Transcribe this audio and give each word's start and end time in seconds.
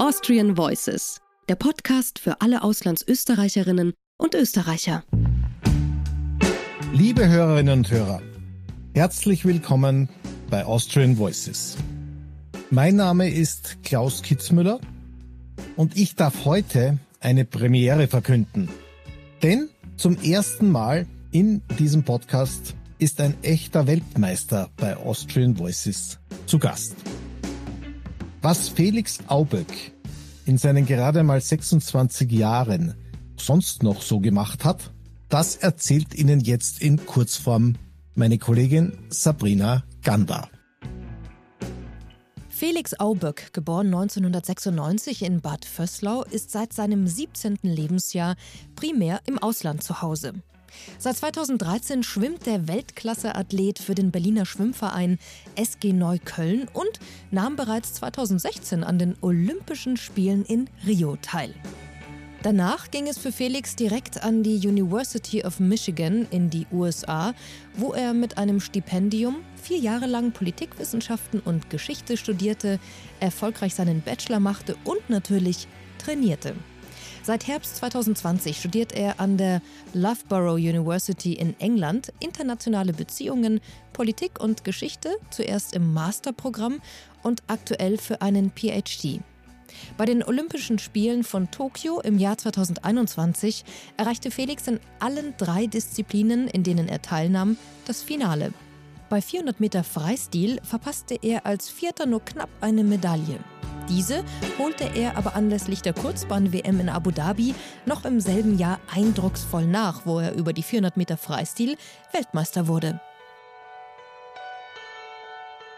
Austrian 0.00 0.56
Voices, 0.56 1.20
der 1.50 1.56
Podcast 1.56 2.20
für 2.20 2.40
alle 2.40 2.62
Auslandsösterreicherinnen 2.62 3.92
und 4.16 4.34
Österreicher. 4.34 5.04
Liebe 6.94 7.28
Hörerinnen 7.28 7.80
und 7.80 7.90
Hörer, 7.90 8.22
herzlich 8.94 9.44
willkommen 9.44 10.08
bei 10.48 10.64
Austrian 10.64 11.18
Voices. 11.18 11.76
Mein 12.70 12.96
Name 12.96 13.28
ist 13.28 13.76
Klaus 13.82 14.22
Kitzmüller 14.22 14.80
und 15.76 15.98
ich 15.98 16.14
darf 16.14 16.46
heute 16.46 16.98
eine 17.20 17.44
Premiere 17.44 18.08
verkünden. 18.08 18.70
Denn 19.42 19.68
zum 19.98 20.16
ersten 20.22 20.70
Mal 20.70 21.06
in 21.30 21.60
diesem 21.78 22.04
Podcast 22.04 22.74
ist 22.96 23.20
ein 23.20 23.34
echter 23.42 23.86
Weltmeister 23.86 24.70
bei 24.78 24.96
Austrian 24.96 25.58
Voices 25.58 26.18
zu 26.46 26.58
Gast. 26.58 26.96
Was 28.42 28.70
Felix 28.70 29.18
Auböck 29.26 29.92
in 30.46 30.56
seinen 30.56 30.86
gerade 30.86 31.22
mal 31.22 31.42
26 31.42 32.32
Jahren 32.32 32.94
sonst 33.36 33.82
noch 33.82 34.00
so 34.00 34.18
gemacht 34.18 34.64
hat, 34.64 34.92
das 35.28 35.56
erzählt 35.56 36.14
Ihnen 36.14 36.40
jetzt 36.40 36.80
in 36.80 37.04
Kurzform 37.04 37.76
meine 38.14 38.38
Kollegin 38.38 38.96
Sabrina 39.10 39.84
Ganda. 40.02 40.48
Felix 42.48 42.98
Auböck, 42.98 43.52
geboren 43.52 43.88
1996 43.88 45.22
in 45.22 45.42
Bad 45.42 45.66
Vöslau, 45.66 46.24
ist 46.24 46.50
seit 46.50 46.72
seinem 46.72 47.06
17. 47.06 47.58
Lebensjahr 47.62 48.36
primär 48.74 49.20
im 49.26 49.38
Ausland 49.38 49.82
zu 49.82 50.00
Hause. 50.00 50.32
Seit 50.98 51.16
2013 51.16 52.02
schwimmt 52.02 52.46
der 52.46 52.68
Weltklasse-Athlet 52.68 53.78
für 53.78 53.94
den 53.94 54.10
Berliner 54.10 54.46
Schwimmverein 54.46 55.18
SG 55.56 55.92
Neukölln 55.92 56.68
und 56.72 57.00
nahm 57.30 57.56
bereits 57.56 57.94
2016 57.94 58.84
an 58.84 58.98
den 58.98 59.16
Olympischen 59.20 59.96
Spielen 59.96 60.44
in 60.44 60.68
Rio 60.86 61.16
teil. 61.20 61.54
Danach 62.42 62.90
ging 62.90 63.06
es 63.06 63.18
für 63.18 63.32
Felix 63.32 63.76
direkt 63.76 64.22
an 64.22 64.42
die 64.42 64.66
University 64.66 65.44
of 65.44 65.60
Michigan 65.60 66.26
in 66.30 66.48
die 66.48 66.66
USA, 66.72 67.34
wo 67.76 67.92
er 67.92 68.14
mit 68.14 68.38
einem 68.38 68.60
Stipendium 68.60 69.36
vier 69.62 69.76
Jahre 69.76 70.06
lang 70.06 70.32
Politikwissenschaften 70.32 71.40
und 71.40 71.68
Geschichte 71.68 72.16
studierte, 72.16 72.80
erfolgreich 73.20 73.74
seinen 73.74 74.00
Bachelor 74.00 74.40
machte 74.40 74.76
und 74.84 75.10
natürlich 75.10 75.68
trainierte. 75.98 76.54
Seit 77.22 77.46
Herbst 77.46 77.76
2020 77.76 78.56
studiert 78.56 78.92
er 78.92 79.20
an 79.20 79.36
der 79.36 79.60
Loughborough 79.92 80.54
University 80.54 81.34
in 81.34 81.54
England 81.60 82.12
internationale 82.18 82.94
Beziehungen, 82.94 83.60
Politik 83.92 84.40
und 84.40 84.64
Geschichte, 84.64 85.16
zuerst 85.30 85.76
im 85.76 85.92
Masterprogramm 85.92 86.80
und 87.22 87.42
aktuell 87.46 87.98
für 87.98 88.22
einen 88.22 88.50
PhD. 88.50 89.20
Bei 89.98 90.06
den 90.06 90.24
Olympischen 90.24 90.78
Spielen 90.78 91.22
von 91.22 91.50
Tokio 91.50 92.00
im 92.00 92.18
Jahr 92.18 92.38
2021 92.38 93.64
erreichte 93.98 94.30
Felix 94.30 94.66
in 94.66 94.80
allen 94.98 95.34
drei 95.36 95.66
Disziplinen, 95.66 96.48
in 96.48 96.62
denen 96.62 96.88
er 96.88 97.02
teilnahm, 97.02 97.56
das 97.86 98.02
Finale. 98.02 98.52
Bei 99.10 99.20
400 99.20 99.60
Meter 99.60 99.84
Freistil 99.84 100.60
verpasste 100.62 101.18
er 101.20 101.44
als 101.44 101.68
Vierter 101.68 102.06
nur 102.06 102.24
knapp 102.24 102.50
eine 102.60 102.82
Medaille. 102.82 103.40
Diese 103.90 104.22
holte 104.56 104.84
er 104.94 105.16
aber 105.16 105.34
anlässlich 105.34 105.82
der 105.82 105.92
Kurzbahn-WM 105.92 106.78
in 106.78 106.88
Abu 106.88 107.10
Dhabi 107.10 107.56
noch 107.86 108.04
im 108.04 108.20
selben 108.20 108.56
Jahr 108.56 108.78
eindrucksvoll 108.94 109.66
nach, 109.66 110.06
wo 110.06 110.20
er 110.20 110.34
über 110.34 110.52
die 110.52 110.62
400 110.62 110.96
Meter 110.96 111.16
Freistil 111.16 111.76
Weltmeister 112.12 112.68
wurde. 112.68 113.00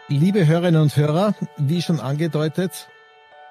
Liebe 0.09 0.45
Hörerinnen 0.45 0.79
und 0.79 0.95
Hörer, 0.95 1.33
wie 1.57 1.81
schon 1.81 1.99
angedeutet, 1.99 2.87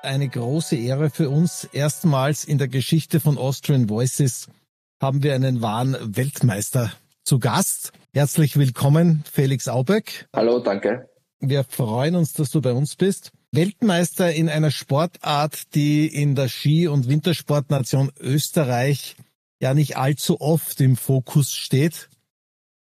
eine 0.03 0.29
große 0.29 0.77
Ehre 0.77 1.11
für 1.11 1.29
uns. 1.29 1.65
Erstmals 1.73 2.45
in 2.45 2.59
der 2.59 2.69
Geschichte 2.69 3.19
von 3.19 3.39
Austrian 3.39 3.89
Voices 3.89 4.47
haben 5.01 5.25
wir 5.25 5.35
einen 5.35 5.61
wahren 5.61 5.97
Weltmeister 6.01 6.93
zu 7.25 7.41
Gast. 7.41 7.91
Herzlich 8.15 8.57
willkommen, 8.57 9.25
Felix 9.31 9.67
Auböck. 9.67 10.29
Hallo, 10.33 10.61
danke. 10.61 11.09
Wir 11.41 11.65
freuen 11.65 12.15
uns, 12.15 12.33
dass 12.33 12.51
du 12.51 12.61
bei 12.61 12.73
uns 12.73 12.95
bist. 12.95 13.33
Weltmeister 13.55 14.33
in 14.33 14.49
einer 14.49 14.71
Sportart, 14.71 15.75
die 15.75 16.07
in 16.07 16.35
der 16.35 16.49
Ski- 16.49 16.89
und 16.89 17.07
Wintersportnation 17.07 18.11
Österreich 18.19 19.15
ja 19.61 19.75
nicht 19.75 19.99
allzu 19.99 20.41
oft 20.41 20.81
im 20.81 20.97
Fokus 20.97 21.53
steht, 21.53 22.09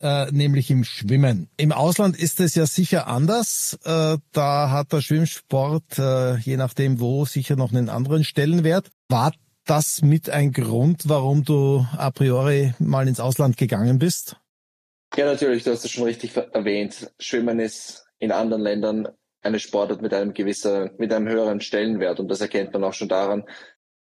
äh, 0.02 0.32
nämlich 0.32 0.72
im 0.72 0.84
Schwimmen. 0.84 1.50
Im 1.58 1.72
Ausland 1.72 2.18
ist 2.18 2.40
es 2.40 2.56
ja 2.56 2.66
sicher 2.66 3.06
anders. 3.08 3.78
Äh, 3.84 4.18
da 4.32 4.72
hat 4.72 4.92
der 4.92 5.02
Schwimmsport, 5.02 6.00
äh, 6.00 6.38
je 6.38 6.58
nachdem 6.58 7.00
wo, 7.00 7.26
sicher 7.26 7.56
noch 7.56 7.72
einen 7.72 7.88
anderen 7.88 8.24
Stellenwert. 8.24 8.90
War 9.08 9.34
das 9.66 10.02
mit 10.02 10.32
ein 10.32 10.52
Grund, 10.52 11.08
warum 11.08 11.44
du 11.44 11.86
a 11.96 12.10
priori 12.10 12.74
mal 12.80 13.08
ins 13.08 13.20
Ausland 13.20 13.56
gegangen 13.56 14.00
bist? 14.00 14.38
Ja, 15.16 15.26
natürlich, 15.26 15.64
du 15.64 15.72
hast 15.72 15.86
es 15.86 15.92
schon 15.92 16.06
richtig 16.06 16.36
erwähnt. 16.36 17.12
Schwimmen 17.20 17.60
ist 17.60 18.08
in 18.18 18.32
anderen 18.32 18.64
Ländern 18.64 19.08
eine 19.46 19.60
Sportart 19.60 20.02
mit 20.02 20.14
einem 20.14 20.34
gewissen, 20.34 20.92
mit 20.98 21.14
einem 21.14 21.30
höheren 21.30 21.62
Stellenwert. 21.62 22.20
Und 22.20 22.30
das 22.30 22.42
erkennt 22.42 22.74
man 22.74 22.84
auch 22.84 22.94
schon 22.94 23.08
daran, 23.08 23.46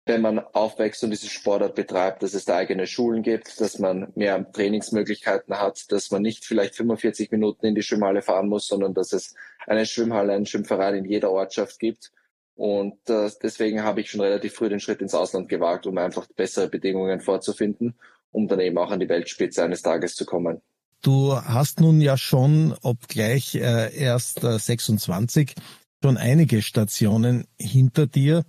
wenn 0.07 0.23
man 0.23 0.41
aufwächst 0.41 1.05
und 1.05 1.11
diese 1.11 1.29
Sportart 1.29 1.77
betreibt, 1.77 2.23
dass 2.23 2.35
es 2.35 2.45
da 2.45 2.57
eigene 2.57 2.87
Schulen 2.89 3.23
gibt, 3.23 3.61
dass 3.61 3.79
man 3.79 4.11
mehr 4.17 4.51
Trainingsmöglichkeiten 4.51 5.61
hat, 5.61 5.93
dass 5.93 6.11
man 6.11 6.23
nicht 6.23 6.45
vielleicht 6.45 6.75
45 6.75 7.31
Minuten 7.31 7.67
in 7.67 7.77
die 7.77 7.83
Schwimmhalle 7.83 8.23
fahren 8.23 8.49
muss, 8.49 8.67
sondern 8.67 8.93
dass 8.93 9.13
es 9.13 9.35
eine 9.67 9.87
Schwimmhalle, 9.87 10.33
einen 10.33 10.47
Schwimmverein 10.47 10.97
in 10.97 11.05
jeder 11.05 11.31
Ortschaft 11.31 11.79
gibt. 11.79 12.11
Und 12.57 13.09
äh, 13.09 13.31
deswegen 13.43 13.85
habe 13.85 14.01
ich 14.01 14.11
schon 14.11 14.21
relativ 14.21 14.55
früh 14.55 14.69
den 14.69 14.81
Schritt 14.81 15.01
ins 15.01 15.15
Ausland 15.15 15.49
gewagt, 15.49 15.87
um 15.87 15.97
einfach 15.97 16.27
bessere 16.35 16.69
Bedingungen 16.69 17.21
vorzufinden, 17.21 17.95
um 18.33 18.49
dann 18.49 18.61
eben 18.61 18.79
auch 18.79 18.91
an 18.91 19.01
die 19.01 19.09
Weltspitze 19.09 19.63
eines 19.63 19.83
Tages 19.83 20.15
zu 20.17 20.27
kommen. 20.27 20.61
Du 21.03 21.35
hast 21.35 21.81
nun 21.81 22.01
ja 22.01 22.19
schon, 22.19 22.75
obgleich 22.83 23.55
äh, 23.55 23.95
erst 23.97 24.45
äh, 24.45 24.59
26, 24.59 25.55
schon 26.03 26.17
einige 26.17 26.61
Stationen 26.61 27.47
hinter 27.59 28.07
dir. 28.07 28.45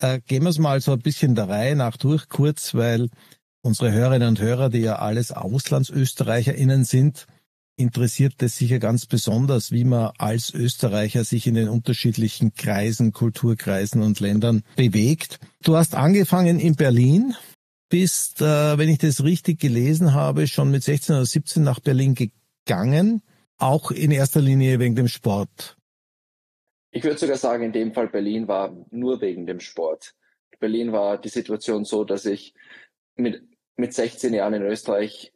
Äh, 0.00 0.20
gehen 0.20 0.44
wir 0.44 0.50
es 0.50 0.58
mal 0.58 0.80
so 0.80 0.92
ein 0.92 1.00
bisschen 1.00 1.34
der 1.34 1.48
Reihe 1.48 1.74
nach 1.74 1.96
durch, 1.96 2.28
kurz, 2.28 2.74
weil 2.74 3.10
unsere 3.62 3.92
Hörerinnen 3.92 4.28
und 4.28 4.40
Hörer, 4.40 4.70
die 4.70 4.78
ja 4.78 4.96
alles 4.96 5.32
AuslandsösterreicherInnen 5.32 6.84
sind, 6.84 7.26
interessiert 7.76 8.34
es 8.42 8.56
sicher 8.56 8.78
ganz 8.78 9.06
besonders, 9.06 9.72
wie 9.72 9.84
man 9.84 10.12
als 10.18 10.54
Österreicher 10.54 11.24
sich 11.24 11.46
in 11.46 11.54
den 11.54 11.68
unterschiedlichen 11.68 12.54
Kreisen, 12.54 13.12
Kulturkreisen 13.12 14.02
und 14.02 14.20
Ländern 14.20 14.62
bewegt. 14.76 15.40
Du 15.62 15.76
hast 15.76 15.94
angefangen 15.94 16.60
in 16.60 16.76
Berlin, 16.76 17.34
bist, 17.90 18.40
äh, 18.40 18.78
wenn 18.78 18.88
ich 18.88 18.98
das 18.98 19.22
richtig 19.22 19.60
gelesen 19.60 20.14
habe, 20.14 20.46
schon 20.46 20.70
mit 20.70 20.82
16 20.82 21.16
oder 21.16 21.26
17 21.26 21.62
nach 21.62 21.80
Berlin 21.80 22.14
gegangen, 22.14 23.22
auch 23.58 23.90
in 23.90 24.10
erster 24.10 24.40
Linie 24.40 24.78
wegen 24.78 24.96
dem 24.96 25.08
Sport. 25.08 25.76
Ich 26.92 27.04
würde 27.04 27.18
sogar 27.18 27.36
sagen, 27.36 27.64
in 27.64 27.72
dem 27.72 27.92
Fall 27.92 28.08
Berlin 28.08 28.48
war 28.48 28.74
nur 28.90 29.20
wegen 29.20 29.46
dem 29.46 29.60
Sport. 29.60 30.14
Berlin 30.58 30.92
war 30.92 31.18
die 31.18 31.28
Situation 31.28 31.84
so, 31.84 32.04
dass 32.04 32.26
ich 32.26 32.54
mit, 33.16 33.42
mit 33.76 33.92
16 33.92 34.32
Jahren 34.32 34.54
in 34.54 34.62
Österreich 34.62 35.32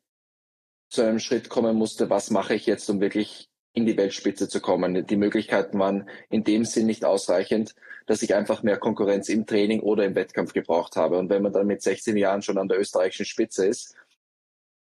zu 0.88 1.02
einem 1.02 1.18
Schritt 1.18 1.48
kommen 1.48 1.76
musste, 1.76 2.10
was 2.10 2.30
mache 2.30 2.54
ich 2.54 2.66
jetzt, 2.66 2.88
um 2.88 3.00
wirklich 3.00 3.50
in 3.74 3.86
die 3.86 3.96
Weltspitze 3.96 4.48
zu 4.48 4.60
kommen. 4.60 5.06
Die 5.06 5.16
Möglichkeiten 5.16 5.78
waren 5.78 6.08
in 6.30 6.44
dem 6.44 6.64
Sinn 6.64 6.86
nicht 6.86 7.04
ausreichend, 7.04 7.74
dass 8.06 8.22
ich 8.22 8.34
einfach 8.34 8.62
mehr 8.62 8.78
Konkurrenz 8.78 9.28
im 9.28 9.46
Training 9.46 9.80
oder 9.80 10.04
im 10.04 10.14
Wettkampf 10.14 10.52
gebraucht 10.52 10.96
habe. 10.96 11.18
Und 11.18 11.28
wenn 11.28 11.42
man 11.42 11.52
dann 11.52 11.66
mit 11.66 11.82
16 11.82 12.16
Jahren 12.16 12.42
schon 12.42 12.56
an 12.56 12.68
der 12.68 12.78
österreichischen 12.78 13.26
Spitze 13.26 13.66
ist, 13.66 13.96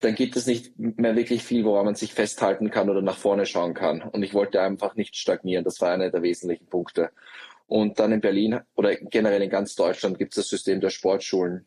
dann 0.00 0.14
gibt 0.14 0.36
es 0.36 0.46
nicht 0.46 0.78
mehr 0.78 1.16
wirklich 1.16 1.42
viel, 1.42 1.64
woran 1.64 1.86
man 1.86 1.94
sich 1.94 2.12
festhalten 2.12 2.70
kann 2.70 2.90
oder 2.90 3.00
nach 3.00 3.16
vorne 3.16 3.46
schauen 3.46 3.72
kann. 3.72 4.02
Und 4.02 4.22
ich 4.22 4.34
wollte 4.34 4.60
einfach 4.60 4.94
nicht 4.94 5.16
stagnieren. 5.16 5.64
Das 5.64 5.80
war 5.80 5.92
einer 5.92 6.10
der 6.10 6.22
wesentlichen 6.22 6.66
Punkte. 6.66 7.10
Und 7.66 7.98
dann 7.98 8.12
in 8.12 8.20
Berlin 8.20 8.60
oder 8.74 8.94
generell 8.94 9.42
in 9.42 9.50
ganz 9.50 9.74
Deutschland 9.74 10.18
gibt 10.18 10.32
es 10.32 10.44
das 10.44 10.48
System 10.48 10.80
der 10.80 10.90
Sportschulen. 10.90 11.66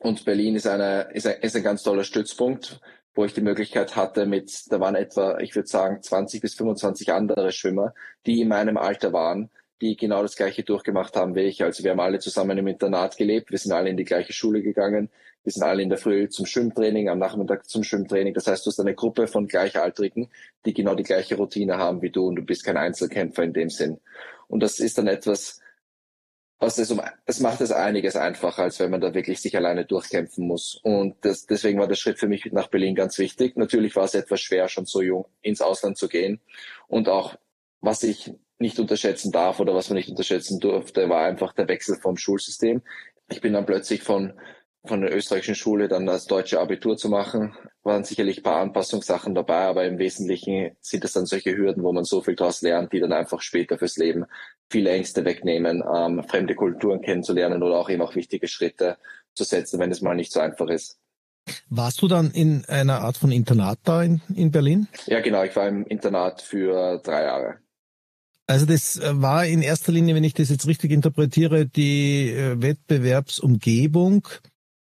Und 0.00 0.24
Berlin 0.24 0.56
ist, 0.56 0.66
eine, 0.66 1.08
ist, 1.12 1.26
ein, 1.26 1.40
ist 1.40 1.54
ein 1.54 1.62
ganz 1.62 1.84
toller 1.84 2.04
Stützpunkt 2.04 2.80
wo 3.20 3.26
ich 3.26 3.34
die 3.34 3.42
Möglichkeit 3.42 3.96
hatte 3.96 4.24
mit, 4.24 4.72
da 4.72 4.80
waren 4.80 4.94
etwa, 4.94 5.38
ich 5.40 5.54
würde 5.54 5.68
sagen, 5.68 6.02
20 6.02 6.40
bis 6.40 6.54
25 6.54 7.12
andere 7.12 7.52
Schwimmer, 7.52 7.92
die 8.24 8.40
in 8.40 8.48
meinem 8.48 8.78
Alter 8.78 9.12
waren, 9.12 9.50
die 9.82 9.94
genau 9.98 10.22
das 10.22 10.36
gleiche 10.36 10.62
durchgemacht 10.62 11.14
haben 11.16 11.34
wie 11.34 11.42
ich. 11.42 11.62
Also 11.62 11.84
wir 11.84 11.90
haben 11.90 12.00
alle 12.00 12.18
zusammen 12.18 12.56
im 12.56 12.66
Internat 12.66 13.18
gelebt, 13.18 13.50
wir 13.50 13.58
sind 13.58 13.72
alle 13.72 13.90
in 13.90 13.98
die 13.98 14.06
gleiche 14.06 14.32
Schule 14.32 14.62
gegangen, 14.62 15.10
wir 15.44 15.52
sind 15.52 15.64
alle 15.64 15.82
in 15.82 15.90
der 15.90 15.98
Früh 15.98 16.30
zum 16.30 16.46
Schwimmtraining, 16.46 17.10
am 17.10 17.18
Nachmittag 17.18 17.68
zum 17.68 17.84
Schwimmtraining. 17.84 18.32
Das 18.32 18.46
heißt, 18.46 18.64
du 18.64 18.70
hast 18.70 18.80
eine 18.80 18.94
Gruppe 18.94 19.26
von 19.26 19.48
Gleichaltrigen, 19.48 20.30
die 20.64 20.72
genau 20.72 20.94
die 20.94 21.02
gleiche 21.02 21.36
Routine 21.36 21.76
haben 21.76 22.00
wie 22.00 22.10
du 22.10 22.26
und 22.26 22.36
du 22.36 22.42
bist 22.42 22.64
kein 22.64 22.78
Einzelkämpfer 22.78 23.42
in 23.42 23.52
dem 23.52 23.68
Sinn. 23.68 24.00
Und 24.48 24.62
das 24.62 24.80
ist 24.80 24.96
dann 24.96 25.08
etwas, 25.08 25.59
um, 26.90 27.00
es 27.24 27.40
macht 27.40 27.62
es 27.62 27.72
einiges 27.72 28.16
einfacher, 28.16 28.64
als 28.64 28.78
wenn 28.80 28.90
man 28.90 29.00
da 29.00 29.14
wirklich 29.14 29.40
sich 29.40 29.56
alleine 29.56 29.86
durchkämpfen 29.86 30.46
muss. 30.46 30.78
Und 30.82 31.16
das, 31.22 31.46
deswegen 31.46 31.78
war 31.78 31.88
der 31.88 31.94
Schritt 31.94 32.18
für 32.18 32.28
mich 32.28 32.44
nach 32.52 32.68
Berlin 32.68 32.94
ganz 32.94 33.18
wichtig. 33.18 33.56
Natürlich 33.56 33.96
war 33.96 34.04
es 34.04 34.14
etwas 34.14 34.42
schwer, 34.42 34.68
schon 34.68 34.84
so 34.84 35.00
jung 35.00 35.26
ins 35.40 35.62
Ausland 35.62 35.96
zu 35.96 36.08
gehen. 36.08 36.40
Und 36.86 37.08
auch, 37.08 37.36
was 37.80 38.02
ich 38.02 38.34
nicht 38.58 38.78
unterschätzen 38.78 39.32
darf 39.32 39.58
oder 39.58 39.74
was 39.74 39.88
man 39.88 39.96
nicht 39.96 40.10
unterschätzen 40.10 40.60
durfte, 40.60 41.08
war 41.08 41.24
einfach 41.24 41.54
der 41.54 41.66
Wechsel 41.66 41.96
vom 41.96 42.18
Schulsystem. 42.18 42.82
Ich 43.30 43.40
bin 43.40 43.54
dann 43.54 43.64
plötzlich 43.64 44.02
von, 44.02 44.34
von 44.84 45.02
der 45.02 45.14
österreichischen 45.14 45.54
Schule 45.54 45.88
dann 45.88 46.06
das 46.06 46.26
deutsche 46.26 46.60
Abitur 46.60 46.96
zu 46.96 47.08
machen. 47.08 47.54
Waren 47.82 48.04
sicherlich 48.04 48.38
ein 48.38 48.42
paar 48.42 48.60
Anpassungssachen 48.60 49.34
dabei, 49.34 49.66
aber 49.66 49.84
im 49.84 49.98
Wesentlichen 49.98 50.76
sind 50.80 51.04
es 51.04 51.12
dann 51.12 51.26
solche 51.26 51.56
Hürden, 51.56 51.82
wo 51.82 51.92
man 51.92 52.04
so 52.04 52.22
viel 52.22 52.34
daraus 52.34 52.62
lernt, 52.62 52.92
die 52.92 53.00
dann 53.00 53.12
einfach 53.12 53.42
später 53.42 53.78
fürs 53.78 53.96
Leben 53.96 54.24
viele 54.70 54.90
Ängste 54.90 55.24
wegnehmen, 55.24 55.82
ähm, 55.94 56.24
fremde 56.24 56.54
Kulturen 56.54 57.02
kennenzulernen 57.02 57.62
oder 57.62 57.76
auch 57.76 57.90
eben 57.90 58.02
auch 58.02 58.14
wichtige 58.14 58.48
Schritte 58.48 58.96
zu 59.34 59.44
setzen, 59.44 59.80
wenn 59.80 59.90
es 59.90 60.00
mal 60.00 60.14
nicht 60.14 60.32
so 60.32 60.40
einfach 60.40 60.68
ist. 60.68 60.98
Warst 61.68 62.02
du 62.02 62.08
dann 62.08 62.30
in 62.30 62.64
einer 62.66 63.00
Art 63.00 63.16
von 63.16 63.32
Internat 63.32 63.78
da 63.84 64.02
in, 64.02 64.20
in 64.34 64.50
Berlin? 64.50 64.88
Ja, 65.06 65.20
genau. 65.20 65.42
Ich 65.42 65.56
war 65.56 65.66
im 65.68 65.84
Internat 65.86 66.42
für 66.42 66.98
drei 66.98 67.24
Jahre. 67.24 67.56
Also 68.46 68.66
das 68.66 68.96
äh, 68.96 69.22
war 69.22 69.46
in 69.46 69.62
erster 69.62 69.92
Linie, 69.92 70.14
wenn 70.14 70.24
ich 70.24 70.34
das 70.34 70.50
jetzt 70.50 70.66
richtig 70.66 70.90
interpretiere, 70.90 71.66
die 71.66 72.30
äh, 72.30 72.60
Wettbewerbsumgebung, 72.60 74.26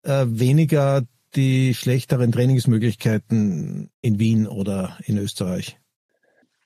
äh, 0.03 0.25
weniger 0.27 1.03
die 1.35 1.73
schlechteren 1.73 2.31
Trainingsmöglichkeiten 2.31 3.91
in 4.01 4.19
Wien 4.19 4.47
oder 4.47 4.97
in 5.05 5.17
Österreich. 5.17 5.77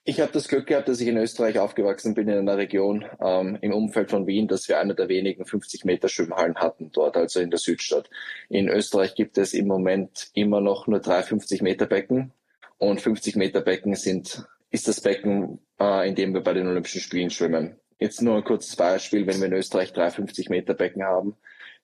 Ich 0.06 0.20
habe 0.20 0.34
das 0.34 0.50
Glück 0.50 0.68
gehabt, 0.68 0.90
dass 0.90 1.00
ich 1.00 1.08
in 1.08 1.16
Österreich 1.16 1.60
aufgewachsen 1.60 2.14
bin, 2.14 2.28
in 2.28 2.38
einer 2.38 2.58
Region 2.58 3.06
ähm, 3.22 3.58
im 3.62 3.72
Umfeld 3.74 4.10
von 4.10 4.28
Wien, 4.28 4.50
dass 4.50 4.68
wir 4.68 4.80
eine 4.80 4.96
der 4.96 5.08
wenigen 5.08 5.46
50 5.46 5.86
Meter 5.86 6.10
Schwimmhallen 6.10 6.56
hatten 6.56 6.92
dort, 6.92 7.16
also 7.16 7.40
in 7.40 7.50
der 7.50 7.60
Südstadt. 7.60 8.10
In 8.50 8.68
Österreich 8.68 9.16
gibt 9.16 9.38
es 9.38 9.54
im 9.54 9.68
Moment 9.68 10.30
immer 10.34 10.60
noch 10.60 10.88
nur 10.88 11.00
drei 11.00 11.24
50 11.24 11.62
Meter 11.62 11.86
Becken 11.86 12.34
und 12.80 13.00
50 13.00 13.38
Meter 13.38 13.62
Becken 13.62 13.96
sind 13.96 14.46
ist 14.72 14.88
das 14.88 15.02
Becken, 15.02 15.60
äh, 15.80 16.10
in 16.10 16.16
dem 16.16 16.34
wir 16.34 16.42
bei 16.42 16.54
den 16.54 16.68
Olympischen 16.68 17.00
Spielen 17.00 17.30
schwimmen. 17.30 17.78
Jetzt 18.00 18.22
nur 18.22 18.36
ein 18.36 18.44
kurzes 18.44 18.76
Beispiel, 18.76 19.26
wenn 19.28 19.40
wir 19.40 19.48
in 19.48 19.54
Österreich 19.54 19.94
350 19.94 20.50
Meter 20.50 20.74
Becken 20.74 21.04
haben. 21.04 21.38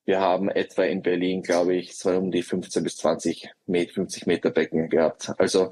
Wir 0.05 0.19
haben 0.19 0.49
etwa 0.49 0.83
in 0.83 1.01
Berlin, 1.01 1.41
glaube 1.43 1.75
ich, 1.75 1.95
so 1.95 2.09
um 2.09 2.31
die 2.31 2.41
15 2.41 2.83
bis 2.83 2.97
20 2.97 3.51
Meter, 3.67 3.93
50 3.93 4.25
Meter 4.25 4.49
Becken 4.49 4.89
gehabt. 4.89 5.31
Also 5.37 5.69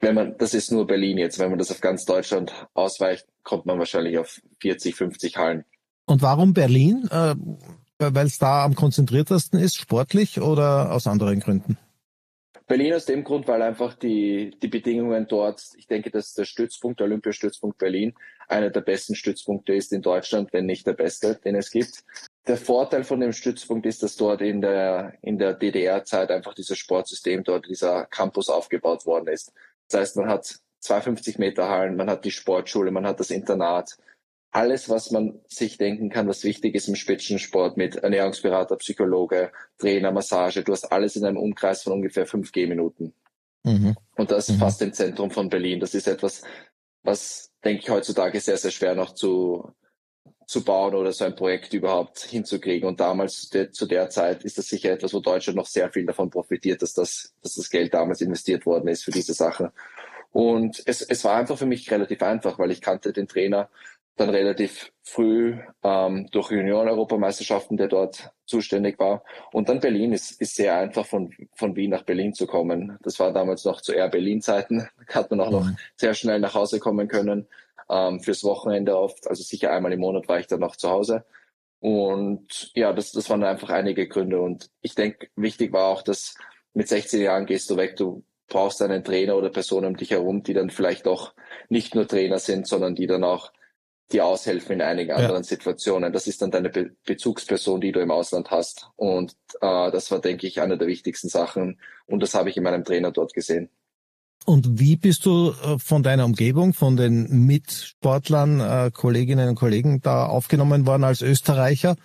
wenn 0.00 0.14
man, 0.14 0.36
das 0.38 0.54
ist 0.54 0.70
nur 0.70 0.86
Berlin 0.86 1.18
jetzt, 1.18 1.38
wenn 1.38 1.50
man 1.50 1.58
das 1.58 1.70
auf 1.70 1.80
ganz 1.80 2.04
Deutschland 2.04 2.52
ausweicht, 2.74 3.26
kommt 3.42 3.66
man 3.66 3.78
wahrscheinlich 3.78 4.18
auf 4.18 4.40
40, 4.60 4.94
50 4.94 5.36
Hallen. 5.36 5.64
Und 6.06 6.22
warum 6.22 6.54
Berlin? 6.54 7.08
Äh, 7.10 7.34
Weil 7.98 8.26
es 8.26 8.38
da 8.38 8.64
am 8.64 8.74
konzentriertesten 8.74 9.58
ist, 9.58 9.76
sportlich 9.76 10.40
oder 10.40 10.92
aus 10.92 11.06
anderen 11.06 11.40
Gründen? 11.40 11.76
Berlin 12.68 12.92
aus 12.92 13.06
dem 13.06 13.24
Grund, 13.24 13.48
weil 13.48 13.62
einfach 13.62 13.94
die, 13.94 14.54
die 14.62 14.68
Bedingungen 14.68 15.26
dort, 15.26 15.62
ich 15.76 15.86
denke, 15.86 16.10
dass 16.10 16.34
der 16.34 16.44
Stützpunkt, 16.44 17.00
der 17.00 17.06
Olympiastützpunkt 17.06 17.78
Berlin, 17.78 18.14
einer 18.46 18.70
der 18.70 18.82
besten 18.82 19.14
Stützpunkte 19.14 19.72
ist 19.72 19.92
in 19.92 20.02
Deutschland, 20.02 20.52
wenn 20.52 20.66
nicht 20.66 20.86
der 20.86 20.92
beste, 20.92 21.40
den 21.44 21.56
es 21.56 21.70
gibt. 21.70 22.04
Der 22.48 22.56
Vorteil 22.56 23.04
von 23.04 23.20
dem 23.20 23.32
Stützpunkt 23.32 23.84
ist, 23.84 24.02
dass 24.02 24.16
dort 24.16 24.40
in 24.40 24.62
der, 24.62 25.12
in 25.20 25.38
der 25.38 25.52
DDR-Zeit 25.52 26.30
einfach 26.30 26.54
dieses 26.54 26.78
Sportsystem 26.78 27.44
dort, 27.44 27.68
dieser 27.68 28.06
Campus 28.06 28.48
aufgebaut 28.48 29.04
worden 29.04 29.28
ist. 29.28 29.52
Das 29.88 30.00
heißt, 30.00 30.16
man 30.16 30.28
hat 30.28 30.58
250 30.80 31.38
Meter 31.38 31.68
Hallen, 31.68 31.96
man 31.96 32.08
hat 32.08 32.24
die 32.24 32.30
Sportschule, 32.30 32.90
man 32.90 33.06
hat 33.06 33.20
das 33.20 33.30
Internat, 33.30 33.98
alles, 34.50 34.88
was 34.88 35.10
man 35.10 35.40
sich 35.46 35.76
denken 35.76 36.08
kann, 36.08 36.26
was 36.26 36.42
wichtig 36.42 36.74
ist 36.74 36.88
im 36.88 36.96
Spitzensport 36.96 37.76
mit 37.76 37.96
Ernährungsberater, 37.96 38.76
Psychologe, 38.76 39.52
Trainer, 39.78 40.10
Massage. 40.10 40.64
Du 40.64 40.72
hast 40.72 40.90
alles 40.90 41.16
in 41.16 41.24
einem 41.24 41.36
Umkreis 41.36 41.82
von 41.82 41.92
ungefähr 41.92 42.26
fünf 42.26 42.52
Gehminuten. 42.52 43.12
Mhm. 43.64 43.94
Und 44.16 44.30
das 44.30 44.48
mhm. 44.48 44.54
fast 44.54 44.80
im 44.80 44.94
Zentrum 44.94 45.30
von 45.30 45.50
Berlin. 45.50 45.80
Das 45.80 45.94
ist 45.94 46.08
etwas, 46.08 46.42
was, 47.02 47.52
denke 47.62 47.82
ich, 47.82 47.90
heutzutage 47.90 48.40
sehr, 48.40 48.56
sehr 48.56 48.70
schwer 48.70 48.94
noch 48.94 49.12
zu, 49.12 49.70
zu 50.48 50.64
bauen 50.64 50.94
oder 50.94 51.12
so 51.12 51.26
ein 51.26 51.36
Projekt 51.36 51.74
überhaupt 51.74 52.20
hinzukriegen. 52.20 52.88
Und 52.88 53.00
damals, 53.00 53.50
de, 53.50 53.70
zu 53.70 53.84
der 53.84 54.08
Zeit, 54.08 54.44
ist 54.44 54.56
das 54.56 54.66
sicher 54.66 54.90
etwas, 54.90 55.12
wo 55.12 55.20
Deutschland 55.20 55.58
noch 55.58 55.66
sehr 55.66 55.90
viel 55.90 56.06
davon 56.06 56.30
profitiert, 56.30 56.80
dass 56.80 56.94
das, 56.94 57.34
dass 57.42 57.56
das 57.56 57.68
Geld 57.68 57.92
damals 57.92 58.22
investiert 58.22 58.64
worden 58.64 58.88
ist 58.88 59.04
für 59.04 59.10
diese 59.10 59.34
Sache. 59.34 59.72
Und 60.32 60.82
es, 60.86 61.02
es 61.02 61.22
war 61.24 61.36
einfach 61.36 61.58
für 61.58 61.66
mich 61.66 61.90
relativ 61.90 62.22
einfach, 62.22 62.58
weil 62.58 62.70
ich 62.70 62.80
kannte 62.80 63.12
den 63.12 63.28
Trainer 63.28 63.68
dann 64.16 64.30
relativ 64.30 64.90
früh 65.02 65.58
ähm, 65.82 66.28
durch 66.32 66.50
Junioren-Europameisterschaften, 66.50 67.76
der 67.76 67.88
dort 67.88 68.30
zuständig 68.46 68.98
war. 68.98 69.24
Und 69.52 69.68
dann 69.68 69.80
Berlin 69.80 70.14
ist, 70.14 70.40
ist 70.40 70.56
sehr 70.56 70.78
einfach 70.78 71.04
von, 71.04 71.30
von 71.52 71.76
Wien 71.76 71.90
nach 71.90 72.04
Berlin 72.04 72.32
zu 72.32 72.46
kommen. 72.46 72.96
Das 73.02 73.20
war 73.20 73.34
damals 73.34 73.66
noch 73.66 73.82
zu 73.82 73.92
Air 73.92 74.08
Berlin-Zeiten. 74.08 74.88
Hat 75.08 75.30
man 75.30 75.40
auch 75.40 75.50
noch 75.50 75.64
mhm. 75.66 75.76
sehr 75.94 76.14
schnell 76.14 76.40
nach 76.40 76.54
Hause 76.54 76.80
kommen 76.80 77.06
können. 77.06 77.46
Ähm, 77.90 78.20
fürs 78.20 78.44
Wochenende 78.44 78.98
oft. 78.98 79.26
Also 79.28 79.42
sicher 79.42 79.72
einmal 79.72 79.92
im 79.92 80.00
Monat 80.00 80.28
war 80.28 80.38
ich 80.38 80.46
dann 80.46 80.60
noch 80.60 80.76
zu 80.76 80.90
Hause. 80.90 81.24
Und 81.80 82.70
ja, 82.74 82.92
das, 82.92 83.12
das 83.12 83.30
waren 83.30 83.44
einfach 83.44 83.70
einige 83.70 84.08
Gründe. 84.08 84.40
Und 84.40 84.70
ich 84.80 84.94
denke, 84.94 85.28
wichtig 85.36 85.72
war 85.72 85.86
auch, 85.88 86.02
dass 86.02 86.34
mit 86.74 86.88
16 86.88 87.22
Jahren 87.22 87.46
gehst 87.46 87.70
du 87.70 87.76
weg, 87.76 87.96
du 87.96 88.24
brauchst 88.48 88.82
einen 88.82 89.04
Trainer 89.04 89.36
oder 89.36 89.50
Personen 89.50 89.86
um 89.86 89.96
dich 89.96 90.10
herum, 90.10 90.42
die 90.42 90.54
dann 90.54 90.70
vielleicht 90.70 91.06
auch 91.06 91.34
nicht 91.68 91.94
nur 91.94 92.08
Trainer 92.08 92.38
sind, 92.38 92.66
sondern 92.66 92.94
die 92.94 93.06
dann 93.06 93.24
auch 93.24 93.52
dir 94.10 94.24
aushelfen 94.24 94.76
in 94.76 94.82
einigen 94.82 95.12
anderen 95.12 95.42
ja. 95.42 95.48
Situationen. 95.48 96.12
Das 96.12 96.26
ist 96.26 96.40
dann 96.40 96.50
deine 96.50 96.70
Be 96.70 96.90
Bezugsperson, 97.04 97.80
die 97.80 97.92
du 97.92 98.00
im 98.00 98.10
Ausland 98.10 98.50
hast. 98.50 98.88
Und 98.96 99.32
äh, 99.60 99.90
das 99.90 100.10
war, 100.10 100.20
denke 100.20 100.46
ich, 100.46 100.60
eine 100.60 100.78
der 100.78 100.88
wichtigsten 100.88 101.28
Sachen. 101.28 101.78
Und 102.06 102.22
das 102.22 102.34
habe 102.34 102.48
ich 102.48 102.56
in 102.56 102.62
meinem 102.62 102.84
Trainer 102.84 103.12
dort 103.12 103.34
gesehen. 103.34 103.70
Und 104.48 104.80
wie 104.80 104.96
bist 104.96 105.26
du 105.26 105.50
äh, 105.50 105.78
von 105.78 106.02
deiner 106.02 106.24
Umgebung, 106.24 106.72
von 106.72 106.96
den 106.96 107.44
Mitsportlern, 107.44 108.60
äh, 108.60 108.90
Kolleginnen 108.90 109.50
und 109.50 109.56
Kollegen 109.56 110.00
da 110.00 110.24
aufgenommen 110.24 110.86
worden 110.86 111.04
als 111.04 111.20
Österreicher? 111.20 111.96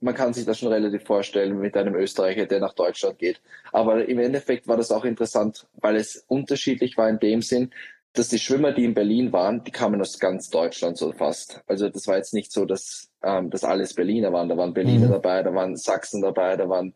Man 0.00 0.16
kann 0.16 0.34
sich 0.34 0.44
das 0.44 0.58
schon 0.58 0.72
relativ 0.72 1.04
vorstellen 1.04 1.60
mit 1.60 1.76
einem 1.76 1.94
Österreicher, 1.94 2.46
der 2.46 2.58
nach 2.58 2.74
Deutschland 2.74 3.20
geht. 3.20 3.40
Aber 3.70 4.08
im 4.08 4.18
Endeffekt 4.18 4.66
war 4.66 4.76
das 4.76 4.90
auch 4.90 5.04
interessant, 5.04 5.68
weil 5.74 5.94
es 5.94 6.24
unterschiedlich 6.26 6.96
war 6.96 7.08
in 7.08 7.20
dem 7.20 7.42
Sinn, 7.42 7.70
dass 8.12 8.28
die 8.28 8.40
Schwimmer, 8.40 8.72
die 8.72 8.84
in 8.84 8.94
Berlin 8.94 9.32
waren, 9.32 9.62
die 9.62 9.70
kamen 9.70 10.00
aus 10.00 10.18
ganz 10.18 10.50
Deutschland 10.50 10.98
so 10.98 11.12
fast. 11.12 11.62
Also 11.68 11.88
das 11.88 12.08
war 12.08 12.16
jetzt 12.16 12.34
nicht 12.34 12.50
so, 12.50 12.64
dass 12.64 13.08
ähm, 13.22 13.50
das 13.50 13.62
alles 13.62 13.94
Berliner 13.94 14.32
waren. 14.32 14.48
Da 14.48 14.56
waren 14.56 14.74
Berliner 14.74 15.06
mhm. 15.06 15.12
dabei, 15.12 15.44
da 15.44 15.54
waren 15.54 15.76
Sachsen 15.76 16.22
dabei, 16.22 16.56
da 16.56 16.68
waren 16.68 16.92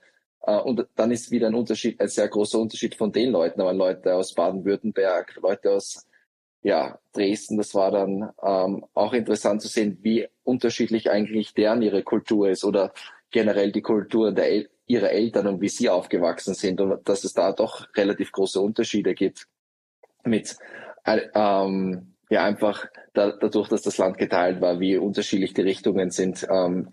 und 0.52 0.87
dann 0.94 1.11
ist 1.11 1.31
wieder 1.31 1.46
ein 1.46 1.55
Unterschied, 1.55 2.00
ein 2.00 2.08
sehr 2.08 2.29
großer 2.29 2.58
Unterschied 2.58 2.94
von 2.94 3.12
den 3.12 3.31
Leuten. 3.31 3.62
Waren 3.62 3.76
Leute 3.76 4.14
aus 4.14 4.35
Baden-Württemberg, 4.35 5.37
Leute 5.43 5.73
aus 5.73 6.06
ja, 6.62 6.99
Dresden. 7.12 7.56
Das 7.56 7.75
war 7.75 7.91
dann 7.91 8.31
ähm, 8.43 8.84
auch 8.94 9.13
interessant 9.13 9.63
zu 9.63 9.69
sehen, 9.69 9.98
wie 10.03 10.27
unterschiedlich 10.43 11.10
eigentlich 11.10 11.55
deren 11.55 11.82
ihre 11.82 12.03
Kultur 12.03 12.48
ist 12.48 12.65
oder 12.65 12.93
generell 13.31 13.72
die 13.72 13.82
Kultur 13.82 14.32
der 14.32 14.48
El 14.48 14.70
ihrer 14.86 15.10
Eltern 15.10 15.46
und 15.46 15.60
wie 15.63 15.69
sie 15.69 15.89
aufgewachsen 15.89 16.53
sind 16.53 16.79
und 16.79 17.08
dass 17.08 17.24
es 17.24 17.32
da 17.32 17.53
doch 17.53 17.86
relativ 17.96 18.32
große 18.32 18.60
Unterschiede 18.60 19.15
gibt 19.15 19.48
mit 20.24 20.56
ähm, 21.06 22.13
ja 22.34 22.44
einfach 22.44 22.86
da, 23.14 23.32
dadurch, 23.32 23.69
dass 23.69 23.82
das 23.82 23.98
Land 23.98 24.19
geteilt 24.19 24.60
war, 24.60 24.81
wie 24.81 24.96
unterschiedlich 24.96 25.55
die 25.55 25.62
Richtungen 25.62 26.10
sind. 26.10 26.46
Ähm, 26.50 26.91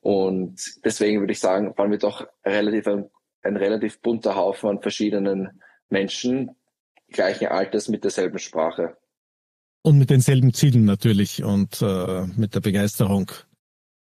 und 0.00 0.60
deswegen 0.84 1.20
würde 1.20 1.32
ich 1.32 1.40
sagen, 1.40 1.72
waren 1.76 1.90
wir 1.90 1.98
doch 1.98 2.26
relativ 2.44 2.86
ein, 2.86 3.10
ein 3.42 3.56
relativ 3.56 4.00
bunter 4.00 4.36
Haufen 4.36 4.68
an 4.68 4.82
verschiedenen 4.82 5.62
Menschen 5.88 6.50
gleichen 7.08 7.48
Alters 7.48 7.88
mit 7.88 8.04
derselben 8.04 8.38
Sprache. 8.38 8.96
Und 9.82 9.98
mit 9.98 10.10
denselben 10.10 10.52
Zielen 10.52 10.84
natürlich 10.84 11.42
und 11.42 11.80
äh, 11.80 12.26
mit 12.36 12.54
der 12.54 12.60
Begeisterung 12.60 13.30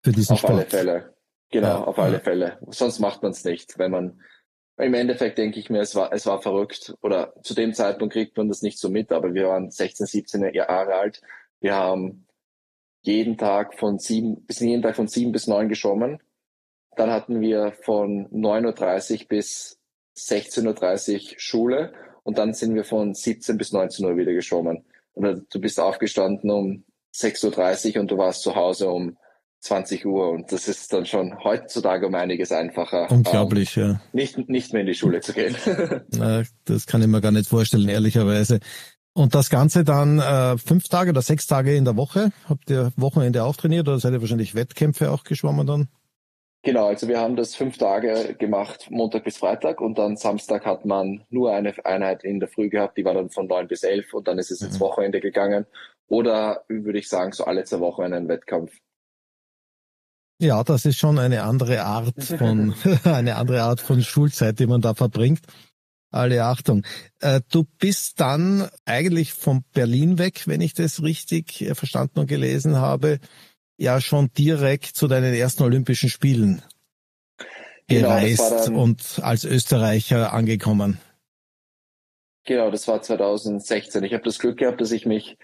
für 0.04 0.12
diesen 0.12 0.34
auf 0.34 0.40
Sport. 0.40 0.54
Auf 0.54 0.60
alle 0.60 0.70
Fälle. 0.70 1.14
Genau, 1.52 1.68
ja, 1.68 1.84
auf 1.84 2.00
alle. 2.00 2.20
Fälle. 2.20 2.58
Sonst 2.70 3.00
macht 3.00 3.22
man 3.22 3.32
es 3.32 3.44
nicht, 3.44 3.78
wenn 3.78 3.92
man 3.92 4.22
im 4.80 4.94
Endeffekt 4.94 5.38
denke 5.38 5.60
ich 5.60 5.70
mir, 5.70 5.82
es 5.82 5.96
war, 5.96 6.14
es 6.14 6.26
war 6.26 6.42
verrückt. 6.42 6.96
Oder 7.02 7.34
zu 7.44 7.54
dem 7.54 7.74
Zeitpunkt 7.74 8.14
kriegt 8.14 8.38
man 8.38 8.48
das 8.48 8.62
nicht 8.62 8.80
so 8.80 8.90
mit, 8.90 9.12
aber 9.12 9.34
wir 9.34 9.48
waren 9.48 9.70
16, 9.70 10.06
17 10.06 10.54
Jahre 10.54 10.96
alt. 10.96 11.22
Wir 11.60 11.76
haben 11.76 12.26
jeden 13.02 13.38
Tag 13.38 13.78
von 13.78 14.00
sieben, 14.00 14.46
bis 14.46 14.60
jeden 14.60 14.82
Tag 14.82 14.96
von 14.96 15.08
sieben 15.08 15.32
bis 15.32 15.48
neun 15.48 15.70
geschwommen. 15.70 16.22
Dann 16.96 17.12
hatten 17.12 17.42
wir 17.42 17.74
von 17.82 18.28
9.30 18.30 19.22
Uhr 19.22 19.28
bis 19.28 19.80
16.30 20.18 21.14
Uhr 21.14 21.40
Schule 21.40 21.94
und 22.24 22.38
dann 22.38 22.54
sind 22.54 22.76
wir 22.76 22.84
von 22.84 23.14
17 23.14 23.58
bis 23.58 23.72
19 23.72 24.06
Uhr 24.06 24.18
wieder 24.18 24.34
geschwommen. 24.34 24.86
Und 25.14 25.54
du 25.54 25.60
bist 25.60 25.80
aufgestanden 25.80 26.50
um 26.52 26.84
6.30 27.14 27.96
Uhr 27.96 28.02
und 28.02 28.12
du 28.12 28.18
warst 28.18 28.44
zu 28.44 28.56
Hause 28.56 28.90
um 28.90 29.18
20 29.62 30.06
Uhr 30.06 30.30
und 30.30 30.52
das 30.52 30.68
ist 30.68 30.94
dann 30.94 31.06
schon 31.06 31.44
heutzutage 31.44 32.08
um 32.08 32.16
einiges 32.16 32.52
einfacher. 32.52 33.12
Unglaublich, 33.12 33.76
ähm, 33.78 33.84
ja. 33.84 34.02
Nicht, 34.14 34.50
nicht 34.50 34.72
mehr 34.74 34.82
in 34.82 34.88
die 34.88 34.96
Schule 34.96 35.20
zu 35.22 35.34
gehen. 35.34 35.56
Na, 36.12 36.44
das 36.66 36.86
kann 36.88 37.02
ich 37.02 37.08
mir 37.08 37.22
gar 37.22 37.32
nicht 37.32 37.50
vorstellen, 37.50 37.90
ehrlicherweise. 37.90 38.60
Und 39.14 39.36
das 39.36 39.50
Ganze 39.50 39.84
dann 39.84 40.20
äh, 40.20 40.58
fünf 40.58 40.88
Tage 40.88 41.12
oder 41.12 41.22
sechs 41.22 41.46
Tage 41.46 41.76
in 41.76 41.84
der 41.84 41.98
Woche? 41.98 42.32
Habt 42.48 42.70
ihr 42.70 42.94
Wochenende 42.96 43.44
auch 43.44 43.58
trainiert 43.58 43.88
oder 43.88 44.00
seid 44.00 44.14
ihr 44.14 44.22
wahrscheinlich 44.22 44.56
Wettkämpfe 44.56 45.12
auch 45.12 45.24
geschwommen 45.24 45.68
dann? 45.68 45.90
Genau, 46.62 46.88
also 46.88 47.08
wir 47.08 47.20
haben 47.20 47.38
das 47.38 47.56
fünf 47.56 47.78
Tage 47.78 48.36
gemacht, 48.38 48.88
Montag 48.92 49.24
bis 49.24 49.38
Freitag 49.38 49.80
und 49.80 49.98
dann 49.98 50.18
Samstag 50.18 50.66
hat 50.66 50.84
man 50.84 51.24
nur 51.30 51.54
eine 51.54 51.74
Einheit 51.86 52.26
in 52.26 52.42
der 52.42 52.50
Früh 52.50 52.70
gehabt, 52.70 52.98
die 52.98 53.06
war 53.06 53.14
dann 53.14 53.30
von 53.30 53.48
neun 53.48 53.70
bis 53.70 53.84
elf 53.84 54.14
und 54.14 54.28
dann 54.28 54.38
ist 54.40 54.52
es 54.52 54.62
ins 54.62 54.76
mhm. 54.76 54.82
Wochenende 54.82 55.22
gegangen 55.22 55.66
oder 56.08 56.66
würde 56.68 57.00
ich 57.00 57.08
sagen, 57.08 57.32
so 57.32 57.46
alle 57.46 57.64
zwei 57.64 57.80
Wochen 57.80 58.02
einen 58.02 58.28
Wettkampf. 58.28 58.74
Ja, 60.40 60.64
das 60.64 60.86
ist 60.86 60.98
schon 60.98 61.20
eine 61.20 61.44
andere 61.44 61.84
Art 61.84 62.24
von, 62.24 62.74
eine 63.04 63.36
andere 63.36 63.64
Art 63.64 63.82
von 63.82 64.02
Schulzeit, 64.02 64.60
die 64.60 64.68
man 64.68 64.82
da 64.82 64.94
verbringt. 64.94 65.42
Alle 66.12 66.46
Achtung. 66.46 66.84
Äh, 67.20 67.42
du 67.52 67.66
bist 67.78 68.20
dann 68.20 68.68
eigentlich 68.86 69.34
von 69.34 69.64
Berlin 69.74 70.18
weg, 70.18 70.44
wenn 70.48 70.62
ich 70.62 70.74
das 70.74 71.04
richtig 71.04 71.62
äh, 71.62 71.76
verstanden 71.76 72.20
und 72.20 72.28
gelesen 72.28 72.78
habe, 72.78 73.20
ja 73.78 74.02
schon 74.02 74.32
direkt 74.34 74.86
zu 74.86 75.08
deinen 75.08 75.34
ersten 75.34 75.64
Olympischen 75.64 76.10
Spielen 76.10 76.64
genau, 77.88 78.08
gereist 78.08 78.70
und 78.70 79.20
als 79.22 79.44
Österreicher 79.44 80.34
angekommen. 80.34 81.00
Genau, 82.46 82.72
das 82.72 82.88
war 82.88 83.02
2016. 83.02 84.04
Ich 84.04 84.14
habe 84.14 84.24
das 84.24 84.40
Glück 84.40 84.58
gehabt, 84.58 84.82
dass 84.82 84.92
ich 84.92 85.06
mich 85.06 85.38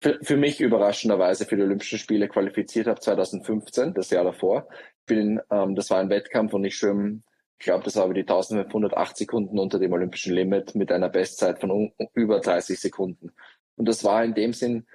für, 0.00 0.18
für 0.22 0.36
mich 0.36 0.60
überraschenderweise 0.60 1.44
für 1.44 1.56
die 1.56 1.62
Olympischen 1.62 1.98
Spiele 1.98 2.28
qualifiziert 2.28 2.86
habe 2.86 3.00
2015, 3.00 3.94
das 3.94 4.10
Jahr 4.10 4.24
davor. 4.24 4.68
Bin, 5.06 5.40
ähm, 5.50 5.74
das 5.74 5.90
war 5.90 5.98
ein 5.98 6.10
Wettkampf 6.10 6.52
und 6.52 6.64
ich 6.64 6.76
schwimme, 6.76 7.22
ich 7.58 7.64
glaube, 7.64 7.84
das 7.84 7.96
war 7.96 8.04
über 8.04 8.14
die 8.14 8.20
1508 8.20 9.16
Sekunden 9.16 9.58
unter 9.58 9.80
dem 9.80 9.92
olympischen 9.92 10.32
Limit 10.32 10.76
mit 10.76 10.92
einer 10.92 11.08
Bestzeit 11.08 11.60
von 11.60 11.70
um, 11.70 11.92
über 12.14 12.40
30 12.40 12.78
Sekunden. 12.78 13.32
Und 13.76 13.88
das 13.88 14.04
war 14.04 14.24
in 14.24 14.34
dem 14.34 14.52
Sinn, 14.52 14.86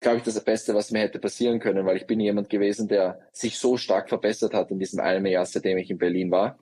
glaube 0.00 0.18
ich, 0.18 0.22
das 0.22 0.42
Beste, 0.44 0.74
was 0.74 0.90
mir 0.90 1.00
hätte 1.00 1.18
passieren 1.18 1.58
können, 1.58 1.86
weil 1.86 1.96
ich 1.96 2.06
bin 2.06 2.20
jemand 2.20 2.50
gewesen, 2.50 2.88
der 2.88 3.20
sich 3.32 3.58
so 3.58 3.78
stark 3.78 4.10
verbessert 4.10 4.52
hat 4.52 4.70
in 4.70 4.78
diesem 4.78 5.00
einen 5.00 5.26
Jahr, 5.26 5.46
seitdem 5.46 5.78
ich 5.78 5.90
in 5.90 5.98
Berlin 5.98 6.30
war 6.30 6.58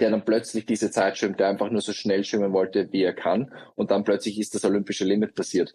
der 0.00 0.10
dann 0.10 0.24
plötzlich 0.24 0.66
diese 0.66 0.90
Zeit 0.90 1.18
schwimmt, 1.18 1.40
der 1.40 1.48
einfach 1.48 1.70
nur 1.70 1.80
so 1.80 1.92
schnell 1.92 2.24
schwimmen 2.24 2.52
wollte, 2.52 2.92
wie 2.92 3.02
er 3.02 3.12
kann. 3.12 3.52
Und 3.74 3.90
dann 3.90 4.04
plötzlich 4.04 4.38
ist 4.38 4.54
das 4.54 4.64
olympische 4.64 5.04
Limit 5.04 5.34
passiert. 5.34 5.74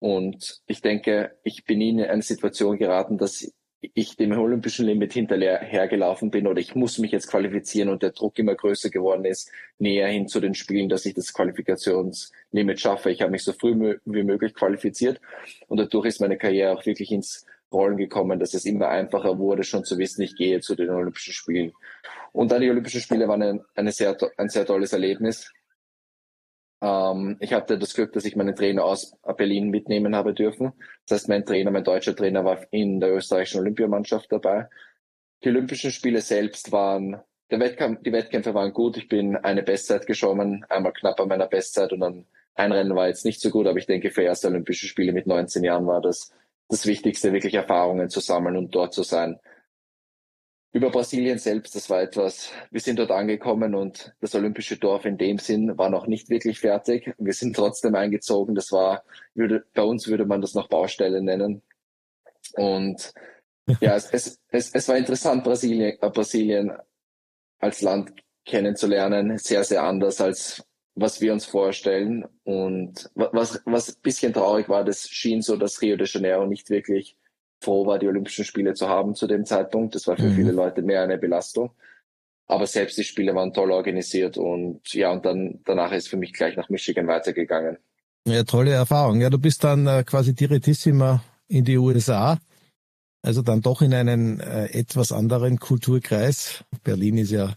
Und 0.00 0.62
ich 0.66 0.80
denke, 0.80 1.36
ich 1.44 1.64
bin 1.64 1.80
in 1.80 2.02
eine 2.02 2.22
Situation 2.22 2.78
geraten, 2.78 3.18
dass 3.18 3.52
ich 3.80 4.16
dem 4.16 4.32
olympischen 4.32 4.86
Limit 4.86 5.12
hinterhergelaufen 5.12 6.30
bin 6.30 6.46
oder 6.46 6.60
ich 6.60 6.74
muss 6.74 6.98
mich 6.98 7.12
jetzt 7.12 7.28
qualifizieren 7.28 7.88
und 7.88 8.02
der 8.02 8.10
Druck 8.10 8.38
immer 8.38 8.54
größer 8.54 8.90
geworden 8.90 9.24
ist, 9.24 9.50
näher 9.78 10.08
hin 10.08 10.28
zu 10.28 10.40
den 10.40 10.54
Spielen, 10.54 10.88
dass 10.88 11.06
ich 11.06 11.14
das 11.14 11.32
Qualifikationslimit 11.32 12.80
schaffe. 12.80 13.10
Ich 13.10 13.22
habe 13.22 13.30
mich 13.30 13.42
so 13.42 13.52
früh 13.52 13.98
wie 14.04 14.22
möglich 14.22 14.54
qualifiziert 14.54 15.20
und 15.68 15.78
dadurch 15.78 16.06
ist 16.06 16.20
meine 16.20 16.36
Karriere 16.36 16.72
auch 16.72 16.84
wirklich 16.84 17.10
ins 17.10 17.46
Rollen 17.72 17.96
gekommen, 17.96 18.38
dass 18.38 18.52
es 18.52 18.64
immer 18.64 18.88
einfacher 18.88 19.38
wurde, 19.38 19.62
schon 19.62 19.84
zu 19.84 19.96
wissen, 19.96 20.22
ich 20.22 20.36
gehe 20.36 20.60
zu 20.60 20.74
den 20.74 20.90
Olympischen 20.90 21.32
Spielen. 21.32 21.72
Und 22.32 22.50
dann 22.50 22.60
die 22.60 22.70
Olympischen 22.70 23.00
Spiele 23.00 23.28
waren 23.28 23.42
ein, 23.42 23.60
eine 23.74 23.92
sehr, 23.92 24.16
ein 24.36 24.48
sehr 24.48 24.66
tolles 24.66 24.92
Erlebnis. 24.92 25.52
Ähm, 26.80 27.36
ich 27.40 27.52
hatte 27.52 27.78
das 27.78 27.94
Glück, 27.94 28.12
dass 28.12 28.24
ich 28.24 28.36
meinen 28.36 28.56
Trainer 28.56 28.84
aus 28.84 29.16
Berlin 29.36 29.70
mitnehmen 29.70 30.16
habe 30.16 30.34
dürfen. 30.34 30.72
Das 31.06 31.20
heißt, 31.20 31.28
mein 31.28 31.44
Trainer, 31.44 31.70
mein 31.70 31.84
deutscher 31.84 32.16
Trainer 32.16 32.44
war 32.44 32.60
in 32.70 33.00
der 33.00 33.14
österreichischen 33.14 33.60
Olympiamannschaft 33.60 34.30
dabei. 34.32 34.68
Die 35.44 35.48
Olympischen 35.48 35.90
Spiele 35.90 36.20
selbst 36.20 36.72
waren, 36.72 37.20
der 37.50 37.60
Wettkampf, 37.60 38.02
die 38.02 38.12
Wettkämpfe 38.12 38.54
waren 38.54 38.72
gut. 38.72 38.96
Ich 38.96 39.08
bin 39.08 39.36
eine 39.36 39.62
Bestzeit 39.62 40.06
geschwommen, 40.06 40.64
einmal 40.68 40.92
knapp 40.92 41.20
an 41.20 41.28
meiner 41.28 41.46
Bestzeit 41.46 41.92
und 41.92 42.00
dann 42.00 42.26
ein 42.54 42.72
Rennen 42.72 42.94
war 42.94 43.08
jetzt 43.08 43.24
nicht 43.24 43.40
so 43.40 43.50
gut, 43.50 43.66
aber 43.66 43.78
ich 43.78 43.86
denke, 43.86 44.10
für 44.10 44.22
erste 44.22 44.48
Olympische 44.48 44.86
Spiele 44.86 45.12
mit 45.12 45.26
19 45.26 45.64
Jahren 45.64 45.86
war 45.86 46.00
das 46.00 46.32
das 46.68 46.86
Wichtigste, 46.86 47.32
wirklich 47.32 47.54
Erfahrungen 47.54 48.08
zu 48.10 48.20
sammeln 48.20 48.56
und 48.56 48.74
dort 48.74 48.94
zu 48.94 49.02
sein. 49.02 49.40
Über 50.72 50.90
Brasilien 50.90 51.38
selbst, 51.38 51.74
das 51.74 51.90
war 51.90 52.00
etwas, 52.00 52.52
wir 52.70 52.80
sind 52.80 52.98
dort 53.00 53.10
angekommen 53.10 53.74
und 53.74 54.14
das 54.20 54.36
olympische 54.36 54.76
Dorf 54.76 55.04
in 55.04 55.18
dem 55.18 55.38
Sinn 55.38 55.76
war 55.76 55.90
noch 55.90 56.06
nicht 56.06 56.30
wirklich 56.30 56.60
fertig. 56.60 57.12
Wir 57.18 57.32
sind 57.32 57.56
trotzdem 57.56 57.96
eingezogen. 57.96 58.54
Das 58.54 58.70
war, 58.70 59.02
würde, 59.34 59.64
bei 59.74 59.82
uns 59.82 60.06
würde 60.06 60.26
man 60.26 60.40
das 60.40 60.54
noch 60.54 60.68
Baustelle 60.68 61.22
nennen. 61.22 61.62
Und 62.54 63.12
ja, 63.80 63.96
es, 63.96 64.10
es, 64.12 64.38
es, 64.50 64.70
es 64.72 64.88
war 64.88 64.96
interessant, 64.96 65.42
Brasilien, 65.42 65.98
äh, 66.00 66.10
Brasilien 66.10 66.72
als 67.58 67.82
Land 67.82 68.12
kennenzulernen. 68.44 69.38
Sehr, 69.38 69.64
sehr 69.64 69.82
anders 69.82 70.20
als 70.20 70.64
was 70.94 71.20
wir 71.20 71.32
uns 71.32 71.46
vorstellen. 71.46 72.26
Und 72.44 73.10
was, 73.14 73.60
was 73.64 73.88
ein 73.88 74.02
bisschen 74.02 74.32
traurig 74.32 74.68
war, 74.68 74.84
das 74.84 75.08
schien 75.08 75.42
so, 75.42 75.56
dass 75.56 75.80
Rio 75.82 75.96
de 75.96 76.06
Janeiro 76.06 76.46
nicht 76.46 76.70
wirklich 76.70 77.16
froh 77.60 77.86
war, 77.86 77.98
die 77.98 78.08
Olympischen 78.08 78.44
Spiele 78.44 78.74
zu 78.74 78.88
haben 78.88 79.14
zu 79.14 79.26
dem 79.26 79.44
Zeitpunkt. 79.44 79.94
Das 79.94 80.06
war 80.06 80.16
für 80.16 80.28
mhm. 80.28 80.34
viele 80.34 80.52
Leute 80.52 80.82
mehr 80.82 81.02
eine 81.02 81.18
Belastung. 81.18 81.70
Aber 82.46 82.66
selbst 82.66 82.98
die 82.98 83.04
Spiele 83.04 83.34
waren 83.34 83.52
toll 83.52 83.70
organisiert 83.70 84.36
und 84.36 84.92
ja, 84.92 85.12
und 85.12 85.24
dann 85.24 85.60
danach 85.64 85.92
ist 85.92 86.08
für 86.08 86.16
mich 86.16 86.32
gleich 86.32 86.56
nach 86.56 86.68
Michigan 86.68 87.06
weitergegangen. 87.06 87.78
Ja, 88.26 88.42
tolle 88.42 88.72
Erfahrung. 88.72 89.20
Ja, 89.20 89.30
du 89.30 89.38
bist 89.38 89.62
dann 89.62 89.86
äh, 89.86 90.02
quasi 90.04 90.34
direttissima 90.34 91.22
in 91.46 91.64
die 91.64 91.78
USA. 91.78 92.38
Also 93.22 93.42
dann 93.42 93.60
doch 93.60 93.82
in 93.82 93.94
einen 93.94 94.40
äh, 94.40 94.66
etwas 94.66 95.12
anderen 95.12 95.58
Kulturkreis. 95.58 96.64
Berlin 96.82 97.18
ist 97.18 97.30
ja, 97.30 97.54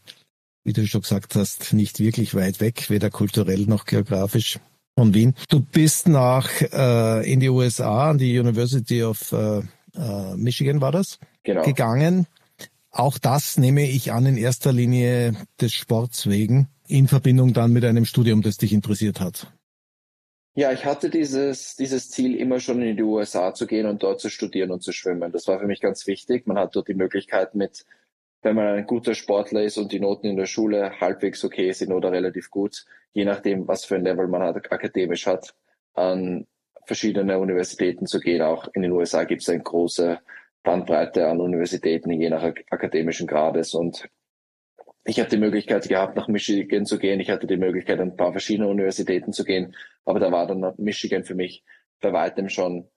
wie 0.64 0.74
du 0.74 0.86
schon 0.86 1.02
gesagt 1.02 1.36
hast, 1.36 1.74
nicht 1.74 2.00
wirklich 2.00 2.36
weit 2.36 2.60
weg, 2.60 2.90
weder 2.90 3.10
kulturell 3.10 3.62
noch 3.62 3.86
geografisch 3.86 4.60
von 4.98 5.14
Wien. 5.14 5.36
Du 5.50 5.62
bist 5.62 6.08
nach 6.08 6.50
äh, 6.62 7.32
in 7.32 7.40
die 7.40 7.50
USA 7.50 8.12
an 8.12 8.18
die 8.18 8.38
University 8.38 9.04
of 9.04 9.32
äh, 9.32 9.62
äh, 9.96 10.36
Michigan 10.36 10.82
war 10.82 10.92
das, 10.92 11.20
genau. 11.44 11.64
gegangen. 11.64 12.28
Auch 12.92 13.18
das 13.18 13.58
nehme 13.58 13.90
ich 13.90 14.12
an 14.12 14.26
in 14.26 14.38
erster 14.38 14.72
Linie 14.72 15.34
des 15.60 15.74
Sports 15.74 16.30
wegen, 16.30 16.68
in 16.88 17.08
Verbindung 17.08 17.54
dann 17.54 17.74
mit 17.74 17.84
einem 17.86 18.06
Studium, 18.06 18.42
das 18.42 18.58
dich 18.58 18.72
interessiert 18.72 19.20
hat. 19.20 19.52
Ja, 20.56 20.72
ich 20.72 20.86
hatte 20.86 21.10
dieses, 21.10 21.76
dieses 21.76 22.12
Ziel, 22.12 22.36
immer 22.36 22.60
schon 22.60 22.80
in 22.84 22.96
die 22.96 23.02
USA 23.02 23.56
zu 23.56 23.66
gehen 23.66 23.88
und 23.88 24.04
dort 24.04 24.22
zu 24.22 24.30
studieren 24.30 24.70
und 24.70 24.84
zu 24.84 24.92
schwimmen. 24.92 25.32
Das 25.32 25.48
war 25.48 25.60
für 25.60 25.66
mich 25.66 25.82
ganz 25.82 26.06
wichtig. 26.06 26.46
Man 26.46 26.60
hat 26.60 26.76
dort 26.76 26.88
die 26.88 26.94
Möglichkeit 26.94 27.56
mit, 27.56 27.86
wenn 28.44 28.56
man 28.56 28.68
ein 28.68 28.86
guter 28.86 29.16
Sportler 29.16 29.64
ist 29.64 29.80
und 29.80 29.92
die 29.92 30.00
Noten 30.00 30.28
in 30.28 30.38
der 30.38 30.46
Schule 30.46 31.00
halbwegs 31.02 31.44
okay 31.44 31.72
sind 31.72 31.92
oder 31.92 32.12
relativ 32.12 32.52
gut, 32.52 32.86
je 33.14 33.26
nachdem, 33.26 33.68
was 33.68 33.86
für 33.86 33.96
ein 33.96 34.04
Level 34.04 34.28
man 34.28 34.44
hat, 34.44 34.72
akademisch 34.72 35.26
hat, 35.26 35.56
an 35.96 36.46
verschiedene 36.86 37.40
Universitäten 37.40 38.06
zu 38.06 38.20
gehen. 38.20 38.42
Auch 38.42 38.68
in 38.74 38.82
den 38.82 38.92
USA 38.92 39.24
gibt 39.24 39.42
es 39.42 39.50
eine 39.50 39.64
große 39.64 40.20
Bandbreite 40.64 41.28
an 41.28 41.42
Universitäten, 41.42 42.12
je 42.12 42.30
nach 42.30 42.44
akademischen 42.70 43.28
Grades. 43.28 43.74
Und 43.74 44.08
ich 45.06 45.20
habe 45.20 45.30
die 45.30 45.38
Möglichkeit 45.38 45.88
gehabt, 45.88 46.16
nach 46.16 46.28
Michigan 46.28 46.86
zu 46.86 46.98
gehen. 46.98 47.20
Ich 47.20 47.30
hatte 47.30 47.48
die 47.48 47.58
Möglichkeit, 47.58 48.00
an 48.00 48.12
ein 48.12 48.18
paar 48.18 48.32
verschiedene 48.32 48.70
Universitäten 48.70 49.34
zu 49.34 49.44
gehen. 49.44 49.76
Aber 50.06 50.20
da 50.20 50.32
war 50.32 50.48
dann 50.48 50.74
Michigan 50.78 51.24
für 51.24 51.36
mich 51.36 51.64
bei 52.00 52.14
weitem 52.14 52.50
schon 52.50 52.90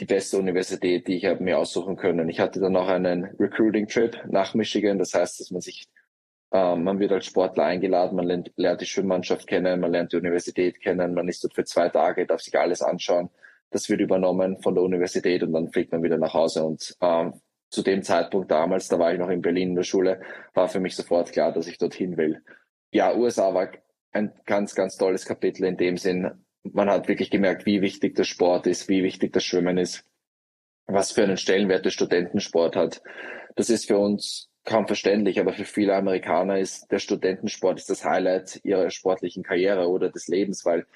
die 0.00 0.04
beste 0.04 0.38
Universität, 0.38 1.06
die 1.06 1.16
ich 1.16 1.40
mir 1.40 1.58
aussuchen 1.58 1.96
können. 1.96 2.28
Ich 2.28 2.40
hatte 2.40 2.60
dann 2.60 2.76
auch 2.76 2.88
einen 2.88 3.24
Recruiting-Trip 3.38 4.24
nach 4.28 4.54
Michigan. 4.54 4.98
Das 4.98 5.14
heißt, 5.14 5.40
dass 5.40 5.50
man 5.50 5.60
sich 5.60 5.88
man 6.52 6.98
wird 6.98 7.12
als 7.12 7.26
Sportler 7.26 7.64
eingeladen, 7.64 8.16
man 8.16 8.26
lernt, 8.26 8.52
lernt, 8.56 8.80
die 8.80 8.86
Schwimmmannschaft 8.86 9.46
kennen, 9.46 9.80
man 9.80 9.90
lernt 9.90 10.12
die 10.12 10.18
Universität 10.18 10.80
kennen, 10.80 11.14
man 11.14 11.28
ist 11.28 11.42
dort 11.42 11.54
für 11.54 11.64
zwei 11.64 11.88
Tage, 11.88 12.26
darf 12.26 12.42
sich 12.42 12.58
alles 12.58 12.82
anschauen. 12.82 13.30
Das 13.70 13.88
wird 13.88 14.00
übernommen 14.00 14.60
von 14.60 14.74
der 14.74 14.84
Universität 14.84 15.42
und 15.42 15.52
dann 15.54 15.72
fliegt 15.72 15.92
man 15.92 16.02
wieder 16.02 16.18
nach 16.18 16.34
Hause. 16.34 16.62
Und 16.64 16.94
ähm, 17.00 17.40
zu 17.70 17.82
dem 17.82 18.02
Zeitpunkt 18.02 18.50
damals, 18.50 18.88
da 18.88 18.98
war 18.98 19.14
ich 19.14 19.18
noch 19.18 19.30
in 19.30 19.40
Berlin 19.40 19.70
in 19.70 19.74
der 19.76 19.82
Schule, 19.82 20.20
war 20.52 20.68
für 20.68 20.78
mich 20.78 20.94
sofort 20.94 21.32
klar, 21.32 21.52
dass 21.52 21.66
ich 21.66 21.78
dorthin 21.78 22.18
will. 22.18 22.42
Ja, 22.90 23.16
USA 23.16 23.54
war 23.54 23.70
ein 24.12 24.32
ganz, 24.44 24.74
ganz 24.74 24.98
tolles 24.98 25.24
Kapitel 25.24 25.64
in 25.64 25.78
dem 25.78 25.96
Sinn. 25.96 26.44
Man 26.64 26.90
hat 26.90 27.08
wirklich 27.08 27.30
gemerkt, 27.30 27.64
wie 27.64 27.80
wichtig 27.80 28.14
der 28.14 28.24
Sport 28.24 28.66
ist, 28.66 28.90
wie 28.90 29.02
wichtig 29.02 29.32
das 29.32 29.44
Schwimmen 29.44 29.78
ist, 29.78 30.04
was 30.86 31.12
für 31.12 31.22
einen 31.22 31.38
Stellenwert 31.38 31.86
der 31.86 31.90
Studentensport 31.90 32.76
hat. 32.76 33.02
Das 33.56 33.70
ist 33.70 33.86
für 33.86 33.96
uns 33.96 34.51
kaum 34.64 34.86
verständlich, 34.86 35.40
aber 35.40 35.52
für 35.52 35.64
viele 35.64 35.94
Amerikaner 35.94 36.58
ist 36.58 36.90
der 36.90 36.98
Studentensport 36.98 37.78
ist 37.78 37.90
das 37.90 38.04
Highlight 38.04 38.60
ihrer 38.64 38.90
sportlichen 38.90 39.42
Karriere 39.42 39.88
oder 39.88 40.10
des 40.10 40.28
Lebens, 40.28 40.64
weil 40.64 40.86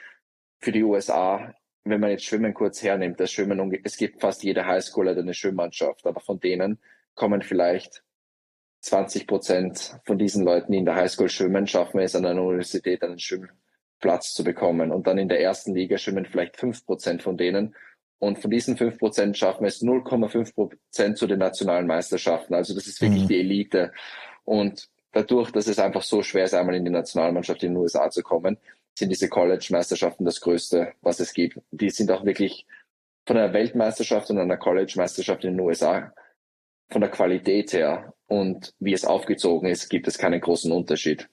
für 0.60 0.72
die 0.72 0.84
USA, 0.84 1.54
wenn 1.84 2.00
man 2.00 2.10
jetzt 2.10 2.24
Schwimmen 2.24 2.54
kurz 2.54 2.82
hernimmt, 2.82 3.20
das 3.20 3.32
Schwimmen, 3.32 3.80
es 3.84 3.96
gibt 3.96 4.20
fast 4.20 4.42
jede 4.44 4.66
Highschool 4.66 5.08
hat 5.08 5.18
eine 5.18 5.34
Schwimmmannschaft, 5.34 6.06
aber 6.06 6.20
von 6.20 6.40
denen 6.40 6.78
kommen 7.14 7.42
vielleicht 7.42 8.02
20 8.80 9.26
Prozent 9.26 9.98
von 10.04 10.18
diesen 10.18 10.44
Leuten, 10.44 10.72
die 10.72 10.78
in 10.78 10.84
der 10.84 10.94
Highschool 10.94 11.28
schwimmen, 11.28 11.66
schaffen 11.66 11.98
es 12.00 12.14
an 12.14 12.24
einer 12.24 12.42
Universität 12.42 13.02
einen 13.02 13.18
Schwimmplatz 13.18 14.32
zu 14.32 14.44
bekommen. 14.44 14.92
Und 14.92 15.08
dann 15.08 15.18
in 15.18 15.28
der 15.28 15.40
ersten 15.40 15.74
Liga 15.74 15.98
schwimmen 15.98 16.24
vielleicht 16.24 16.56
fünf 16.56 16.86
Prozent 16.86 17.22
von 17.22 17.36
denen 17.36 17.74
und 18.18 18.38
von 18.38 18.50
diesen 18.50 18.76
fünf 18.76 18.98
Prozent 18.98 19.36
schaffen 19.36 19.62
wir 19.62 19.68
es 19.68 19.82
0,5 19.82 20.54
Prozent 20.54 21.18
zu 21.18 21.26
den 21.26 21.38
nationalen 21.38 21.86
Meisterschaften. 21.86 22.54
Also 22.54 22.74
das 22.74 22.86
ist 22.86 23.00
wirklich 23.00 23.24
mhm. 23.24 23.28
die 23.28 23.40
Elite. 23.40 23.92
Und 24.44 24.88
dadurch, 25.12 25.50
dass 25.50 25.66
es 25.66 25.78
einfach 25.78 26.02
so 26.02 26.22
schwer 26.22 26.44
ist, 26.44 26.54
einmal 26.54 26.76
in 26.76 26.84
die 26.84 26.90
Nationalmannschaft 26.90 27.62
in 27.62 27.72
den 27.72 27.76
USA 27.78 28.10
zu 28.10 28.22
kommen, 28.22 28.56
sind 28.94 29.10
diese 29.10 29.28
College-Meisterschaften 29.28 30.24
das 30.24 30.40
Größte, 30.40 30.92
was 31.02 31.20
es 31.20 31.34
gibt. 31.34 31.60
Die 31.70 31.90
sind 31.90 32.10
auch 32.10 32.24
wirklich 32.24 32.66
von 33.26 33.36
einer 33.36 33.52
Weltmeisterschaft 33.52 34.30
und 34.30 34.38
einer 34.38 34.56
College-Meisterschaft 34.56 35.44
in 35.44 35.52
den 35.52 35.60
USA 35.60 36.14
von 36.88 37.00
der 37.02 37.10
Qualität 37.10 37.72
her 37.72 38.14
und 38.26 38.72
wie 38.78 38.92
es 38.92 39.04
aufgezogen 39.04 39.68
ist, 39.68 39.88
gibt 39.88 40.08
es 40.08 40.18
keinen 40.18 40.40
großen 40.40 40.72
Unterschied. 40.72 41.28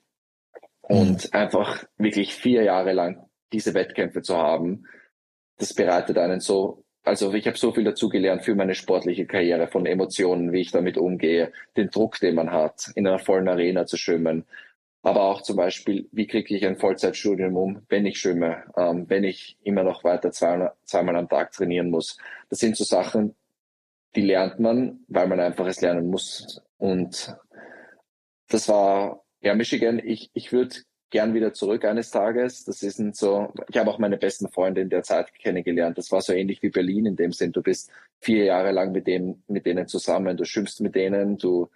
Und 0.82 1.26
mhm. 1.26 1.40
einfach 1.40 1.86
wirklich 1.98 2.36
vier 2.36 2.64
Jahre 2.64 2.92
lang 2.92 3.30
diese 3.54 3.74
Wettkämpfe 3.74 4.22
zu 4.22 4.36
haben, 4.36 4.86
das 5.58 5.74
bereitet 5.74 6.18
einen 6.18 6.40
so 6.40 6.84
also 7.04 7.34
ich 7.34 7.48
habe 7.48 7.58
so 7.58 7.74
viel 7.74 7.84
dazugelernt 7.84 8.44
für 8.44 8.56
meine 8.56 8.76
sportliche 8.76 9.26
Karriere, 9.26 9.68
von 9.68 9.86
Emotionen, 9.86 10.54
wie 10.54 10.62
ich 10.62 10.72
damit 10.72 10.98
umgehe, 10.98 11.52
den 11.76 11.90
Druck, 11.90 12.20
den 12.20 12.36
man 12.36 12.52
hat, 12.52 12.92
in 12.96 13.06
einer 13.06 13.20
vollen 13.20 13.50
Arena 13.50 13.86
zu 13.86 13.98
schwimmen. 13.98 14.46
Aber 15.02 15.24
auch 15.24 15.42
zum 15.42 15.58
Beispiel, 15.58 16.08
wie 16.14 16.28
kriege 16.28 16.56
ich 16.56 16.66
ein 16.66 16.78
Vollzeitstudium 16.78 17.58
um, 17.58 17.82
wenn 17.90 18.06
ich 18.06 18.20
schwimme, 18.20 18.64
ähm, 18.78 19.10
wenn 19.10 19.26
ich 19.26 19.58
immer 19.64 19.84
noch 19.84 20.06
weiter 20.06 20.32
zweimal, 20.32 20.74
zweimal 20.86 21.18
am 21.18 21.28
Tag 21.28 21.52
trainieren 21.52 21.90
muss. 21.90 22.18
Das 22.50 22.60
sind 22.60 22.78
so 22.78 22.86
Sachen, 22.86 23.36
die 24.16 24.22
lernt 24.22 24.60
man, 24.60 25.02
weil 25.10 25.28
man 25.28 25.42
einfach 25.42 25.66
es 25.68 25.82
lernen 25.82 26.10
muss. 26.10 26.62
Und 26.78 27.36
das 28.48 28.70
war, 28.70 29.26
ja, 29.42 29.56
Michigan, 29.56 30.00
ich, 30.00 30.30
ich 30.34 30.54
würde 30.54 30.78
gern 31.14 31.36
wieder 31.36 31.54
zurück 31.54 31.86
eines 31.86 32.10
Tages. 32.10 32.66
Das 32.66 32.82
ist 32.82 32.98
so, 33.16 33.54
ich 33.70 33.78
habe 33.78 33.90
auch 33.92 34.00
meine 34.00 34.18
besten 34.18 34.50
Freunde 34.50 34.82
in 34.82 34.90
der 34.90 35.04
Zeit 35.04 35.32
kennengelernt. 35.36 35.98
Das 36.00 36.12
war 36.12 36.22
so 36.22 36.34
ähnlich 36.34 36.64
wie 36.64 36.70
Berlin 36.70 37.06
in 37.06 37.16
dem 37.16 37.32
Sinn. 37.32 37.52
Du 37.52 37.62
bist 37.62 37.92
vier 38.20 38.46
Jahre 38.46 38.72
lang 38.72 38.92
mit 38.92 39.06
dem, 39.06 39.44
mit 39.48 39.68
denen 39.68 39.88
zusammen, 39.88 40.36
du 40.36 40.44
schwimmst 40.44 40.82
mit 40.82 40.96
denen, 40.96 41.38
du, 41.38 41.70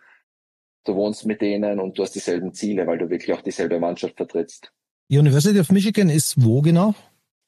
du 0.86 0.96
wohnst 0.96 1.28
mit 1.28 1.42
denen 1.42 1.80
und 1.80 2.00
du 2.00 2.04
hast 2.04 2.16
dieselben 2.16 2.52
Ziele, 2.52 2.88
weil 2.88 2.98
du 2.98 3.12
wirklich 3.12 3.32
auch 3.32 3.42
dieselbe 3.42 3.80
Mannschaft 3.80 4.18
vertrittst. 4.18 4.74
Die 5.10 5.20
University 5.20 5.60
of 5.60 5.72
Michigan 5.72 6.10
ist 6.10 6.44
wo 6.44 6.62
genau? 6.62 6.96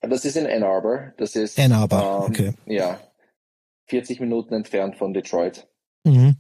Das 0.02 0.24
ist 0.26 0.38
in 0.38 0.46
Ann 0.46 0.64
Arbor. 0.64 1.14
Das 1.18 1.36
ist 1.36 1.60
Ann 1.60 1.72
Arbor, 1.72 2.28
ähm, 2.28 2.32
okay. 2.32 2.54
Ja, 2.68 3.00
40 3.88 4.20
Minuten 4.20 4.54
entfernt 4.54 4.96
von 4.96 5.12
Detroit. 5.12 5.68
Mhm. 6.04 6.36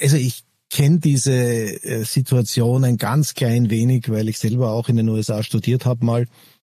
Also 0.00 0.16
ich 0.16 0.44
kenne 0.72 0.98
diese 0.98 1.32
äh, 1.32 2.04
Situation 2.04 2.84
ein 2.84 2.96
ganz 2.96 3.34
klein 3.34 3.68
wenig, 3.68 4.10
weil 4.10 4.28
ich 4.28 4.38
selber 4.38 4.72
auch 4.72 4.88
in 4.88 4.96
den 4.96 5.08
USA 5.08 5.42
studiert 5.42 5.84
habe 5.84 6.04
mal 6.04 6.26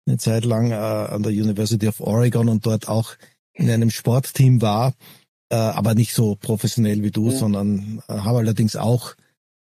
eine 0.06 0.18
Zeit 0.18 0.44
lang 0.44 0.72
äh, 0.72 0.74
an 0.74 1.22
der 1.22 1.32
University 1.32 1.86
of 1.86 2.00
Oregon 2.00 2.48
und 2.48 2.66
dort 2.66 2.88
auch 2.88 3.14
in 3.54 3.70
einem 3.70 3.90
Sportteam 3.90 4.60
war, 4.60 4.94
äh, 5.48 5.54
aber 5.54 5.94
nicht 5.94 6.12
so 6.12 6.34
professionell 6.34 7.02
wie 7.02 7.12
du, 7.12 7.30
ja. 7.30 7.36
sondern 7.36 8.02
äh, 8.08 8.14
habe 8.14 8.38
allerdings 8.38 8.74
auch 8.74 9.14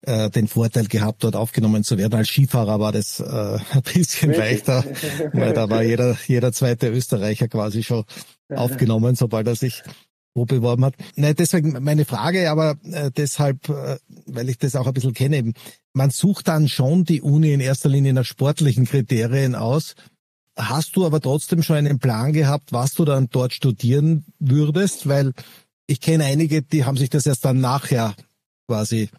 äh, 0.02 0.30
den 0.30 0.50
Vorteil 0.50 0.88
gehabt, 0.88 1.24
dort 1.24 1.38
aufgenommen 1.38 1.86
zu 1.86 1.98
werden. 1.98 2.16
Als 2.16 2.28
Skifahrer 2.28 2.80
war 2.80 2.92
das 2.92 3.22
äh, 3.22 3.24
ein 3.72 3.82
bisschen 3.82 4.32
Wirklich? 4.32 4.66
leichter, 4.68 4.84
weil 5.32 5.54
da 5.54 5.70
war 5.70 5.82
jeder, 5.82 6.18
jeder 6.28 6.52
zweite 6.52 6.90
Österreicher 6.90 7.48
quasi 7.48 7.84
schon 7.84 8.04
aufgenommen, 8.54 9.16
sobald 9.16 9.48
er 9.48 9.56
sich 9.56 9.82
wo 10.36 10.46
beworben 10.46 10.86
hat. 10.86 10.96
Nein, 11.16 11.36
deswegen 11.38 11.84
meine 11.84 12.06
Frage, 12.06 12.50
aber 12.50 12.78
äh, 12.84 13.12
deshalb, 13.12 13.70
äh, 13.70 13.98
weil 14.26 14.50
ich 14.50 14.58
das 14.58 14.76
auch 14.76 14.88
ein 14.88 14.94
bisschen 14.94 15.14
kenne, 15.14 15.54
man 15.94 16.12
sucht 16.12 16.48
dann 16.48 16.68
schon 16.68 17.04
die 17.04 17.22
Uni 17.22 17.52
in 17.52 17.60
erster 17.60 17.90
Linie 17.90 18.14
nach 18.14 18.26
sportlichen 18.26 18.86
Kriterien 18.86 19.56
aus. 19.56 19.96
Hast 20.56 20.96
du 20.96 21.06
aber 21.06 21.22
trotzdem 21.22 21.64
schon 21.64 21.78
einen 21.78 22.00
Plan 22.00 22.34
gehabt, 22.34 22.74
was 22.74 22.94
du 22.94 23.06
dann 23.06 23.30
dort 23.30 23.54
studieren 23.54 24.26
würdest? 24.40 25.08
Weil 25.08 25.34
ich 25.88 26.02
kenne 26.02 26.26
einige, 26.26 26.62
die 26.62 26.86
haben 26.86 26.98
sich 26.98 27.10
das 27.10 27.26
erst 27.26 27.46
dann 27.46 27.60
nachher 27.60 28.14
quasi 28.68 29.10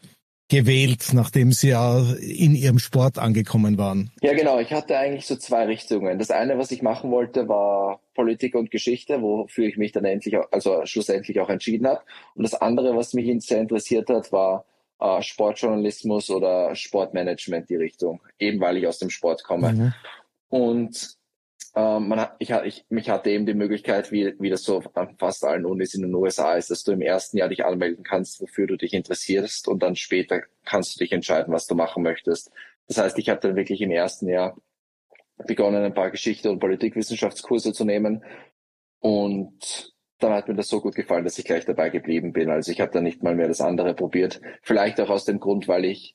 gewählt, 0.50 1.10
nachdem 1.12 1.52
sie 1.52 1.70
ja 1.70 2.04
in 2.20 2.54
ihrem 2.54 2.78
Sport 2.78 3.18
angekommen 3.18 3.78
waren? 3.78 4.10
Ja, 4.20 4.34
genau. 4.34 4.58
Ich 4.58 4.72
hatte 4.72 4.98
eigentlich 4.98 5.26
so 5.26 5.36
zwei 5.36 5.64
Richtungen. 5.64 6.18
Das 6.18 6.30
eine, 6.30 6.58
was 6.58 6.70
ich 6.70 6.82
machen 6.82 7.10
wollte, 7.10 7.48
war 7.48 8.00
Politik 8.14 8.54
und 8.54 8.70
Geschichte, 8.70 9.22
wofür 9.22 9.66
ich 9.66 9.78
mich 9.78 9.92
dann 9.92 10.04
endlich, 10.04 10.36
also 10.50 10.84
schlussendlich 10.84 11.40
auch 11.40 11.48
entschieden 11.48 11.86
habe. 11.86 12.02
Und 12.34 12.42
das 12.42 12.54
andere, 12.54 12.96
was 12.96 13.14
mich 13.14 13.30
sehr 13.46 13.60
interessiert 13.60 14.10
hat, 14.10 14.32
war 14.32 14.66
äh, 15.00 15.22
Sportjournalismus 15.22 16.30
oder 16.30 16.74
Sportmanagement, 16.74 17.70
die 17.70 17.76
Richtung. 17.76 18.20
Eben 18.38 18.60
weil 18.60 18.76
ich 18.76 18.86
aus 18.86 18.98
dem 18.98 19.10
Sport 19.10 19.44
komme. 19.44 19.72
Mhm. 19.72 19.94
Und 20.48 21.19
ähm, 21.74 22.08
man 22.08 22.20
hat, 22.20 22.36
ich, 22.40 22.50
ich, 22.50 22.84
mich 22.88 23.10
hatte 23.10 23.30
eben 23.30 23.46
die 23.46 23.54
Möglichkeit, 23.54 24.10
wie, 24.10 24.34
wie 24.40 24.50
das 24.50 24.64
so 24.64 24.82
an 24.94 25.16
fast 25.18 25.44
allen 25.44 25.64
Unis 25.64 25.94
in 25.94 26.02
den 26.02 26.14
USA 26.14 26.54
ist, 26.54 26.70
dass 26.70 26.82
du 26.82 26.92
im 26.92 27.02
ersten 27.02 27.36
Jahr 27.36 27.48
dich 27.48 27.64
anmelden 27.64 28.02
kannst, 28.02 28.40
wofür 28.40 28.66
du 28.66 28.76
dich 28.76 28.92
interessierst 28.92 29.68
und 29.68 29.82
dann 29.82 29.94
später 29.94 30.42
kannst 30.64 30.94
du 30.94 30.98
dich 30.98 31.12
entscheiden, 31.12 31.54
was 31.54 31.66
du 31.66 31.74
machen 31.76 32.02
möchtest. 32.02 32.50
Das 32.88 32.98
heißt, 32.98 33.18
ich 33.18 33.28
habe 33.28 33.40
dann 33.40 33.54
wirklich 33.54 33.80
im 33.80 33.92
ersten 33.92 34.28
Jahr 34.28 34.56
begonnen, 35.46 35.84
ein 35.84 35.94
paar 35.94 36.10
Geschichte- 36.10 36.50
und 36.50 36.58
Politikwissenschaftskurse 36.58 37.72
zu 37.72 37.84
nehmen 37.84 38.24
und 38.98 39.94
dann 40.18 40.32
hat 40.32 40.48
mir 40.48 40.54
das 40.54 40.68
so 40.68 40.80
gut 40.80 40.96
gefallen, 40.96 41.24
dass 41.24 41.38
ich 41.38 41.44
gleich 41.44 41.64
dabei 41.64 41.88
geblieben 41.88 42.32
bin. 42.32 42.50
Also 42.50 42.72
ich 42.72 42.80
habe 42.80 42.92
dann 42.92 43.04
nicht 43.04 43.22
mal 43.22 43.34
mehr 43.34 43.48
das 43.48 43.62
andere 43.62 43.94
probiert. 43.94 44.40
Vielleicht 44.60 45.00
auch 45.00 45.08
aus 45.08 45.24
dem 45.24 45.40
Grund, 45.40 45.66
weil 45.66 45.86
ich 45.86 46.14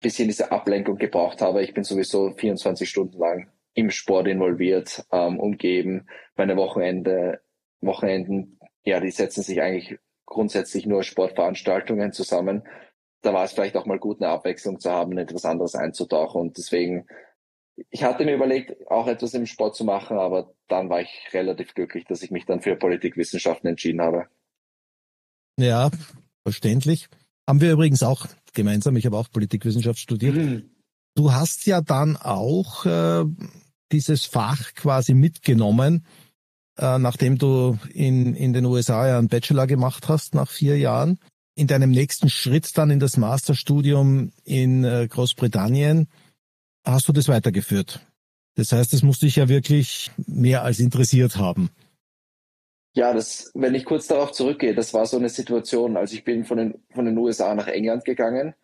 bisschen 0.00 0.28
diese 0.28 0.52
Ablenkung 0.52 0.96
gebraucht 0.96 1.42
habe. 1.42 1.62
Ich 1.62 1.74
bin 1.74 1.84
sowieso 1.84 2.30
24 2.30 2.88
Stunden 2.88 3.18
lang 3.18 3.50
im 3.76 3.90
Sport 3.90 4.26
involviert, 4.26 5.04
ähm, 5.12 5.38
umgeben. 5.38 6.06
Meine 6.34 6.56
Wochenende, 6.56 7.42
Wochenenden, 7.82 8.58
ja, 8.84 9.00
die 9.00 9.10
setzen 9.10 9.42
sich 9.42 9.60
eigentlich 9.60 9.98
grundsätzlich 10.24 10.86
nur 10.86 11.02
Sportveranstaltungen 11.02 12.12
zusammen. 12.12 12.66
Da 13.20 13.34
war 13.34 13.44
es 13.44 13.52
vielleicht 13.52 13.76
auch 13.76 13.84
mal 13.84 13.98
gut, 13.98 14.20
eine 14.20 14.30
Abwechslung 14.32 14.80
zu 14.80 14.90
haben, 14.90 15.18
etwas 15.18 15.44
anderes 15.44 15.74
einzutauchen. 15.74 16.40
Und 16.40 16.56
deswegen, 16.56 17.06
ich 17.90 18.02
hatte 18.02 18.24
mir 18.24 18.34
überlegt, 18.34 18.74
auch 18.90 19.08
etwas 19.08 19.34
im 19.34 19.44
Sport 19.44 19.76
zu 19.76 19.84
machen, 19.84 20.18
aber 20.18 20.54
dann 20.68 20.88
war 20.88 21.02
ich 21.02 21.28
relativ 21.34 21.74
glücklich, 21.74 22.06
dass 22.06 22.22
ich 22.22 22.30
mich 22.30 22.46
dann 22.46 22.62
für 22.62 22.76
Politikwissenschaften 22.76 23.68
entschieden 23.68 24.00
habe. 24.00 24.26
Ja, 25.58 25.90
verständlich. 26.44 27.08
Haben 27.46 27.60
wir 27.60 27.72
übrigens 27.72 28.02
auch 28.02 28.26
gemeinsam, 28.54 28.96
ich 28.96 29.04
habe 29.04 29.18
auch 29.18 29.30
Politikwissenschaft 29.30 29.98
studiert. 29.98 30.34
Mhm. 30.34 30.70
Du 31.14 31.32
hast 31.32 31.66
ja 31.66 31.82
dann 31.82 32.16
auch 32.16 32.86
äh, 32.86 33.24
dieses 33.92 34.26
Fach 34.26 34.74
quasi 34.74 35.14
mitgenommen, 35.14 36.06
äh, 36.78 36.98
nachdem 36.98 37.38
du 37.38 37.78
in, 37.92 38.34
in 38.34 38.52
den 38.52 38.64
USA 38.64 39.06
ja 39.08 39.18
einen 39.18 39.28
Bachelor 39.28 39.66
gemacht 39.66 40.08
hast 40.08 40.34
nach 40.34 40.50
vier 40.50 40.78
Jahren. 40.78 41.18
In 41.54 41.66
deinem 41.66 41.90
nächsten 41.90 42.28
Schritt 42.28 42.76
dann 42.76 42.90
in 42.90 43.00
das 43.00 43.16
Masterstudium 43.16 44.32
in 44.44 44.84
äh, 44.84 45.08
Großbritannien 45.08 46.08
hast 46.84 47.08
du 47.08 47.12
das 47.12 47.28
weitergeführt. 47.28 48.00
Das 48.56 48.72
heißt, 48.72 48.92
es 48.94 49.02
musste 49.02 49.26
dich 49.26 49.36
ja 49.36 49.48
wirklich 49.48 50.10
mehr 50.26 50.62
als 50.62 50.80
interessiert 50.80 51.36
haben. 51.36 51.70
Ja, 52.94 53.12
das, 53.12 53.50
wenn 53.54 53.74
ich 53.74 53.84
kurz 53.84 54.06
darauf 54.06 54.32
zurückgehe, 54.32 54.74
das 54.74 54.94
war 54.94 55.04
so 55.04 55.18
eine 55.18 55.28
Situation. 55.28 55.98
Also 55.98 56.14
ich 56.14 56.24
bin 56.24 56.44
von 56.46 56.56
den, 56.56 56.74
von 56.94 57.04
den 57.04 57.18
USA 57.18 57.54
nach 57.54 57.68
England 57.68 58.06
gegangen 58.06 58.54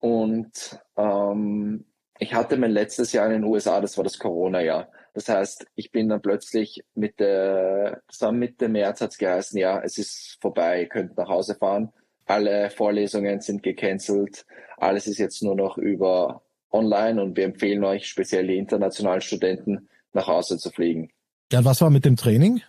und 0.00 0.78
ähm, 0.96 1.86
ich 2.18 2.34
hatte 2.34 2.56
mein 2.56 2.70
letztes 2.70 3.12
Jahr 3.12 3.26
in 3.26 3.32
den 3.32 3.44
USA, 3.44 3.80
das 3.80 3.96
war 3.96 4.04
das 4.04 4.18
Corona-Jahr. 4.18 4.88
Das 5.14 5.28
heißt, 5.28 5.66
ich 5.74 5.90
bin 5.90 6.08
dann 6.08 6.22
plötzlich 6.22 6.84
Mitte, 6.94 8.02
das 8.06 8.20
war 8.20 8.32
Mitte 8.32 8.68
März 8.68 9.00
hat 9.00 9.12
es 9.12 9.18
geheißen, 9.18 9.58
ja, 9.58 9.80
es 9.80 9.98
ist 9.98 10.38
vorbei, 10.40 10.82
ihr 10.82 10.88
könnt 10.88 11.16
nach 11.16 11.28
Hause 11.28 11.54
fahren. 11.54 11.92
Alle 12.26 12.70
Vorlesungen 12.70 13.40
sind 13.40 13.62
gecancelt. 13.62 14.44
Alles 14.76 15.06
ist 15.06 15.18
jetzt 15.18 15.42
nur 15.42 15.56
noch 15.56 15.78
über 15.78 16.42
online 16.70 17.22
und 17.22 17.36
wir 17.36 17.44
empfehlen 17.44 17.82
euch, 17.84 18.06
speziell 18.06 18.46
die 18.46 18.58
internationalen 18.58 19.22
Studenten, 19.22 19.88
nach 20.12 20.26
Hause 20.26 20.58
zu 20.58 20.70
fliegen. 20.70 21.10
Ja, 21.52 21.64
was 21.64 21.80
war 21.80 21.90
mit 21.90 22.04
dem 22.04 22.16
Training? 22.16 22.60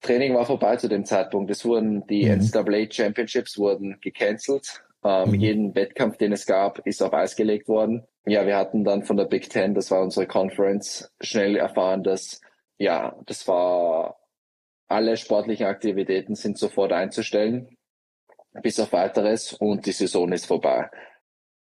Training 0.00 0.34
war 0.34 0.46
vorbei 0.46 0.76
zu 0.76 0.88
dem 0.88 1.04
Zeitpunkt. 1.04 1.50
Es 1.50 1.64
wurden 1.64 2.06
die 2.06 2.24
mhm. 2.24 2.40
NCAA 2.40 2.90
Championships 2.90 3.58
wurden 3.58 3.98
gecancelt. 4.00 4.82
Ähm, 5.02 5.30
mhm. 5.30 5.34
Jeden 5.34 5.74
Wettkampf, 5.74 6.16
den 6.16 6.32
es 6.32 6.46
gab, 6.46 6.86
ist 6.86 7.02
auf 7.02 7.12
Eis 7.12 7.36
gelegt 7.36 7.68
worden. 7.68 8.04
Ja, 8.26 8.46
wir 8.46 8.56
hatten 8.56 8.84
dann 8.84 9.04
von 9.04 9.16
der 9.16 9.26
Big 9.26 9.50
Ten, 9.50 9.74
das 9.74 9.90
war 9.90 10.00
unsere 10.00 10.26
Conference, 10.26 11.12
schnell 11.20 11.56
erfahren, 11.56 12.02
dass 12.02 12.40
ja, 12.78 13.16
das 13.26 13.46
war 13.46 14.18
alle 14.88 15.16
sportlichen 15.16 15.66
Aktivitäten 15.66 16.34
sind 16.34 16.58
sofort 16.58 16.92
einzustellen, 16.92 17.76
bis 18.62 18.80
auf 18.80 18.92
weiteres 18.92 19.52
und 19.52 19.86
die 19.86 19.92
Saison 19.92 20.32
ist 20.32 20.46
vorbei. 20.46 20.90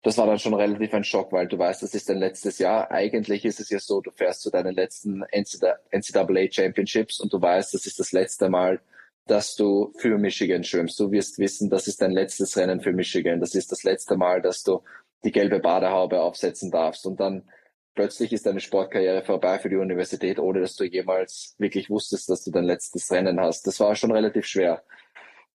Das 0.02 0.18
war 0.18 0.28
dann 0.28 0.40
schon 0.40 0.54
relativ 0.54 0.94
ein 0.94 1.04
Schock, 1.04 1.32
weil 1.34 1.48
du 1.48 1.58
weißt, 1.58 1.84
das 1.84 1.94
ist 1.94 2.08
dein 2.10 2.20
letztes 2.20 2.58
Jahr. 2.58 2.90
Eigentlich 2.90 3.44
ist 3.44 3.60
es 3.60 3.70
ja 3.70 3.80
so, 3.80 4.00
du 4.00 4.12
fährst 4.12 4.42
zu 4.42 4.50
deinen 4.50 4.74
letzten 4.74 5.26
NCAA 5.32 6.52
Championships 6.52 7.20
und 7.20 7.34
du 7.34 7.42
weißt, 7.42 7.74
das 7.74 7.86
ist 7.86 8.00
das 8.00 8.14
letzte 8.14 8.50
Mal, 8.50 8.80
dass 9.28 9.56
du 9.56 9.94
für 9.98 10.18
Michigan 10.18 10.64
schwimmst. 10.64 11.00
Du 11.00 11.12
wirst 11.12 11.38
wissen, 11.38 11.70
das 11.70 11.88
ist 11.88 12.02
dein 12.02 12.12
letztes 12.12 12.58
Rennen 12.58 12.80
für 12.80 12.94
Michigan. 12.94 13.42
Das 13.42 13.56
ist 13.56 13.72
das 13.72 13.84
letzte 13.84 14.16
Mal, 14.16 14.42
dass 14.42 14.64
du 14.64 14.82
die 15.24 15.32
gelbe 15.32 15.60
Badehaube 15.60 16.22
aufsetzen 16.22 16.72
darfst. 16.72 17.06
Und 17.06 17.20
dann 17.20 17.50
plötzlich 17.96 18.32
ist 18.34 18.46
deine 18.46 18.60
Sportkarriere 18.60 19.24
vorbei 19.24 19.60
für 19.60 19.70
die 19.70 19.76
Universität, 19.76 20.40
ohne 20.40 20.62
dass 20.62 20.76
du 20.76 20.86
jemals 20.86 21.56
wirklich 21.58 21.90
wusstest, 21.90 22.30
dass 22.30 22.44
du 22.44 22.52
dein 22.52 22.66
letztes 22.66 23.12
Rennen 23.12 23.40
hast. 23.40 23.68
Das 23.68 23.80
war 23.80 23.96
schon 23.96 24.12
relativ 24.12 24.46
schwer. 24.46 24.84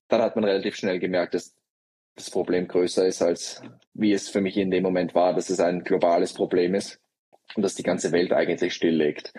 Dann 0.08 0.20
hat 0.20 0.36
man 0.36 0.44
relativ 0.44 0.76
schnell 0.76 0.98
gemerkt, 0.98 1.34
dass 1.34 1.54
das 2.16 2.30
Problem 2.30 2.68
größer 2.68 3.06
ist, 3.06 3.22
als 3.22 3.62
wie 3.92 4.12
es 4.12 4.28
für 4.28 4.40
mich 4.40 4.56
in 4.56 4.70
dem 4.70 4.82
Moment 4.82 5.14
war, 5.14 5.34
dass 5.34 5.50
es 5.50 5.60
ein 5.60 5.82
globales 5.82 6.32
Problem 6.32 6.74
ist 6.74 7.00
und 7.56 7.62
dass 7.62 7.74
die 7.74 7.82
ganze 7.82 8.12
Welt 8.12 8.32
eigentlich 8.32 8.74
stilllegt. 8.74 9.32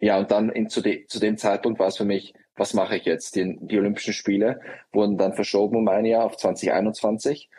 Ja, 0.00 0.18
und 0.18 0.30
dann 0.30 0.50
in, 0.50 0.68
zu, 0.68 0.80
de, 0.80 1.06
zu 1.06 1.20
dem 1.20 1.36
Zeitpunkt 1.36 1.78
war 1.78 1.88
es 1.88 1.98
für 1.98 2.04
mich, 2.04 2.32
was 2.56 2.74
mache 2.74 2.96
ich 2.96 3.04
jetzt? 3.04 3.36
Die, 3.36 3.58
die 3.60 3.78
Olympischen 3.78 4.14
Spiele 4.14 4.60
wurden 4.92 5.18
dann 5.18 5.34
verschoben 5.34 5.76
um 5.76 5.88
ein 5.88 6.06
Jahr 6.06 6.24
auf 6.24 6.36
2021. 6.36 7.50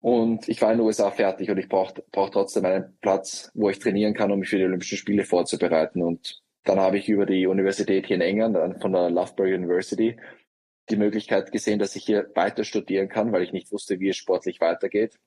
Und 0.00 0.48
ich 0.48 0.60
war 0.62 0.70
in 0.72 0.78
den 0.78 0.86
USA 0.86 1.10
fertig 1.10 1.50
und 1.50 1.58
ich 1.58 1.68
brauche 1.68 2.02
brauch 2.12 2.30
trotzdem 2.30 2.64
einen 2.64 2.96
Platz, 3.00 3.50
wo 3.54 3.70
ich 3.70 3.78
trainieren 3.78 4.14
kann, 4.14 4.30
um 4.30 4.38
mich 4.38 4.48
für 4.48 4.58
die 4.58 4.64
Olympischen 4.64 4.98
Spiele 4.98 5.24
vorzubereiten. 5.24 6.02
Und 6.02 6.40
dann 6.64 6.78
habe 6.78 6.98
ich 6.98 7.08
über 7.08 7.26
die 7.26 7.46
Universität 7.46 8.06
hier 8.06 8.16
in 8.16 8.22
England, 8.22 8.80
von 8.80 8.92
der 8.92 9.10
Loughborough 9.10 9.52
University, 9.52 10.16
die 10.90 10.96
Möglichkeit 10.96 11.50
gesehen, 11.50 11.78
dass 11.78 11.96
ich 11.96 12.04
hier 12.04 12.30
weiter 12.34 12.64
studieren 12.64 13.08
kann, 13.08 13.32
weil 13.32 13.42
ich 13.42 13.52
nicht 13.52 13.72
wusste, 13.72 13.98
wie 13.98 14.10
es 14.10 14.16
sportlich 14.16 14.60
weitergeht. 14.60 15.18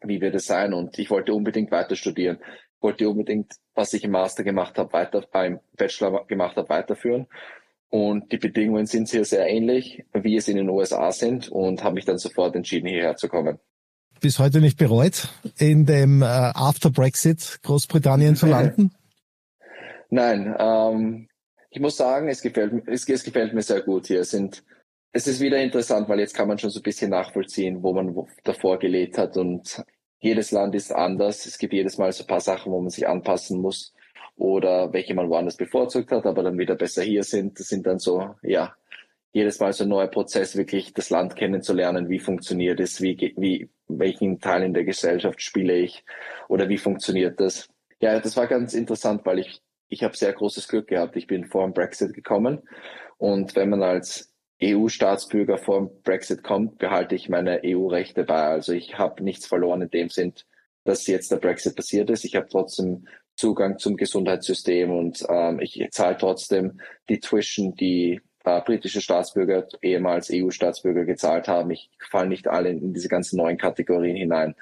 Wie 0.00 0.20
wird 0.20 0.34
es 0.34 0.46
sein? 0.46 0.74
Und 0.74 0.98
ich 0.98 1.10
wollte 1.10 1.34
unbedingt 1.34 1.70
weiter 1.70 1.94
studieren. 1.94 2.38
Wollte 2.80 3.08
unbedingt, 3.08 3.52
was 3.74 3.92
ich 3.92 4.02
im 4.02 4.10
Master 4.10 4.42
gemacht 4.42 4.78
habe, 4.78 4.92
weiter, 4.92 5.24
beim 5.30 5.60
Bachelor 5.76 6.26
gemacht 6.26 6.56
habe, 6.56 6.68
weiterführen. 6.68 7.28
Und 7.88 8.32
die 8.32 8.38
Bedingungen 8.38 8.86
sind 8.86 9.10
hier 9.10 9.24
sehr 9.24 9.46
ähnlich, 9.46 10.04
wie 10.12 10.36
es 10.36 10.48
in 10.48 10.56
den 10.56 10.70
USA 10.70 11.12
sind 11.12 11.50
und 11.50 11.84
habe 11.84 11.94
mich 11.94 12.06
dann 12.06 12.18
sofort 12.18 12.56
entschieden, 12.56 12.88
hierher 12.88 13.16
zu 13.16 13.28
kommen. 13.28 13.60
Bis 14.22 14.38
heute 14.38 14.60
nicht 14.60 14.78
bereut, 14.78 15.28
in 15.58 15.84
dem 15.84 16.22
äh, 16.22 16.26
After 16.26 16.90
Brexit 16.90 17.58
Großbritannien 17.64 18.36
zu 18.36 18.46
landen? 18.46 18.92
Nein, 20.10 20.54
ähm, 20.60 21.28
ich 21.70 21.80
muss 21.80 21.96
sagen, 21.96 22.28
es 22.28 22.40
gefällt, 22.40 22.86
es, 22.86 23.08
es 23.08 23.24
gefällt 23.24 23.52
mir 23.52 23.62
sehr 23.62 23.82
gut 23.82 24.06
hier. 24.06 24.20
Es, 24.20 24.30
sind, 24.30 24.62
es 25.10 25.26
ist 25.26 25.40
wieder 25.40 25.60
interessant, 25.60 26.08
weil 26.08 26.20
jetzt 26.20 26.36
kann 26.36 26.46
man 26.46 26.56
schon 26.56 26.70
so 26.70 26.78
ein 26.78 26.84
bisschen 26.84 27.10
nachvollziehen, 27.10 27.82
wo 27.82 27.92
man 27.92 28.14
davor 28.44 28.78
gelebt 28.78 29.18
hat. 29.18 29.36
Und 29.36 29.82
jedes 30.20 30.52
Land 30.52 30.76
ist 30.76 30.92
anders. 30.92 31.44
Es 31.44 31.58
gibt 31.58 31.72
jedes 31.72 31.98
Mal 31.98 32.12
so 32.12 32.22
ein 32.22 32.28
paar 32.28 32.40
Sachen, 32.40 32.70
wo 32.70 32.80
man 32.80 32.90
sich 32.90 33.08
anpassen 33.08 33.60
muss 33.60 33.92
oder 34.36 34.92
welche 34.92 35.14
man 35.14 35.30
woanders 35.30 35.56
bevorzugt 35.56 36.12
hat, 36.12 36.26
aber 36.26 36.44
dann 36.44 36.58
wieder 36.58 36.76
besser 36.76 37.02
hier 37.02 37.24
sind. 37.24 37.58
Das 37.58 37.66
sind 37.66 37.88
dann 37.88 37.98
so, 37.98 38.36
ja, 38.42 38.76
jedes 39.32 39.58
Mal 39.60 39.72
so 39.72 39.84
ein 39.84 39.90
neuer 39.90 40.08
Prozess, 40.08 40.56
wirklich 40.56 40.92
das 40.92 41.10
Land 41.10 41.36
kennenzulernen, 41.36 42.08
wie 42.08 42.18
funktioniert 42.18 42.80
es, 42.80 43.00
wie, 43.00 43.34
wie, 43.36 43.70
welchen 43.88 44.40
Teil 44.40 44.62
in 44.62 44.74
der 44.74 44.84
Gesellschaft 44.84 45.42
spiele 45.42 45.74
ich 45.74 46.04
oder 46.48 46.68
wie 46.68 46.78
funktioniert 46.78 47.40
das. 47.40 47.68
Ja, 48.00 48.20
das 48.20 48.36
war 48.36 48.46
ganz 48.46 48.74
interessant, 48.74 49.24
weil 49.24 49.38
ich 49.38 49.62
ich 49.92 50.02
habe 50.02 50.16
sehr 50.16 50.32
großes 50.32 50.68
Glück 50.68 50.88
gehabt. 50.88 51.16
Ich 51.16 51.26
bin 51.26 51.44
vor 51.44 51.64
dem 51.64 51.74
Brexit 51.74 52.14
gekommen 52.14 52.62
und 53.18 53.54
wenn 53.54 53.68
man 53.68 53.82
als 53.82 54.32
EU-Staatsbürger 54.62 55.58
vor 55.58 55.80
dem 55.80 56.02
Brexit 56.02 56.42
kommt, 56.42 56.78
behalte 56.78 57.14
ich 57.14 57.28
meine 57.28 57.60
EU-Rechte 57.62 58.24
bei. 58.24 58.42
Also 58.42 58.72
ich 58.72 58.96
habe 58.96 59.22
nichts 59.22 59.46
verloren 59.46 59.82
in 59.82 59.90
dem 59.90 60.08
Sinn, 60.08 60.32
dass 60.84 61.06
jetzt 61.06 61.30
der 61.30 61.36
Brexit 61.36 61.76
passiert 61.76 62.08
ist. 62.08 62.24
Ich 62.24 62.36
habe 62.36 62.46
trotzdem 62.50 63.06
Zugang 63.36 63.78
zum 63.78 63.96
Gesundheitssystem 63.96 64.90
und 64.90 65.26
ähm, 65.28 65.60
ich 65.60 65.86
zahle 65.90 66.16
trotzdem 66.16 66.80
die 67.10 67.20
Tuition, 67.20 67.74
die 67.74 68.22
äh, 68.44 68.60
britische 68.60 69.00
Staatsbürger, 69.00 69.66
ehemals 69.82 70.30
EU-Staatsbürger 70.32 71.04
gezahlt 71.04 71.48
haben. 71.48 71.70
Ich 71.70 71.90
falle 72.10 72.28
nicht 72.28 72.48
alle 72.48 72.70
in 72.70 72.92
diese 72.92 73.08
ganzen 73.08 73.36
neuen 73.36 73.58
Kategorien 73.58 74.16
hinein. 74.16 74.54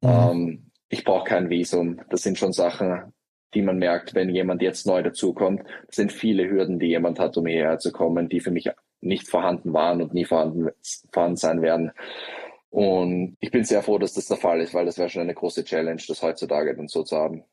Mhm. 0.00 0.08
Ähm, 0.08 0.70
ich 0.88 1.04
brauche 1.04 1.28
kein 1.28 1.50
Visum. 1.50 2.00
Das 2.10 2.22
sind 2.22 2.38
schon 2.38 2.52
Sachen, 2.52 3.12
die 3.54 3.62
man 3.62 3.78
merkt, 3.78 4.14
wenn 4.14 4.30
jemand 4.30 4.62
jetzt 4.62 4.86
neu 4.86 5.02
dazukommt. 5.02 5.62
Das 5.86 5.96
sind 5.96 6.12
viele 6.12 6.48
Hürden, 6.48 6.78
die 6.78 6.86
jemand 6.86 7.18
hat, 7.18 7.36
um 7.36 7.46
hierher 7.46 7.78
zu 7.78 7.92
kommen, 7.92 8.28
die 8.28 8.40
für 8.40 8.50
mich 8.50 8.70
nicht 9.00 9.28
vorhanden 9.28 9.72
waren 9.72 10.02
und 10.02 10.14
nie 10.14 10.24
vorhanden, 10.24 10.70
vorhanden 11.12 11.36
sein 11.36 11.62
werden. 11.62 11.92
Und 12.70 13.36
ich 13.40 13.50
bin 13.50 13.64
sehr 13.64 13.82
froh, 13.82 13.98
dass 13.98 14.14
das 14.14 14.26
der 14.26 14.36
Fall 14.36 14.60
ist, 14.60 14.74
weil 14.74 14.86
das 14.86 14.98
wäre 14.98 15.08
schon 15.08 15.22
eine 15.22 15.34
große 15.34 15.64
Challenge, 15.64 16.02
das 16.06 16.22
heutzutage 16.22 16.76
dann 16.76 16.88
so 16.88 17.02
zu 17.02 17.16
haben. 17.16 17.44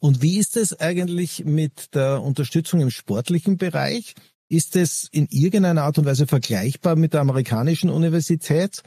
Und 0.00 0.22
wie 0.22 0.38
ist 0.38 0.56
es 0.56 0.78
eigentlich 0.78 1.44
mit 1.44 1.94
der 1.94 2.22
Unterstützung 2.22 2.80
im 2.80 2.90
sportlichen 2.90 3.56
Bereich? 3.56 4.14
Ist 4.48 4.76
es 4.76 5.08
in 5.12 5.28
irgendeiner 5.30 5.82
Art 5.82 5.98
und 5.98 6.06
Weise 6.06 6.26
vergleichbar 6.26 6.96
mit 6.96 7.12
der 7.12 7.20
amerikanischen 7.20 7.90
Universität? 7.90 8.82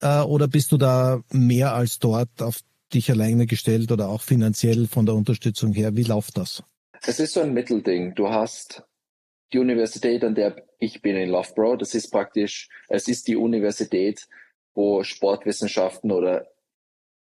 Äh, 0.00 0.20
oder 0.20 0.48
bist 0.48 0.72
du 0.72 0.78
da 0.78 1.20
mehr 1.30 1.74
als 1.74 1.98
dort 1.98 2.40
auf 2.40 2.60
dich 2.92 3.10
alleine 3.10 3.46
gestellt 3.46 3.92
oder 3.92 4.08
auch 4.08 4.22
finanziell 4.22 4.86
von 4.86 5.06
der 5.06 5.14
Unterstützung 5.14 5.72
her? 5.72 5.96
Wie 5.96 6.04
läuft 6.04 6.38
das? 6.38 6.62
Es 7.06 7.20
ist 7.20 7.34
so 7.34 7.40
ein 7.40 7.52
Mittelding. 7.52 8.14
Du 8.14 8.30
hast 8.30 8.82
die 9.52 9.58
Universität, 9.58 10.24
an 10.24 10.34
der 10.34 10.64
ich 10.78 11.02
bin 11.02 11.16
in 11.16 11.28
Loughborough. 11.28 11.76
Das 11.78 11.94
ist 11.94 12.10
praktisch, 12.10 12.68
es 12.88 13.08
ist 13.08 13.28
die 13.28 13.36
Universität, 13.36 14.26
wo 14.74 15.02
Sportwissenschaften 15.02 16.10
oder 16.10 16.46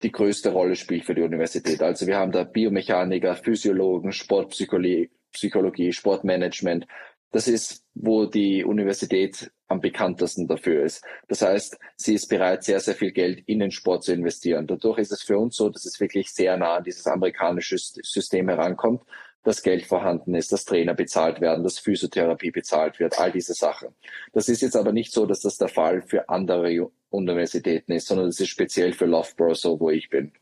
die 0.03 0.13
größte 0.13 0.51
Rolle 0.51 0.77
spielt 0.77 1.05
für 1.05 1.15
die 1.15 1.23
Universität. 1.23 1.83
Also 1.83 2.07
wir 2.07 2.17
haben 2.17 2.33
da 2.33 2.45
Biomechaniker, 2.45 3.37
Physiologen, 3.37 4.13
Sportpsychologie, 4.13 5.11
Psychologie, 5.33 5.93
Sportmanagement. 5.93 6.87
Das 7.33 7.47
ist, 7.47 7.85
wo 7.95 8.27
die 8.27 8.65
Universität 8.65 9.53
am 9.69 9.81
bekanntesten 9.81 10.49
dafür 10.49 10.85
ist. 10.85 11.05
Das 11.29 11.43
heißt, 11.43 11.79
sie 11.97 12.15
ist 12.15 12.29
bereit, 12.29 12.65
sehr, 12.65 12.81
sehr 12.81 12.95
viel 12.95 13.13
Geld 13.13 13.43
in 13.47 13.61
den 13.61 13.71
Sport 13.71 14.03
zu 14.03 14.13
investieren. 14.13 14.67
Dadurch 14.67 14.99
ist 14.99 15.13
es 15.13 15.23
für 15.23 15.39
uns 15.39 15.57
so, 15.57 15.69
dass 15.69 15.85
es 15.85 16.01
wirklich 16.01 16.33
sehr 16.33 16.57
nah 16.57 16.77
an 16.77 16.85
dieses 16.85 17.07
amerikanische 17.07 17.79
System 17.79 18.49
herankommt, 18.49 19.03
dass 19.43 19.63
Geld 19.63 19.87
vorhanden 19.87 20.35
ist, 20.35 20.53
dass 20.53 20.65
Trainer 20.65 20.95
bezahlt 20.95 21.41
werden, 21.41 21.63
dass 21.63 21.79
Physiotherapie 21.79 22.51
bezahlt 22.51 22.99
wird, 22.99 23.19
all 23.19 23.33
diese 23.33 23.55
Sachen. 23.55 23.95
Das 24.33 24.49
ist 24.49 24.61
jetzt 24.61 24.77
aber 24.77 24.93
nicht 24.93 25.13
so, 25.13 25.25
dass 25.25 25.41
das 25.41 25.57
der 25.57 25.69
Fall 25.69 26.03
für 26.03 26.29
andere 26.29 26.91
Universitäten 27.11 27.93
ist, 27.93 28.09
sondern 28.09 28.27
das 28.27 28.41
ist 28.41 28.49
speziell 28.49 28.93
für 28.93 29.07
Loughborough 29.07 29.57
so, 29.57 29.81
wo 29.81 29.91
ich 29.91 30.11
bin 30.11 30.33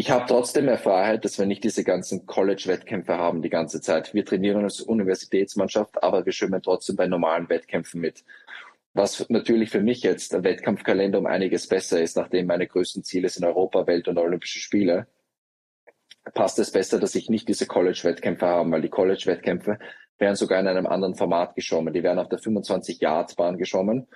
ich 0.00 0.10
habe 0.10 0.24
trotzdem 0.26 0.64
mehr 0.64 0.78
Freiheit, 0.78 1.26
dass 1.26 1.38
wir 1.38 1.44
nicht 1.44 1.62
diese 1.62 1.84
ganzen 1.84 2.24
College-Wettkämpfe 2.24 3.18
haben 3.18 3.42
die 3.42 3.50
ganze 3.50 3.82
Zeit. 3.82 4.14
Wir 4.14 4.24
trainieren 4.24 4.64
als 4.64 4.80
Universitätsmannschaft, 4.80 6.02
aber 6.02 6.24
wir 6.24 6.32
schwimmen 6.32 6.62
trotzdem 6.62 6.96
bei 6.96 7.06
normalen 7.06 7.50
Wettkämpfen 7.50 8.00
mit. 8.00 8.24
Was 8.94 9.28
natürlich 9.28 9.68
für 9.68 9.82
mich 9.82 10.02
jetzt 10.02 10.32
der 10.32 10.42
Wettkampfkalender 10.42 11.18
um 11.18 11.26
einiges 11.26 11.66
besser 11.66 12.00
ist, 12.00 12.16
nachdem 12.16 12.46
meine 12.46 12.66
größten 12.66 13.04
Ziele 13.04 13.28
sind 13.28 13.44
Europa, 13.44 13.86
Welt 13.86 14.08
und 14.08 14.16
Olympische 14.16 14.60
Spiele, 14.60 15.06
passt 16.32 16.58
es 16.58 16.72
besser, 16.72 16.98
dass 16.98 17.14
ich 17.14 17.28
nicht 17.28 17.46
diese 17.46 17.66
College-Wettkämpfe 17.66 18.46
habe, 18.46 18.70
weil 18.70 18.80
die 18.80 18.88
College-Wettkämpfe 18.88 19.78
werden 20.16 20.36
sogar 20.36 20.60
in 20.60 20.66
einem 20.66 20.86
anderen 20.86 21.14
Format 21.14 21.54
geschwommen. 21.54 21.92
Die 21.92 22.02
werden 22.02 22.20
auf 22.20 22.30
der 22.30 22.38
25-Yard-Bahn 22.38 23.58
geschwommen 23.58 24.06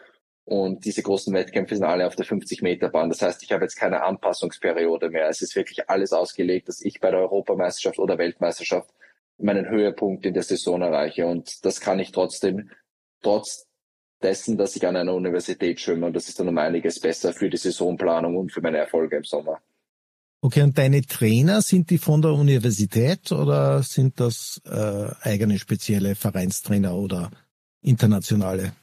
und 0.47 0.85
diese 0.85 1.03
großen 1.03 1.33
Wettkämpfe 1.33 1.75
sind 1.75 1.85
alle 1.85 2.07
auf 2.07 2.17
der 2.17 2.27
50-Meter-Bahn. 2.27 3.09
Das 3.09 3.23
heißt, 3.23 3.43
ich 3.43 3.53
habe 3.53 3.65
jetzt 3.65 3.77
keine 3.77 4.03
Anpassungsperiode 4.03 5.09
mehr. 5.09 5.29
Es 5.29 5.41
ist 5.41 5.57
wirklich 5.57 5.89
alles 5.89 6.13
ausgelegt, 6.13 6.69
dass 6.69 6.83
ich 6.83 7.01
bei 7.01 7.11
der 7.11 7.21
Europameisterschaft 7.21 7.99
oder 7.99 8.19
Weltmeisterschaft 8.19 8.91
meinen 9.39 9.69
Höhepunkt 9.69 10.27
in 10.27 10.35
der 10.35 10.43
Saison 10.43 10.83
erreiche. 10.83 11.27
Und 11.27 11.65
das 11.65 11.81
kann 11.81 11.99
ich 11.99 12.13
trotzdem, 12.13 12.71
trotz 13.23 13.67
dessen, 14.23 14.59
dass 14.59 14.77
ich 14.77 14.87
an 14.87 14.97
einer 14.97 15.15
Universität 15.15 15.81
schwimme. 15.81 16.07
Und 16.07 16.15
das 16.15 16.29
ist 16.29 16.39
dann 16.39 16.49
um 16.49 16.59
einiges 16.59 17.01
besser 17.01 17.33
für 17.33 17.49
die 17.49 17.57
Saisonplanung 17.57 18.37
und 18.37 18.53
für 18.53 18.61
meine 18.61 18.79
Erfolge 18.79 19.17
im 19.17 19.25
Sommer. 19.25 19.61
Okay, 20.43 20.61
und 20.61 20.77
deine 20.77 21.01
Trainer, 21.01 21.63
sind 21.63 21.89
die 21.89 21.97
von 21.97 22.21
der 22.21 22.33
Universität 22.33 23.33
oder 23.33 23.83
sind 23.83 24.21
das 24.21 24.61
äh, 24.67 25.09
eigene 25.23 25.59
spezielle 25.59 26.15
Vereinstrainer 26.15 26.95
oder 26.95 27.31
internationale? 27.81 28.75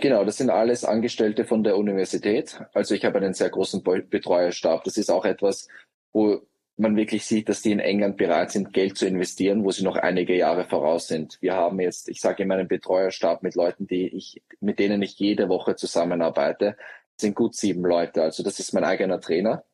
Genau, 0.00 0.24
das 0.24 0.38
sind 0.38 0.48
alles 0.48 0.84
Angestellte 0.84 1.44
von 1.44 1.62
der 1.62 1.76
Universität. 1.76 2.58
Also 2.72 2.94
ich 2.94 3.04
habe 3.04 3.18
einen 3.18 3.34
sehr 3.34 3.50
großen 3.50 3.82
Betreuerstab. 3.82 4.82
Das 4.84 4.96
ist 4.96 5.10
auch 5.10 5.26
etwas, 5.26 5.68
wo 6.12 6.40
man 6.78 6.96
wirklich 6.96 7.26
sieht, 7.26 7.50
dass 7.50 7.60
die 7.60 7.72
in 7.72 7.80
England 7.80 8.16
bereit 8.16 8.50
sind, 8.50 8.72
Geld 8.72 8.96
zu 8.96 9.06
investieren, 9.06 9.62
wo 9.62 9.70
sie 9.70 9.84
noch 9.84 9.96
einige 9.96 10.34
Jahre 10.34 10.64
voraus 10.64 11.06
sind. 11.06 11.36
Wir 11.42 11.54
haben 11.54 11.78
jetzt, 11.80 12.08
ich 12.08 12.20
sage 12.20 12.42
immer, 12.42 12.54
einen 12.54 12.68
Betreuerstab 12.68 13.42
mit 13.42 13.54
Leuten, 13.54 13.86
die 13.86 14.08
ich, 14.08 14.42
mit 14.60 14.78
denen 14.78 15.02
ich 15.02 15.18
jede 15.18 15.50
Woche 15.50 15.76
zusammenarbeite. 15.76 16.76
Das 16.78 17.20
sind 17.20 17.34
gut 17.34 17.54
sieben 17.54 17.84
Leute. 17.84 18.22
Also 18.22 18.42
das 18.42 18.58
ist 18.58 18.72
mein 18.72 18.84
eigener 18.84 19.20
Trainer, 19.20 19.64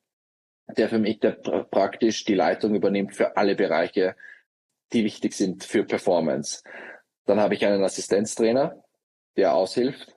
der 0.77 0.89
für 0.89 0.99
mich 0.99 1.21
der 1.21 1.33
praktisch 1.71 2.25
die 2.25 2.35
Leitung 2.35 2.75
übernimmt 2.75 3.15
für 3.15 3.37
alle 3.37 3.55
Bereiche, 3.55 4.17
die 4.93 5.05
wichtig 5.05 5.35
sind 5.35 5.63
für 5.63 5.85
Performance. 5.85 6.65
Dann 7.27 7.39
habe 7.39 7.55
ich 7.55 7.65
einen 7.65 7.85
Assistenztrainer, 7.85 8.83
der 9.37 9.55
aushilft. 9.55 10.16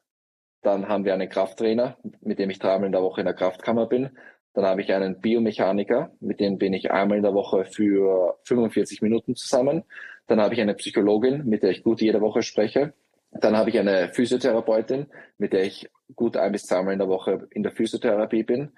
Dann 0.61 0.89
haben 0.89 1.05
wir 1.05 1.13
einen 1.13 1.29
Krafttrainer, 1.29 1.97
mit 2.21 2.39
dem 2.39 2.49
ich 2.49 2.59
dreimal 2.59 2.87
in 2.87 2.91
der 2.91 3.01
Woche 3.01 3.21
in 3.21 3.25
der 3.25 3.33
Kraftkammer 3.33 3.87
bin. 3.87 4.09
Dann 4.53 4.65
habe 4.65 4.81
ich 4.81 4.91
einen 4.91 5.21
Biomechaniker, 5.21 6.11
mit 6.19 6.39
dem 6.39 6.57
bin 6.57 6.73
ich 6.73 6.91
einmal 6.91 7.17
in 7.17 7.23
der 7.23 7.33
Woche 7.33 7.65
für 7.65 8.37
45 8.43 9.01
Minuten 9.01 9.35
zusammen. 9.35 9.83
Dann 10.27 10.41
habe 10.41 10.53
ich 10.53 10.61
eine 10.61 10.73
Psychologin, 10.73 11.45
mit 11.45 11.63
der 11.63 11.69
ich 11.69 11.83
gut 11.83 12.01
jede 12.01 12.19
Woche 12.19 12.41
spreche. 12.41 12.93
Dann 13.31 13.55
habe 13.55 13.69
ich 13.69 13.79
eine 13.79 14.09
Physiotherapeutin, 14.09 15.07
mit 15.37 15.53
der 15.53 15.63
ich 15.63 15.89
gut 16.15 16.35
ein 16.35 16.51
bis 16.51 16.65
zweimal 16.65 16.93
in 16.93 16.99
der 16.99 17.07
Woche 17.07 17.47
in 17.51 17.63
der 17.63 17.71
Physiotherapie 17.71 18.43
bin. 18.43 18.71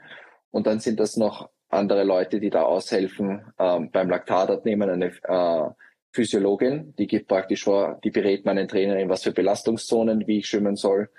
Und 0.51 0.67
dann 0.67 0.79
sind 0.79 0.99
das 0.99 1.17
noch 1.17 1.49
andere 1.69 2.03
Leute, 2.03 2.41
die 2.41 2.49
da 2.49 2.63
aushelfen 2.63 3.53
ähm, 3.57 3.89
beim 3.91 4.09
Laktatabnehmen, 4.09 4.89
eine 4.89 5.05
äh, 5.23 5.69
Physiologin, 6.11 6.93
die 6.97 7.07
gibt 7.07 7.29
praktisch 7.29 7.63
vor, 7.63 7.97
die 8.03 8.11
berät 8.11 8.45
meinen 8.45 8.67
Trainer 8.67 8.97
in 8.97 9.07
was 9.07 9.23
für 9.23 9.31
Belastungszonen, 9.31 10.27
wie 10.27 10.39
ich 10.39 10.47
schwimmen 10.47 10.75
soll 10.75 11.09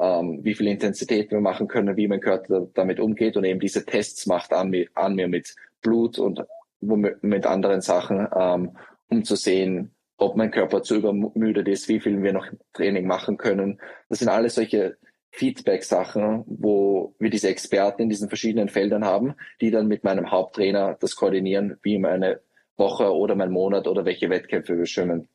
ähm, 0.00 0.40
wie 0.42 0.54
viel 0.54 0.66
Intensität 0.66 1.30
wir 1.30 1.40
machen 1.40 1.68
können, 1.68 1.96
wie 1.96 2.08
mein 2.08 2.20
Körper 2.20 2.66
damit 2.74 3.00
umgeht 3.00 3.36
und 3.36 3.44
eben 3.44 3.60
diese 3.60 3.84
Tests 3.84 4.26
macht 4.26 4.52
an 4.52 4.70
mir, 4.70 4.88
an 4.94 5.14
mir 5.14 5.28
mit 5.28 5.54
Blut 5.82 6.18
und 6.18 6.44
mit 6.80 7.46
anderen 7.46 7.80
Sachen, 7.80 8.28
ähm, 8.36 8.76
um 9.08 9.24
zu 9.24 9.36
sehen, 9.36 9.94
ob 10.16 10.36
mein 10.36 10.50
Körper 10.50 10.82
zu 10.82 10.96
übermüdet 10.96 11.68
ist, 11.68 11.88
wie 11.88 12.00
viel 12.00 12.22
wir 12.22 12.32
noch 12.32 12.46
Training 12.72 13.06
machen 13.06 13.36
können. 13.36 13.80
Das 14.08 14.20
sind 14.20 14.28
alles 14.28 14.54
solche 14.54 14.96
Feedback-Sachen, 15.30 16.44
wo 16.46 17.14
wir 17.18 17.30
diese 17.30 17.48
Experten 17.48 18.02
in 18.02 18.08
diesen 18.08 18.28
verschiedenen 18.28 18.68
Feldern 18.68 19.04
haben, 19.04 19.34
die 19.60 19.70
dann 19.70 19.88
mit 19.88 20.04
meinem 20.04 20.30
Haupttrainer 20.30 20.96
das 21.00 21.16
koordinieren, 21.16 21.76
wie 21.82 21.98
meine 21.98 22.40
Woche 22.76 23.12
oder 23.12 23.34
mein 23.34 23.50
Monat 23.50 23.88
oder 23.88 24.04
welche 24.04 24.30
Wettkämpfe 24.30 24.78
wir 24.78 24.86
schwimmen. 24.86 25.28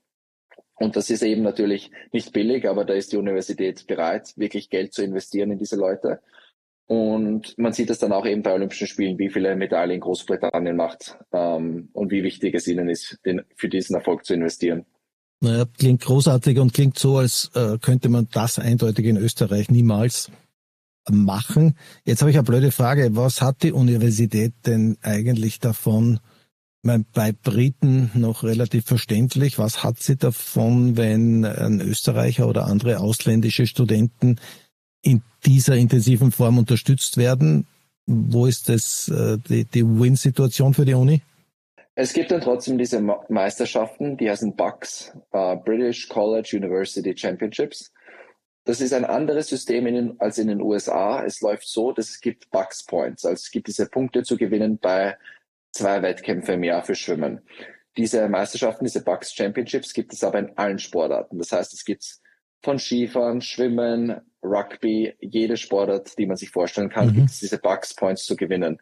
Und 0.80 0.96
das 0.96 1.10
ist 1.10 1.24
eben 1.24 1.44
natürlich 1.44 1.92
nicht 2.14 2.32
billig, 2.32 2.68
aber 2.68 2.86
da 2.86 2.94
ist 2.94 3.12
die 3.12 3.18
Universität 3.18 3.86
bereit, 3.86 4.34
wirklich 4.38 4.70
Geld 4.70 4.94
zu 4.94 5.04
investieren 5.04 5.52
in 5.52 5.58
diese 5.58 5.76
Leute. 5.76 6.22
Und 6.88 7.56
man 7.58 7.74
sieht 7.74 7.90
es 7.92 8.00
dann 8.00 8.14
auch 8.14 8.26
eben 8.26 8.42
bei 8.42 8.54
Olympischen 8.54 8.88
Spielen, 8.88 9.20
wie 9.20 9.30
viele 9.30 9.56
Medaillen 9.56 10.00
Großbritannien 10.00 10.76
macht 10.76 11.18
ähm, 11.32 11.90
und 11.94 12.12
wie 12.12 12.24
wichtig 12.24 12.56
es 12.56 12.68
ihnen 12.68 12.90
ist, 12.90 13.20
den, 13.26 13.42
für 13.56 13.70
diesen 13.70 13.96
Erfolg 13.96 14.26
zu 14.26 14.34
investieren. 14.34 14.86
Naja, 15.42 15.66
klingt 15.78 16.02
großartig 16.02 16.58
und 16.60 16.74
klingt 16.74 16.98
so, 16.98 17.18
als 17.18 17.52
äh, 17.54 17.78
könnte 17.80 18.10
man 18.10 18.28
das 18.32 18.58
eindeutig 18.58 19.06
in 19.06 19.18
Österreich 19.18 19.70
niemals 19.70 20.32
machen. 21.10 21.76
Jetzt 22.06 22.22
habe 22.22 22.32
ich 22.32 22.38
eine 22.38 22.44
blöde 22.44 22.72
Frage. 22.72 23.16
Was 23.16 23.42
hat 23.42 23.64
die 23.64 23.72
Universität 23.72 24.54
denn 24.66 24.98
eigentlich 25.02 25.60
davon? 25.60 26.20
Bei 26.82 27.34
Briten 27.34 28.10
noch 28.14 28.44
relativ 28.44 28.86
verständlich. 28.86 29.60
Was 29.60 29.84
hat 29.84 30.00
sie 30.00 30.16
davon, 30.16 30.96
wenn 30.96 31.44
ein 31.44 31.82
Österreicher 31.82 32.48
oder 32.48 32.66
andere 32.66 33.00
ausländische 33.00 33.68
Studenten 33.68 34.38
in 35.02 35.22
dieser 35.46 35.76
intensiven 35.76 36.32
Form 36.32 36.58
unterstützt 36.58 37.18
werden. 37.18 37.68
Wo 38.06 38.46
ist 38.46 38.70
das 38.70 39.08
äh, 39.10 39.38
die, 39.38 39.66
die 39.66 39.86
Win-Situation 39.86 40.74
für 40.74 40.86
die 40.86 40.94
Uni? 40.94 41.22
Es 41.96 42.14
gibt 42.14 42.32
dann 42.32 42.42
trotzdem 42.42 42.78
diese 42.78 43.02
Meisterschaften, 43.28 44.18
die 44.18 44.30
heißen 44.30 44.56
BUCS, 44.56 45.12
uh, 45.34 45.58
British 45.58 46.08
College 46.08 46.52
University 46.56 47.16
Championships. 47.16 47.92
Das 48.64 48.80
ist 48.80 48.94
ein 48.94 49.04
anderes 49.04 49.50
System 49.50 49.86
in, 49.86 50.16
als 50.20 50.38
in 50.38 50.48
den 50.48 50.62
USA. 50.62 51.24
Es 51.26 51.42
läuft 51.42 51.68
so, 51.68 51.92
dass 51.92 52.10
es 52.10 52.22
gibt 52.22 52.50
BUCS 52.52 52.86
Points, 52.86 53.26
also 53.26 53.34
es 53.34 53.52
gibt 53.52 53.68
diese 53.68 53.86
Punkte 53.86 54.24
zu 54.24 54.38
gewinnen 54.38 54.80
bei 54.80 55.18
zwei 55.72 56.02
Wettkämpfen 56.02 56.56
im 56.56 56.64
Jahr 56.64 56.84
für 56.84 56.96
Schwimmen. 56.96 57.42
Diese 57.98 58.28
Meisterschaften, 58.30 58.86
diese 58.86 59.04
BUCS 59.04 59.34
Championships 59.34 59.94
gibt 59.94 60.14
es 60.14 60.24
aber 60.24 60.40
in 60.40 60.58
allen 60.58 60.80
Sportarten. 60.80 61.38
Das 61.38 61.52
heißt, 61.52 61.74
es 61.74 61.84
gibt 61.84 62.20
von 62.64 62.80
Skifahren, 62.80 63.42
Schwimmen, 63.42 64.22
Rugby, 64.44 65.16
jede 65.20 65.58
Sportart, 65.58 66.18
die 66.18 66.26
man 66.26 66.38
sich 66.38 66.50
vorstellen 66.50 66.90
kann, 66.90 67.08
mhm. 67.08 67.14
gibt 67.14 67.30
es 67.30 67.40
diese 67.40 67.58
Bucks 67.58 67.96
Points 67.96 68.26
zu 68.26 68.36
gewinnen. 68.36 68.80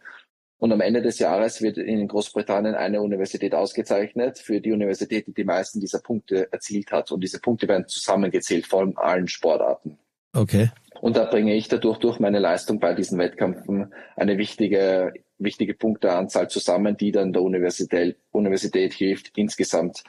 Und 0.59 0.71
am 0.71 0.81
Ende 0.81 1.03
des 1.03 1.19
Jahres 1.19 1.61
wird 1.61 1.77
in 1.77 2.07
Großbritannien 2.07 2.73
eine 2.73 3.01
Universität 3.01 3.53
ausgezeichnet 3.53 4.39
für 4.39 4.59
die 4.59 4.71
Universität, 4.71 5.27
die 5.27 5.33
die 5.33 5.43
meisten 5.43 5.79
dieser 5.79 5.99
Punkte 5.99 6.51
erzielt 6.51 6.91
hat. 6.91 7.11
Und 7.11 7.21
diese 7.21 7.39
Punkte 7.39 7.67
werden 7.67 7.87
zusammengezählt 7.87 8.65
von 8.65 8.97
allen 8.97 9.27
Sportarten. 9.27 9.99
Okay. 10.33 10.69
Und 11.01 11.17
da 11.17 11.25
bringe 11.25 11.55
ich 11.55 11.67
dadurch 11.67 11.97
durch 11.97 12.19
meine 12.19 12.39
Leistung 12.39 12.79
bei 12.79 12.93
diesen 12.93 13.19
Wettkämpfen 13.19 13.93
eine 14.15 14.37
wichtige, 14.37 15.13
wichtige 15.37 15.73
Punkteanzahl 15.73 16.49
zusammen, 16.49 16.97
die 16.97 17.11
dann 17.11 17.33
der 17.33 17.41
Universität, 17.41 18.17
Universität 18.31 18.93
hilft, 18.93 19.37
insgesamt 19.37 20.03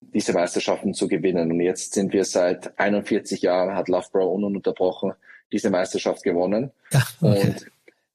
diese 0.00 0.32
Meisterschaften 0.32 0.94
zu 0.94 1.08
gewinnen. 1.08 1.50
Und 1.50 1.60
jetzt 1.60 1.94
sind 1.94 2.12
wir 2.12 2.24
seit 2.24 2.78
41 2.78 3.42
Jahren, 3.42 3.74
hat 3.74 3.88
Loughborough 3.88 4.34
ununterbrochen 4.34 5.12
diese 5.52 5.70
Meisterschaft 5.70 6.22
gewonnen. 6.22 6.72
Ach, 6.92 7.14
okay. 7.22 7.40
Und 7.46 7.66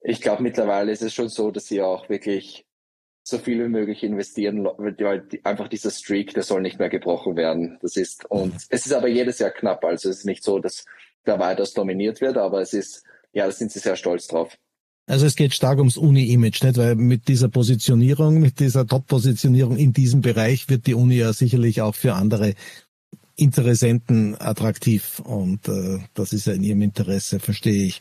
ich 0.02 0.22
glaube, 0.22 0.44
mittlerweile 0.44 0.92
ist 0.92 1.02
es 1.02 1.14
schon 1.14 1.30
so, 1.30 1.52
dass 1.52 1.68
sie 1.68 1.82
auch 1.82 2.10
wirklich 2.10 2.66
so 3.24 3.38
viel 3.38 3.64
wie 3.64 3.70
möglich 3.70 4.04
investieren, 4.04 4.66
weil 4.66 5.28
einfach 5.44 5.68
dieser 5.68 5.92
Streak, 5.92 6.34
der 6.34 6.44
soll 6.44 6.62
nicht 6.62 6.80
mehr 6.80 6.90
gebrochen 6.90 7.36
werden. 7.36 7.78
Das 7.82 7.96
ist, 7.96 8.26
und 8.26 8.56
es 8.70 8.86
ist 8.86 8.94
aber 8.94 9.08
jedes 9.08 9.40
Jahr 9.40 9.52
knapp. 9.52 9.86
Also 9.86 10.10
es 10.10 10.20
ist 10.20 10.26
nicht 10.26 10.44
so, 10.44 10.60
dass 10.60 10.86
da 11.24 11.40
weiters 11.40 11.74
dominiert 11.74 12.22
wird, 12.22 12.38
aber 12.38 12.62
es 12.62 12.74
ist, 12.74 13.04
ja, 13.34 13.46
da 13.46 13.52
sind 13.52 13.72
sie 13.72 13.80
sehr 13.80 13.96
stolz 13.96 14.28
drauf. 14.28 14.58
Also 15.08 15.26
es 15.26 15.36
geht 15.36 15.54
stark 15.54 15.80
ums 15.80 15.98
Uni-Image, 15.98 16.64
nicht? 16.64 16.78
Weil 16.78 16.96
mit 16.96 17.28
dieser 17.28 17.50
Positionierung, 17.50 18.40
mit 18.40 18.60
dieser 18.60 18.88
Top-Positionierung 18.88 19.76
in 19.78 19.94
diesem 19.94 20.22
Bereich 20.22 20.70
wird 20.70 20.88
die 20.88 20.94
Uni 20.94 21.16
ja 21.16 21.34
sicherlich 21.34 21.82
auch 21.82 21.96
für 21.96 22.14
andere 22.14 22.54
Interessenten 23.36 24.40
attraktiv. 24.40 25.20
Und 25.20 25.68
äh, 25.68 26.00
das 26.14 26.34
ist 26.34 26.46
ja 26.46 26.54
in 26.54 26.64
ihrem 26.64 26.82
Interesse, 26.82 27.40
verstehe 27.40 27.86
ich. 27.86 28.00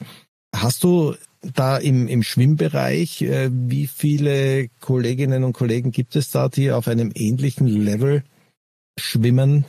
Hast 0.55 0.85
du 0.85 1.15
da 1.41 1.79
im, 1.79 2.07
im 2.07 2.23
Schwimmbereich, 2.23 3.23
äh, 3.23 3.51
wie 3.51 3.87
viele 3.87 4.69
Kolleginnen 4.81 5.45
und 5.45 5.53
Kollegen 5.53 5.91
gibt 5.91 6.17
es 6.17 6.31
da, 6.31 6.49
die 6.49 6.71
auf 6.71 6.87
einem 6.87 7.11
ähnlichen 7.15 7.67
Level 7.67 8.25
schwimmen 8.99 9.65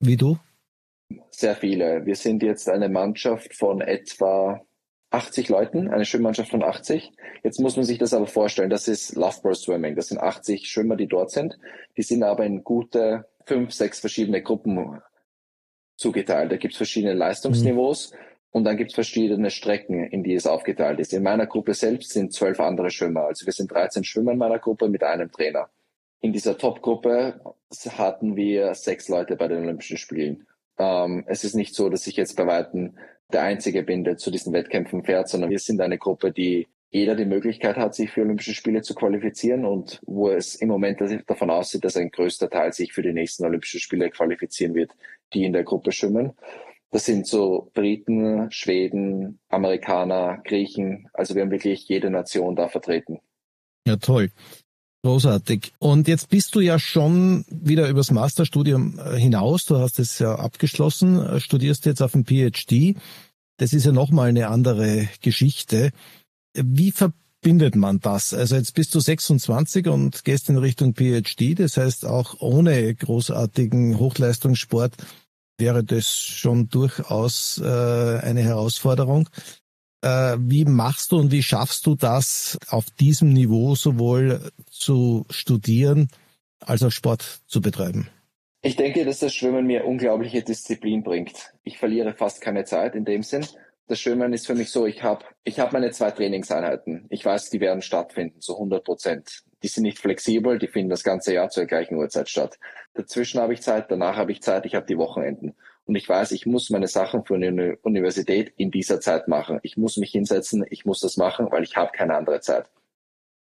wie 0.00 0.16
du? 0.16 0.38
Sehr 1.30 1.56
viele. 1.56 2.04
Wir 2.04 2.16
sind 2.16 2.42
jetzt 2.42 2.68
eine 2.68 2.88
Mannschaft 2.88 3.54
von 3.54 3.80
etwa 3.80 4.60
80 5.10 5.48
Leuten, 5.48 5.88
eine 5.88 6.04
Schwimmmannschaft 6.04 6.50
von 6.50 6.62
80. 6.62 7.12
Jetzt 7.42 7.60
muss 7.60 7.76
man 7.76 7.84
sich 7.84 7.98
das 7.98 8.12
aber 8.12 8.26
vorstellen, 8.26 8.70
das 8.70 8.88
ist 8.88 9.14
Loughborough 9.14 9.56
Swimming. 9.56 9.96
Das 9.96 10.08
sind 10.08 10.18
80 10.18 10.68
Schwimmer, 10.68 10.96
die 10.96 11.06
dort 11.06 11.30
sind. 11.30 11.58
Die 11.96 12.02
sind 12.02 12.22
aber 12.22 12.44
in 12.44 12.62
gute 12.62 13.26
fünf, 13.46 13.72
sechs 13.72 14.00
verschiedene 14.00 14.42
Gruppen 14.42 15.00
zugeteilt. 15.96 16.52
Da 16.52 16.56
gibt 16.56 16.74
es 16.74 16.76
verschiedene 16.76 17.14
Leistungsniveaus 17.14 18.12
mhm. 18.12 18.18
und 18.50 18.64
dann 18.64 18.76
gibt 18.76 18.90
es 18.90 18.94
verschiedene 18.94 19.50
Strecken, 19.50 20.04
in 20.04 20.22
die 20.22 20.34
es 20.34 20.46
aufgeteilt 20.46 21.00
ist. 21.00 21.14
In 21.14 21.22
meiner 21.22 21.46
Gruppe 21.46 21.72
selbst 21.72 22.10
sind 22.10 22.34
zwölf 22.34 22.60
andere 22.60 22.90
Schwimmer. 22.90 23.22
Also 23.22 23.46
wir 23.46 23.52
sind 23.52 23.72
13 23.72 24.04
Schwimmer 24.04 24.32
in 24.32 24.38
meiner 24.38 24.58
Gruppe 24.58 24.88
mit 24.88 25.02
einem 25.02 25.32
Trainer. 25.32 25.70
In 26.20 26.32
dieser 26.32 26.58
Top-Gruppe 26.58 27.40
hatten 27.96 28.36
wir 28.36 28.74
sechs 28.74 29.08
Leute 29.08 29.36
bei 29.36 29.48
den 29.48 29.62
Olympischen 29.62 29.96
Spielen. 29.96 30.47
Ähm, 30.78 31.24
es 31.26 31.44
ist 31.44 31.54
nicht 31.54 31.74
so, 31.74 31.88
dass 31.88 32.06
ich 32.06 32.16
jetzt 32.16 32.36
bei 32.36 32.46
Weitem 32.46 32.96
der 33.32 33.42
Einzige 33.42 33.82
bin, 33.82 34.04
der 34.04 34.16
zu 34.16 34.30
diesen 34.30 34.52
Wettkämpfen 34.52 35.04
fährt, 35.04 35.28
sondern 35.28 35.50
wir 35.50 35.58
sind 35.58 35.80
eine 35.80 35.98
Gruppe, 35.98 36.32
die 36.32 36.68
jeder 36.90 37.14
die 37.14 37.26
Möglichkeit 37.26 37.76
hat, 37.76 37.94
sich 37.94 38.10
für 38.10 38.22
Olympische 38.22 38.54
Spiele 38.54 38.80
zu 38.80 38.94
qualifizieren 38.94 39.66
und 39.66 40.00
wo 40.06 40.30
es 40.30 40.54
im 40.54 40.68
Moment 40.68 41.02
davon 41.26 41.50
aussieht, 41.50 41.84
dass 41.84 41.98
ein 41.98 42.10
größter 42.10 42.48
Teil 42.48 42.72
sich 42.72 42.94
für 42.94 43.02
die 43.02 43.12
nächsten 43.12 43.44
Olympischen 43.44 43.80
Spiele 43.80 44.08
qualifizieren 44.10 44.74
wird, 44.74 44.92
die 45.34 45.44
in 45.44 45.52
der 45.52 45.64
Gruppe 45.64 45.92
schwimmen. 45.92 46.32
Das 46.90 47.04
sind 47.04 47.26
so 47.26 47.70
Briten, 47.74 48.50
Schweden, 48.50 49.38
Amerikaner, 49.50 50.40
Griechen. 50.44 51.10
Also 51.12 51.34
wir 51.34 51.42
haben 51.42 51.50
wirklich 51.50 51.86
jede 51.86 52.08
Nation 52.08 52.56
da 52.56 52.68
vertreten. 52.68 53.20
Ja, 53.86 53.96
toll. 53.96 54.30
Großartig. 55.04 55.72
Und 55.78 56.08
jetzt 56.08 56.28
bist 56.28 56.54
du 56.54 56.60
ja 56.60 56.78
schon 56.78 57.44
wieder 57.48 57.88
übers 57.88 58.10
Masterstudium 58.10 58.98
äh, 58.98 59.16
hinaus. 59.16 59.64
Du 59.64 59.78
hast 59.78 60.00
es 60.00 60.18
ja 60.18 60.34
abgeschlossen, 60.34 61.24
äh, 61.24 61.40
studierst 61.40 61.86
jetzt 61.86 62.02
auf 62.02 62.12
dem 62.12 62.24
PhD. 62.24 62.96
Das 63.58 63.72
ist 63.72 63.86
ja 63.86 63.92
nochmal 63.92 64.30
eine 64.30 64.48
andere 64.48 65.08
Geschichte. 65.20 65.92
Wie 66.54 66.90
verbindet 66.90 67.76
man 67.76 68.00
das? 68.00 68.34
Also 68.34 68.56
jetzt 68.56 68.74
bist 68.74 68.92
du 68.94 69.00
26 69.00 69.86
und 69.86 70.24
gehst 70.24 70.48
in 70.48 70.58
Richtung 70.58 70.94
PhD. 70.94 71.58
Das 71.58 71.76
heißt, 71.76 72.04
auch 72.04 72.40
ohne 72.40 72.92
großartigen 72.94 73.98
Hochleistungssport 73.98 74.96
wäre 75.58 75.84
das 75.84 76.12
schon 76.12 76.68
durchaus 76.68 77.58
äh, 77.58 77.64
eine 77.64 78.42
Herausforderung. 78.42 79.28
Äh, 80.02 80.36
wie 80.38 80.64
machst 80.64 81.12
du 81.12 81.18
und 81.18 81.32
wie 81.32 81.42
schaffst 81.42 81.86
du 81.86 81.94
das, 81.94 82.58
auf 82.68 82.90
diesem 82.90 83.32
Niveau 83.32 83.74
sowohl 83.74 84.50
zu 84.70 85.26
studieren 85.30 86.08
als 86.60 86.82
auch 86.82 86.92
Sport 86.92 87.40
zu 87.46 87.60
betreiben? 87.60 88.08
Ich 88.62 88.76
denke, 88.76 89.04
dass 89.04 89.20
das 89.20 89.34
Schwimmen 89.34 89.66
mir 89.66 89.84
unglaubliche 89.84 90.42
Disziplin 90.42 91.02
bringt. 91.02 91.52
Ich 91.62 91.78
verliere 91.78 92.14
fast 92.14 92.40
keine 92.40 92.64
Zeit 92.64 92.94
in 92.94 93.04
dem 93.04 93.22
Sinn. 93.22 93.46
Das 93.86 94.00
Schwimmen 94.00 94.32
ist 94.32 94.46
für 94.46 94.54
mich 94.54 94.70
so, 94.70 94.84
ich 94.84 95.02
habe 95.02 95.24
ich 95.44 95.60
hab 95.60 95.72
meine 95.72 95.90
zwei 95.92 96.10
Trainingseinheiten. 96.10 97.06
Ich 97.08 97.24
weiß, 97.24 97.50
die 97.50 97.60
werden 97.60 97.80
stattfinden, 97.80 98.40
zu 98.40 98.54
100 98.54 98.84
Prozent. 98.84 99.44
Die 99.62 99.68
sind 99.68 99.84
nicht 99.84 99.98
flexibel, 99.98 100.58
die 100.58 100.66
finden 100.66 100.90
das 100.90 101.04
ganze 101.04 101.32
Jahr 101.32 101.48
zur 101.48 101.64
gleichen 101.64 101.96
Uhrzeit 101.96 102.28
statt. 102.28 102.58
Dazwischen 102.94 103.40
habe 103.40 103.54
ich 103.54 103.62
Zeit, 103.62 103.90
danach 103.90 104.16
habe 104.16 104.32
ich 104.32 104.42
Zeit, 104.42 104.66
ich 104.66 104.74
habe 104.74 104.86
die 104.86 104.98
Wochenenden 104.98 105.54
und 105.88 105.96
ich 105.96 106.06
weiß, 106.06 106.32
ich 106.32 106.44
muss 106.44 106.68
meine 106.68 106.86
Sachen 106.86 107.24
für 107.24 107.36
eine 107.36 107.78
Universität 107.78 108.52
in 108.58 108.70
dieser 108.70 109.00
Zeit 109.00 109.26
machen. 109.26 109.58
Ich 109.62 109.78
muss 109.78 109.96
mich 109.96 110.10
hinsetzen, 110.10 110.66
ich 110.68 110.84
muss 110.84 111.00
das 111.00 111.16
machen, 111.16 111.50
weil 111.50 111.62
ich 111.62 111.76
habe 111.76 111.92
keine 111.92 112.14
andere 112.14 112.40
Zeit. 112.40 112.66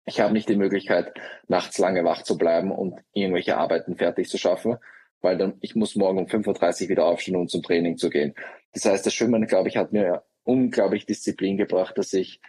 Ich 0.04 0.20
habe 0.20 0.32
nicht 0.32 0.48
die 0.48 0.54
Möglichkeit, 0.54 1.12
nachts 1.48 1.76
lange 1.78 2.04
wach 2.04 2.22
zu 2.22 2.38
bleiben 2.38 2.70
und 2.70 3.00
irgendwelche 3.12 3.56
Arbeiten 3.56 3.96
fertig 3.96 4.28
zu 4.28 4.38
schaffen, 4.38 4.76
weil 5.20 5.36
dann 5.36 5.58
ich 5.60 5.74
muss 5.74 5.96
morgen 5.96 6.18
um 6.18 6.26
5.30 6.26 6.84
Uhr 6.84 6.88
wieder 6.90 7.06
aufstehen, 7.06 7.34
um 7.34 7.48
zum 7.48 7.64
Training 7.64 7.96
zu 7.96 8.10
gehen. 8.10 8.36
Das 8.72 8.84
heißt, 8.84 9.04
das 9.04 9.12
Schwimmen, 9.12 9.44
glaube 9.48 9.68
ich, 9.68 9.76
hat 9.76 9.92
mir 9.92 10.22
unglaublich 10.44 11.04
Disziplin 11.04 11.56
gebracht, 11.56 11.98
dass 11.98 12.12
ich 12.12 12.40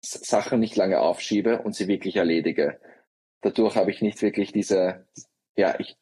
Sachen 0.00 0.58
nicht 0.58 0.74
lange 0.74 0.98
aufschiebe 0.98 1.62
und 1.62 1.76
sie 1.76 1.86
wirklich 1.86 2.16
erledige. 2.16 2.80
Dadurch 3.40 3.76
habe 3.76 3.92
ich 3.92 4.02
nicht 4.02 4.20
wirklich 4.20 4.50
diese, 4.50 5.06
ja, 5.54 5.78
ich, 5.78 5.96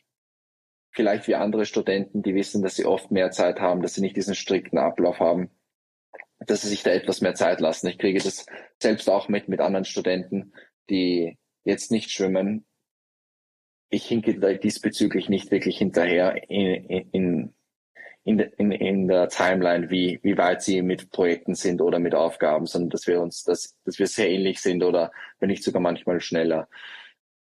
vielleicht 0.91 1.29
wie 1.29 1.35
andere 1.35 1.65
Studenten, 1.65 2.23
die 2.23 2.35
wissen, 2.35 2.63
dass 2.63 2.77
sie 2.77 2.85
oft 2.85 3.11
mehr 3.11 3.31
Zeit 3.31 3.61
haben, 3.61 3.83
dass 3.83 3.95
sie 3.95 4.01
nicht 4.01 4.17
diesen 4.17 4.35
strikten 4.35 4.79
Ablauf 4.79 5.21
haben, 5.21 5.51
dass 6.41 6.63
sie 6.63 6.69
sich 6.69 6.83
da 6.83 6.91
etwas 6.91 7.21
mehr 7.21 7.35
Zeit 7.35 7.61
lassen. 7.61 7.87
Ich 7.89 7.99
kriege 7.99 8.19
das 8.19 8.47
selbst 8.79 9.09
auch 9.09 9.29
mit 9.29 9.49
mit 9.49 9.61
anderen 9.61 9.85
Studenten, 9.85 10.53
die 10.89 11.39
jetzt 11.65 11.91
nicht 11.91 12.11
schwimmen. 12.11 12.67
Ich 13.91 14.07
hinke 14.07 14.59
diesbezüglich 14.59 15.29
nicht 15.29 15.51
wirklich 15.51 15.79
hinterher 15.79 16.49
in, 16.49 17.11
in, 17.13 17.55
in, 18.25 18.39
in, 18.39 18.73
in 18.73 19.09
der 19.09 19.29
Timeline, 19.29 19.91
wie, 19.91 20.21
wie 20.23 20.37
weit 20.37 20.63
sie 20.63 20.83
mit 20.83 21.11
Projekten 21.11 21.55
sind 21.55 21.81
oder 21.81 21.99
mit 21.99 22.15
Aufgaben, 22.15 22.67
sondern 22.67 22.91
dass 22.91 23.07
wir 23.07 23.21
uns, 23.21 23.43
dass, 23.45 23.77
dass 23.85 23.99
wir 23.99 24.07
sehr 24.07 24.31
ähnlich 24.31 24.61
sind 24.61 24.83
oder 24.85 25.11
wenn 25.39 25.49
nicht 25.49 25.65
sogar 25.65 25.83
manchmal 25.83 26.21
schneller. 26.21 26.69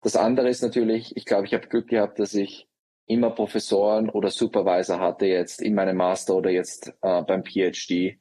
Das 0.01 0.15
andere 0.15 0.49
ist 0.49 0.61
natürlich, 0.61 1.15
ich 1.17 1.25
glaube, 1.25 1.45
ich 1.45 1.53
habe 1.53 1.67
Glück 1.67 1.87
gehabt, 1.87 2.19
dass 2.19 2.33
ich 2.33 2.68
immer 3.09 3.31
Professoren 3.31 4.09
oder 4.09 4.29
Supervisor 4.29 4.99
hatte 4.99 5.25
jetzt 5.25 5.61
in 5.61 5.73
meinem 5.73 5.97
Master 5.97 6.35
oder 6.35 6.51
jetzt 6.51 6.93
äh, 7.01 7.23
beim 7.23 7.43
PhD, 7.43 8.19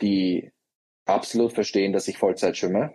die 0.00 0.50
absolut 1.04 1.52
verstehen, 1.52 1.92
dass 1.92 2.08
ich 2.08 2.16
Vollzeit 2.16 2.56
schwimme 2.56 2.94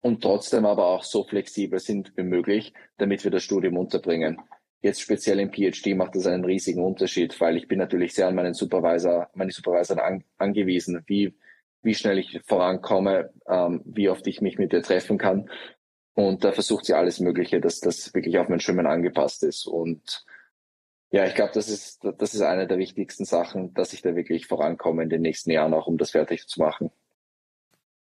und 0.00 0.22
trotzdem 0.22 0.64
aber 0.64 0.86
auch 0.86 1.04
so 1.04 1.24
flexibel 1.24 1.78
sind 1.78 2.16
wie 2.16 2.22
möglich, 2.22 2.72
damit 2.96 3.22
wir 3.22 3.30
das 3.30 3.44
Studium 3.44 3.76
unterbringen. 3.76 4.40
Jetzt 4.80 5.02
speziell 5.02 5.40
im 5.40 5.52
PhD 5.52 5.94
macht 5.94 6.16
das 6.16 6.26
einen 6.26 6.44
riesigen 6.44 6.82
Unterschied, 6.82 7.38
weil 7.38 7.58
ich 7.58 7.68
bin 7.68 7.78
natürlich 7.78 8.14
sehr 8.14 8.26
an 8.26 8.34
meinen 8.34 8.54
Supervisor, 8.54 9.28
meine 9.34 9.52
Supervisor 9.52 10.02
an, 10.02 10.24
angewiesen, 10.38 11.02
wie, 11.06 11.36
wie 11.82 11.94
schnell 11.94 12.18
ich 12.18 12.40
vorankomme, 12.46 13.30
ähm, 13.46 13.82
wie 13.84 14.08
oft 14.08 14.26
ich 14.26 14.40
mich 14.40 14.58
mit 14.58 14.72
ihr 14.72 14.82
treffen 14.82 15.18
kann. 15.18 15.50
Und 16.14 16.44
da 16.44 16.52
versucht 16.52 16.86
sie 16.86 16.94
alles 16.94 17.20
Mögliche, 17.20 17.60
dass 17.60 17.80
das 17.80 18.14
wirklich 18.14 18.38
auf 18.38 18.48
mein 18.48 18.60
Schwimmen 18.60 18.86
angepasst 18.86 19.44
ist. 19.44 19.66
Und 19.66 20.24
ja, 21.12 21.26
ich 21.26 21.34
glaube, 21.34 21.52
das 21.54 21.68
ist, 21.68 22.00
das 22.18 22.34
ist 22.34 22.40
eine 22.40 22.66
der 22.66 22.78
wichtigsten 22.78 23.26
Sachen, 23.26 23.74
dass 23.74 23.92
ich 23.92 24.00
da 24.00 24.16
wirklich 24.16 24.46
vorankomme 24.46 25.02
in 25.02 25.10
den 25.10 25.20
nächsten 25.20 25.50
Jahren, 25.50 25.74
auch 25.74 25.86
um 25.86 25.98
das 25.98 26.12
fertig 26.12 26.48
zu 26.48 26.58
machen. 26.58 26.90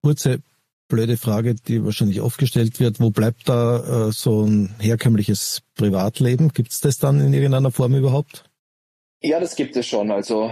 Kurze, 0.04 0.43
blöde 0.88 1.17
Frage, 1.17 1.56
die 1.56 1.84
wahrscheinlich 1.84 2.22
oft 2.22 2.38
gestellt 2.38 2.80
wird. 2.80 3.00
Wo 3.00 3.10
bleibt 3.10 3.50
da 3.50 4.10
äh, 4.10 4.12
so 4.12 4.43
ein 4.43 4.76
herkömmliches 4.80 5.63
Privatleben? 5.76 6.54
Gibt 6.54 6.72
es 6.72 6.82
das 6.82 7.00
dann 7.00 7.19
in 7.19 7.34
irgendeiner 7.34 7.72
Form 7.72 7.95
überhaupt? 7.95 8.45
Ja, 9.22 9.39
das 9.39 9.56
gibt 9.56 9.76
es 9.76 9.88
schon. 9.88 10.12
Also 10.12 10.52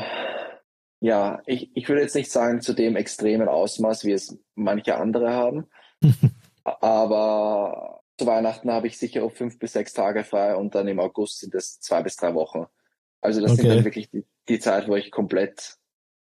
ja, 0.99 1.43
ich, 1.45 1.69
ich 1.75 1.87
würde 1.87 2.01
jetzt 2.01 2.15
nicht 2.15 2.31
sagen 2.31 2.61
zu 2.61 2.73
dem 2.73 2.95
extremen 2.95 3.47
Ausmaß, 3.47 4.03
wie 4.03 4.13
es 4.13 4.35
manche 4.55 4.97
andere 4.97 5.29
haben. 5.29 5.67
Aber 6.63 8.01
zu 8.17 8.25
Weihnachten 8.25 8.71
habe 8.71 8.87
ich 8.87 8.97
sicher 8.97 9.23
auf 9.23 9.35
fünf 9.35 9.59
bis 9.59 9.73
sechs 9.73 9.93
Tage 9.93 10.23
frei 10.23 10.55
und 10.55 10.75
dann 10.75 10.87
im 10.87 10.99
August 10.99 11.39
sind 11.39 11.53
es 11.53 11.79
zwei 11.79 12.01
bis 12.01 12.15
drei 12.15 12.33
Wochen. 12.33 12.65
Also 13.21 13.41
das 13.41 13.51
okay. 13.51 13.61
sind 13.61 13.69
dann 13.69 13.85
wirklich 13.85 14.09
die, 14.09 14.25
die 14.49 14.59
Zeit, 14.59 14.87
wo 14.87 14.95
ich 14.95 15.11
komplett 15.11 15.77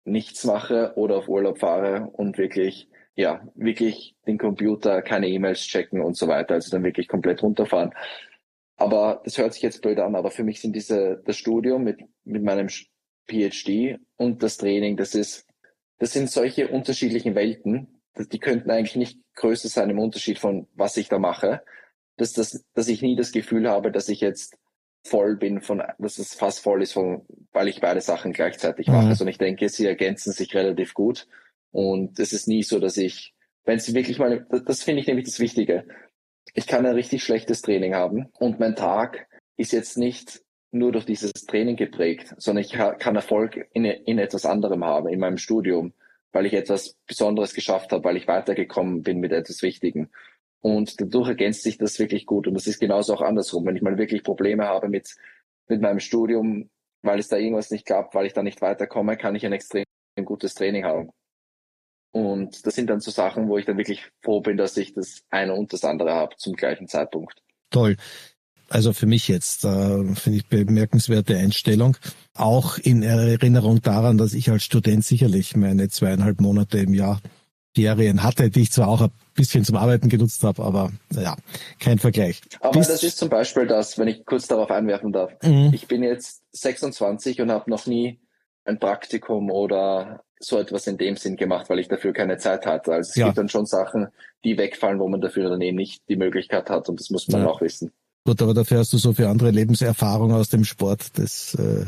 nichts 0.05 0.45
mache 0.45 0.93
oder 0.97 1.17
auf 1.17 1.29
Urlaub 1.29 1.59
fahre 1.59 2.09
und 2.13 2.39
wirklich, 2.39 2.89
ja, 3.15 3.47
wirklich 3.55 4.17
den 4.27 4.39
Computer, 4.39 5.03
keine 5.03 5.29
E-Mails 5.29 5.61
checken 5.61 6.01
und 6.01 6.17
so 6.17 6.29
weiter. 6.29 6.55
Also 6.55 6.71
dann 6.71 6.85
wirklich 6.85 7.09
komplett 7.09 7.43
runterfahren. 7.43 7.95
Aber 8.77 9.23
das 9.25 9.39
hört 9.39 9.53
sich 9.53 9.63
jetzt 9.63 9.83
blöd 9.83 9.99
an, 9.99 10.15
aber 10.15 10.31
für 10.31 10.45
mich 10.45 10.61
sind 10.61 10.75
diese, 10.75 11.21
das 11.25 11.37
Studium 11.37 11.83
mit, 11.85 12.01
mit 12.25 12.43
meinem 12.43 12.69
PhD 13.29 13.99
und 14.17 14.43
das 14.43 14.57
Training, 14.57 14.97
das 14.97 15.15
ist, 15.15 15.47
das 15.99 16.13
sind 16.13 16.31
solche 16.31 16.69
unterschiedlichen 16.69 17.35
Welten, 17.35 17.98
die 18.27 18.39
könnten 18.39 18.71
eigentlich 18.71 18.97
nicht 18.97 19.21
größer 19.35 19.69
sein 19.69 19.91
im 19.91 19.99
Unterschied 19.99 20.39
von 20.39 20.67
was 20.75 20.97
ich 20.97 21.09
da 21.09 21.19
mache, 21.19 21.63
dass, 22.17 22.33
das, 22.33 22.65
dass 22.75 22.89
ich 22.89 23.03
nie 23.03 23.17
das 23.17 23.33
Gefühl 23.33 23.69
habe, 23.69 23.93
dass 23.93 24.09
ich 24.09 24.21
jetzt 24.21 24.59
voll 25.05 25.37
bin 25.37 25.61
von, 25.61 25.83
dass 25.99 26.19
es 26.19 26.35
fast 26.35 26.61
voll 26.61 26.83
ist, 26.83 26.93
von, 26.93 27.25
weil 27.53 27.69
ich 27.69 27.81
beide 27.81 28.01
Sachen 28.01 28.33
gleichzeitig 28.33 28.89
mache. 28.89 29.05
Mhm. 29.05 29.11
Also 29.11 29.27
ich 29.27 29.39
denke, 29.39 29.69
sie 29.69 29.87
ergänzen 29.87 30.33
sich 30.33 30.55
relativ 30.55 30.95
gut. 30.95 31.27
Und 31.71 32.19
es 32.19 32.33
ist 32.33 32.49
nie 32.49 32.63
so, 32.63 32.79
dass 32.79 32.97
ich, 32.97 33.35
wenn 33.65 33.79
sie 33.79 33.95
wirklich 33.95 34.19
mal, 34.19 34.47
das, 34.51 34.65
das 34.65 34.83
finde 34.83 35.01
ich 35.01 35.07
nämlich 35.07 35.27
das 35.27 35.41
Wichtige. 35.41 35.87
Ich 36.55 36.67
kann 36.67 36.87
ein 36.87 36.95
richtig 36.95 37.23
schlechtes 37.23 37.63
Training 37.63 37.95
haben 37.95 38.29
und 38.39 38.59
mein 38.59 38.75
Tag 38.75 39.29
ist 39.57 39.73
jetzt 39.73 39.99
nicht 39.99 40.43
nur 40.71 40.93
durch 40.93 41.05
dieses 41.05 41.33
Training 41.33 41.77
geprägt, 41.77 42.35
sondern 42.39 42.65
ich 42.65 42.73
kann 42.73 43.17
Erfolg 43.17 43.69
in, 43.73 43.85
in 43.85 44.19
etwas 44.19 44.45
anderem 44.45 44.85
haben, 44.85 45.09
in 45.09 45.21
meinem 45.21 45.39
Studium, 45.39 45.93
weil 46.33 46.47
ich 46.47 46.55
etwas 46.55 46.97
Besonderes 47.07 47.55
geschafft 47.55 47.93
habe, 47.93 48.05
weil 48.05 48.17
ich 48.17 48.29
weitergekommen 48.29 49.03
bin 49.03 49.21
mit 49.21 49.33
etwas 49.33 49.63
Wichtigen. 49.63 50.11
Und 50.61 51.01
dadurch 51.01 51.29
ergänzt 51.29 51.63
sich 51.63 51.79
das 51.79 51.99
wirklich 51.99 52.27
gut. 52.27 52.47
Und 52.47 52.55
das 52.55 52.67
ist 52.67 52.81
genauso 52.81 53.15
auch 53.15 53.23
andersrum. 53.23 53.65
Wenn 53.65 53.77
ich 53.77 53.83
mal 53.83 53.99
wirklich 53.99 54.23
Probleme 54.23 54.67
habe 54.67 54.89
mit, 54.89 55.15
mit 55.69 55.81
meinem 55.81 56.01
Studium, 56.01 56.69
weil 57.03 57.19
es 57.19 57.29
da 57.29 57.37
irgendwas 57.37 57.71
nicht 57.71 57.87
klappt, 57.87 58.15
weil 58.15 58.27
ich 58.27 58.33
da 58.33 58.43
nicht 58.43 58.61
weiterkomme, 58.61 59.17
kann 59.17 59.37
ich 59.37 59.47
ein 59.47 59.53
extrem 59.53 59.85
gutes 60.25 60.55
Training 60.55 60.85
haben. 60.85 61.11
Und 62.11 62.67
das 62.67 62.75
sind 62.75 62.91
dann 62.91 63.01
so 63.01 63.11
Sachen, 63.11 63.49
wo 63.49 63.59
ich 63.59 63.67
dann 63.67 63.77
wirklich 63.77 64.11
froh 64.23 64.41
bin, 64.41 64.57
dass 64.57 64.77
ich 64.77 64.95
das 64.95 65.23
eine 65.31 65.55
und 65.55 65.73
das 65.73 65.85
andere 65.85 66.15
habe 66.15 66.37
zum 66.37 66.55
gleichen 66.55 66.89
Zeitpunkt. 66.89 67.43
Toll. 67.71 67.97
Also 68.69 68.93
für 68.93 69.07
mich 69.07 69.29
jetzt 69.29 69.65
äh, 69.65 70.05
finde 70.15 70.39
ich 70.39 70.47
bemerkenswerte 70.47 71.37
Einstellung. 71.37 71.97
Auch 72.35 72.79
in 72.79 73.03
Erinnerung 73.03 73.81
daran, 73.81 74.19
dass 74.19 74.35
ich 74.35 74.51
als 74.51 74.63
Student 74.63 75.05
sicherlich 75.05 75.57
meine 75.57 75.89
zweieinhalb 75.89 76.41
Monate 76.41 76.79
im 76.79 76.95
Jahr 76.95 77.21
Ferien 77.75 78.23
hatte, 78.23 78.51
die 78.51 78.63
ich 78.63 78.73
zwar 78.73 78.89
auch 78.89 79.03
ein 79.03 79.11
bisschen 79.35 79.65
zum 79.65 79.77
Arbeiten 79.77 80.09
genutzt 80.09 80.43
habe, 80.43 80.63
aber 80.63 80.91
naja, 81.11 81.37
kein 81.79 81.99
Vergleich. 81.99 82.41
Aber 82.61 82.79
Bis 82.79 82.89
das 82.89 83.03
ist 83.03 83.19
zum 83.19 83.29
Beispiel 83.29 83.67
das, 83.67 83.99
wenn 83.99 84.09
ich 84.09 84.25
kurz 84.25 84.49
darauf 84.49 84.71
einwerfen 84.71 85.13
darf. 85.13 85.33
Mhm. 85.43 85.71
Ich 85.73 85.87
bin 85.87 86.03
jetzt 86.03 86.43
26 86.53 87.41
und 87.41 87.51
habe 87.51 87.71
noch 87.71 87.87
nie 87.87 88.21
ein 88.65 88.79
Praktikum 88.79 89.51
oder 89.51 90.23
so 90.41 90.59
etwas 90.59 90.87
in 90.87 90.99
dem 90.99 91.17
Sinn 91.17 91.37
gemacht, 91.37 91.69
weil 91.69 91.79
ich 91.79 91.89
dafür 91.89 92.13
keine 92.13 92.37
Zeit 92.39 92.67
hatte. 92.67 92.93
Also 92.93 93.11
es 93.11 93.17
ja. 93.17 93.27
gibt 93.27 93.39
dann 93.39 93.49
schon 93.49 93.67
Sachen, 93.67 94.09
die 94.45 94.59
wegfallen, 94.59 94.99
wo 94.99 95.09
man 95.09 95.21
dafür 95.21 95.49
dann 95.51 95.61
eben 95.61 95.77
nicht 95.77 96.03
die 96.09 96.17
Möglichkeit 96.17 96.71
hat 96.71 96.89
und 96.89 97.01
das 97.01 97.11
muss 97.11 97.29
man 97.29 97.43
ja. 97.43 97.49
auch 97.49 97.61
wissen. 97.61 97.93
Gut, 98.29 98.43
aber 98.43 98.53
dafür 98.53 98.81
hast 98.81 98.93
du 98.93 98.99
so 98.99 99.15
viel 99.15 99.25
andere 99.25 99.53
Lebenserfahrung 99.53 100.35
aus 100.35 100.51
dem 100.51 100.67
Sport. 100.67 101.13
Das 101.15 101.55
äh, 101.55 101.87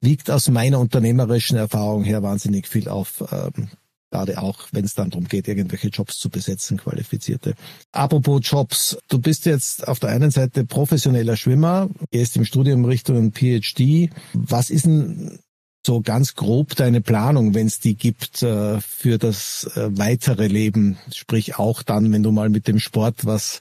wiegt 0.00 0.30
aus 0.30 0.48
meiner 0.48 0.80
unternehmerischen 0.80 1.58
Erfahrung 1.58 2.02
her 2.02 2.22
wahnsinnig 2.22 2.66
viel 2.66 2.88
auf. 2.88 3.22
Ähm, 3.30 3.68
gerade 4.10 4.40
auch, 4.40 4.68
wenn 4.72 4.86
es 4.86 4.94
dann 4.94 5.10
darum 5.10 5.28
geht, 5.28 5.48
irgendwelche 5.48 5.88
Jobs 5.88 6.18
zu 6.18 6.30
besetzen, 6.30 6.78
qualifizierte. 6.78 7.52
Apropos 7.92 8.40
Jobs, 8.44 8.96
du 9.08 9.18
bist 9.18 9.44
jetzt 9.44 9.86
auf 9.86 9.98
der 9.98 10.08
einen 10.08 10.30
Seite 10.30 10.64
professioneller 10.64 11.36
Schwimmer, 11.36 11.90
gehst 12.10 12.38
im 12.38 12.46
Studium 12.46 12.86
Richtung 12.86 13.32
PhD. 13.32 14.08
Was 14.32 14.70
ist 14.70 14.86
denn 14.86 15.40
so 15.84 16.00
ganz 16.00 16.36
grob 16.36 16.74
deine 16.74 17.02
Planung, 17.02 17.52
wenn 17.52 17.66
es 17.66 17.80
die 17.80 17.96
gibt, 17.96 18.42
äh, 18.42 18.80
für 18.80 19.18
das 19.18 19.70
äh, 19.76 19.90
weitere 19.90 20.46
Leben? 20.46 20.96
Sprich 21.14 21.58
auch 21.58 21.82
dann, 21.82 22.14
wenn 22.14 22.22
du 22.22 22.32
mal 22.32 22.48
mit 22.48 22.66
dem 22.66 22.78
Sport 22.78 23.26
was 23.26 23.60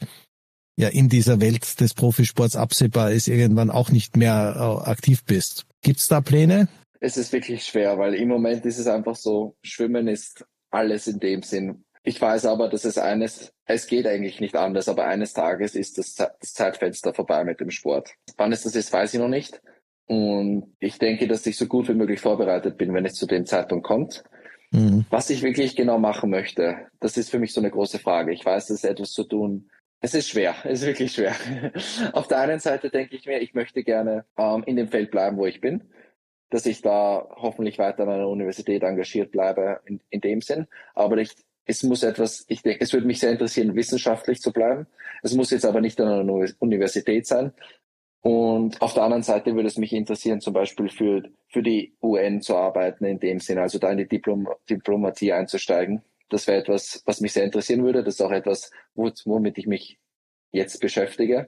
ja 0.78 0.90
in 0.90 1.10
dieser 1.10 1.42
Welt 1.42 1.80
des 1.80 1.94
Profisports 1.94 2.56
absehbar 2.56 3.12
ist, 3.12 3.28
irgendwann 3.28 3.70
auch 3.70 3.92
nicht 3.92 4.18
mehr 4.18 4.56
äh, 4.56 4.90
aktiv 4.90 5.24
bist. 5.24 5.66
Gibt's 5.82 6.08
da 6.08 6.22
Pläne? 6.22 6.68
Es 7.00 7.18
ist 7.18 7.32
wirklich 7.34 7.64
schwer, 7.64 7.98
weil 7.98 8.16
im 8.16 8.30
Moment 8.30 8.66
ist 8.66 8.80
es 8.80 8.88
einfach 8.88 9.16
so, 9.16 9.56
Schwimmen 9.62 10.08
ist 10.08 10.46
alles 10.72 11.08
in 11.08 11.20
dem 11.20 11.44
Sinn. 11.44 11.86
Ich 12.04 12.22
weiß 12.22 12.46
aber, 12.46 12.70
dass 12.70 12.86
es 12.86 12.98
eines, 12.98 13.52
es 13.66 13.88
geht 13.88 14.06
eigentlich 14.06 14.40
nicht 14.40 14.56
anders, 14.56 14.88
aber 14.88 15.06
eines 15.06 15.34
Tages 15.34 15.76
ist 15.76 15.98
das, 15.98 16.16
das 16.16 16.54
Zeitfenster 16.54 17.14
vorbei 17.14 17.44
mit 17.44 17.60
dem 17.60 17.72
Sport. 17.72 18.12
Wann 18.38 18.52
es 18.52 18.64
das 18.64 18.76
ist, 18.76 18.94
weiß 18.94 19.14
ich 19.14 19.20
noch 19.20 19.28
nicht. 19.28 19.62
Und 20.08 20.76
ich 20.80 21.00
denke, 21.00 21.28
dass 21.28 21.46
ich 21.48 21.58
so 21.58 21.66
gut 21.66 21.88
wie 21.88 21.96
möglich 21.96 22.22
vorbereitet 22.22 22.78
bin, 22.78 22.94
wenn 22.94 23.06
es 23.06 23.16
zu 23.16 23.26
dem 23.26 23.46
Zeitpunkt 23.46 23.86
kommt. 23.86 24.24
Mhm. 24.72 25.06
Was 25.10 25.32
ich 25.32 25.42
wirklich 25.42 25.76
genau 25.76 25.98
machen 25.98 26.30
möchte, 26.30 26.78
das 27.00 27.18
ist 27.18 27.32
für 27.32 27.40
mich 27.40 27.54
so 27.54 27.62
eine 27.62 27.72
große 27.72 27.98
Frage. 27.98 28.34
Ich 28.34 28.46
weiß, 28.46 28.68
das 28.68 28.78
ist 28.78 28.86
etwas 28.86 29.12
zu 29.12 29.24
tun, 29.24 29.70
es 30.02 30.14
ist 30.14 30.30
schwer, 30.30 30.56
es 30.64 30.82
ist 30.82 30.88
wirklich 30.88 31.14
schwer. 31.14 31.36
Auf 32.14 32.28
der 32.28 32.40
einen 32.40 32.60
Seite 32.60 32.90
denke 32.90 33.16
ich 33.16 33.26
mir, 33.26 33.40
ich 33.40 33.54
möchte 33.54 33.84
gerne 33.84 34.26
ähm, 34.38 34.64
in 34.66 34.76
dem 34.76 34.88
Feld 34.88 35.12
bleiben, 35.12 35.38
wo 35.38 35.46
ich 35.46 35.62
bin, 35.62 35.84
dass 36.50 36.66
ich 36.66 36.82
da 36.82 37.28
hoffentlich 37.36 37.80
weiter 37.80 38.04
an 38.04 38.10
einer 38.10 38.28
Universität 38.28 38.84
engagiert 38.84 39.32
bleibe 39.32 39.82
in, 39.86 40.02
in 40.10 40.22
dem 40.22 40.42
Sinn. 40.42 40.68
Aber 40.94 41.18
ich, 41.18 41.32
es 41.66 41.84
muss 41.84 42.04
etwas, 42.04 42.46
ich 42.48 42.62
denke, 42.62 42.84
es 42.84 42.94
würde 42.94 43.08
mich 43.08 43.20
sehr 43.20 43.32
interessieren, 43.32 43.76
wissenschaftlich 43.76 44.42
zu 44.42 44.54
bleiben. 44.54 44.86
Es 45.24 45.34
muss 45.34 45.50
jetzt 45.50 45.66
aber 45.66 45.82
nicht 45.82 46.00
an 46.00 46.08
einer 46.08 46.54
Universität 46.60 47.26
sein. 47.26 47.52
Und 48.22 48.82
auf 48.82 48.94
der 48.94 49.04
anderen 49.04 49.24
Seite 49.24 49.56
würde 49.56 49.68
es 49.68 49.78
mich 49.78 49.94
interessieren, 49.94 50.42
zum 50.42 50.54
Beispiel 50.54 50.90
für, 50.90 51.24
für 51.48 51.62
die 51.62 51.96
UN 52.02 52.42
zu 52.42 52.56
arbeiten 52.56 53.06
in 53.06 53.20
dem 53.20 53.40
Sinn, 53.40 53.60
also 53.60 53.78
da 53.78 53.92
in 53.92 54.00
die 54.00 54.08
Diplom 54.08 54.48
Diplomatie 54.70 55.32
einzusteigen 55.32 56.02
das 56.30 56.48
wäre 56.48 56.60
etwas, 56.60 57.04
was 57.06 57.22
mich 57.22 57.34
sehr 57.34 57.44
interessieren 57.44 57.84
würde. 57.84 58.04
Das 58.04 58.16
ist 58.16 58.22
auch 58.22 58.32
etwas, 58.32 58.72
womit 58.94 59.58
ich 59.58 59.68
mich 59.68 60.00
jetzt 60.52 60.80
beschäftige. 60.80 61.48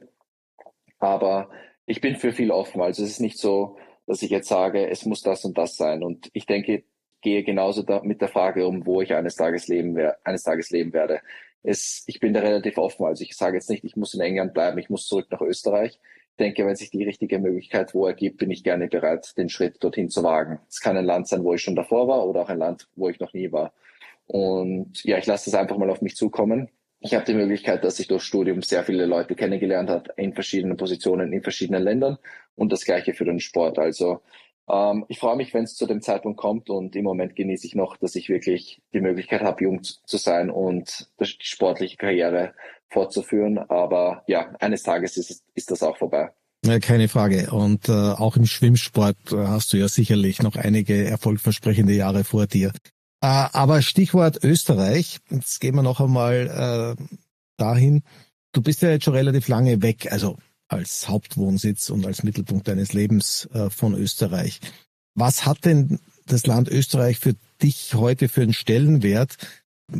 Aber 0.99 1.49
ich 1.85 2.01
bin 2.01 2.15
für 2.15 2.33
viel 2.33 2.51
offen. 2.51 2.81
Also 2.81 3.03
es 3.03 3.11
ist 3.11 3.19
nicht 3.19 3.37
so, 3.39 3.77
dass 4.05 4.21
ich 4.21 4.29
jetzt 4.29 4.49
sage, 4.49 4.89
es 4.89 5.05
muss 5.05 5.21
das 5.21 5.45
und 5.45 5.57
das 5.57 5.77
sein. 5.77 6.03
Und 6.03 6.29
ich 6.33 6.45
denke, 6.45 6.83
gehe 7.21 7.43
genauso 7.43 7.81
da 7.83 8.01
mit 8.03 8.21
der 8.21 8.27
Frage 8.27 8.67
um, 8.67 8.85
wo 8.85 9.01
ich 9.01 9.13
eines 9.13 9.35
Tages 9.35 9.67
leben, 9.67 9.97
eines 10.23 10.43
Tages 10.43 10.69
leben 10.69 10.93
werde. 10.93 11.21
Es, 11.63 12.03
ich 12.07 12.19
bin 12.19 12.33
da 12.33 12.41
relativ 12.41 12.77
offen. 12.77 13.05
Also 13.05 13.23
ich 13.23 13.35
sage 13.35 13.57
jetzt 13.57 13.69
nicht, 13.69 13.83
ich 13.83 13.95
muss 13.95 14.13
in 14.13 14.21
England 14.21 14.53
bleiben, 14.53 14.77
ich 14.77 14.89
muss 14.89 15.07
zurück 15.07 15.27
nach 15.31 15.41
Österreich. 15.41 15.99
Ich 16.31 16.37
denke, 16.37 16.65
wenn 16.65 16.75
sich 16.75 16.91
die 16.91 17.03
richtige 17.03 17.39
Möglichkeit 17.39 17.95
wo 17.95 18.05
ergibt, 18.05 18.37
bin 18.37 18.51
ich 18.51 18.63
gerne 18.63 18.87
bereit, 18.87 19.35
den 19.37 19.49
Schritt 19.49 19.83
dorthin 19.83 20.09
zu 20.09 20.23
wagen. 20.23 20.59
Es 20.69 20.79
kann 20.79 20.95
ein 20.95 21.05
Land 21.05 21.27
sein, 21.27 21.43
wo 21.43 21.53
ich 21.53 21.61
schon 21.61 21.75
davor 21.75 22.07
war 22.07 22.27
oder 22.27 22.41
auch 22.41 22.49
ein 22.49 22.59
Land, 22.59 22.87
wo 22.95 23.09
ich 23.09 23.19
noch 23.19 23.33
nie 23.33 23.51
war. 23.51 23.73
Und 24.27 25.03
ja, 25.03 25.17
ich 25.17 25.25
lasse 25.25 25.49
das 25.49 25.59
einfach 25.59 25.77
mal 25.77 25.89
auf 25.89 26.01
mich 26.01 26.15
zukommen. 26.15 26.69
Ich 26.99 27.15
habe 27.15 27.25
die 27.25 27.33
Möglichkeit, 27.33 27.83
dass 27.83 27.99
ich 27.99 28.07
durch 28.07 28.23
Studium 28.23 28.61
sehr 28.61 28.83
viele 28.83 29.05
Leute 29.05 29.35
kennengelernt 29.35 29.89
habe 29.89 30.11
in 30.17 30.33
verschiedenen 30.33 30.77
Positionen 30.77 31.33
in 31.33 31.43
verschiedenen 31.43 31.83
Ländern 31.83 32.17
und 32.55 32.71
das 32.71 32.85
gleiche 32.85 33.13
für 33.13 33.25
den 33.25 33.39
Sport. 33.39 33.79
Also 33.79 34.21
Ähm, 34.69 35.05
ich 35.07 35.19
freue 35.19 35.37
mich, 35.37 35.53
wenn 35.53 35.63
es 35.63 35.75
zu 35.75 35.85
dem 35.85 36.01
Zeitpunkt 36.01 36.39
kommt 36.39 36.69
und 36.69 36.95
im 36.95 37.03
Moment 37.03 37.35
genieße 37.35 37.65
ich 37.67 37.75
noch, 37.75 37.97
dass 37.97 38.15
ich 38.15 38.27
wirklich 38.29 38.81
die 38.93 38.99
Möglichkeit 39.01 39.41
habe, 39.41 39.63
jung 39.63 39.81
zu 39.83 40.17
sein 40.17 40.49
und 40.49 41.09
die 41.19 41.25
sportliche 41.39 41.97
Karriere 41.97 42.53
fortzuführen. 42.89 43.57
Aber 43.57 44.23
ja, 44.27 44.53
eines 44.59 44.83
Tages 44.83 45.17
ist, 45.17 45.43
ist 45.55 45.71
das 45.71 45.83
auch 45.83 45.97
vorbei. 45.97 46.31
Keine 46.81 47.07
Frage. 47.07 47.49
Und 47.51 47.87
äh, 47.87 47.93
auch 47.93 48.35
im 48.35 48.45
Schwimmsport 48.45 49.15
äh, 49.31 49.37
hast 49.37 49.71
du 49.71 49.77
ja 49.77 49.87
sicherlich 49.87 50.41
noch 50.41 50.57
einige 50.57 51.05
erfolgversprechende 51.05 51.93
Jahre 51.93 52.23
vor 52.25 52.45
dir. 52.45 52.73
Äh, 53.21 53.27
aber 53.27 53.81
Stichwort 53.81 54.43
Österreich. 54.43 55.19
Jetzt 55.29 55.59
gehen 55.59 55.75
wir 55.75 55.83
noch 55.83 55.99
einmal 55.99 56.95
äh, 56.99 57.03
dahin. 57.57 58.03
Du 58.51 58.61
bist 58.61 58.81
ja 58.81 58.89
jetzt 58.89 59.05
schon 59.05 59.15
relativ 59.15 59.47
lange 59.47 59.81
weg, 59.81 60.11
also 60.11 60.37
als 60.67 61.07
Hauptwohnsitz 61.07 61.89
und 61.89 62.05
als 62.05 62.23
Mittelpunkt 62.23 62.67
deines 62.67 62.93
Lebens 62.93 63.47
äh, 63.53 63.69
von 63.69 63.93
Österreich. 63.93 64.59
Was 65.15 65.45
hat 65.45 65.65
denn 65.65 65.99
das 66.25 66.45
Land 66.45 66.67
Österreich 66.69 67.19
für 67.19 67.35
dich 67.61 67.95
heute 67.95 68.29
für 68.29 68.41
einen 68.41 68.53
Stellenwert? 68.53 69.37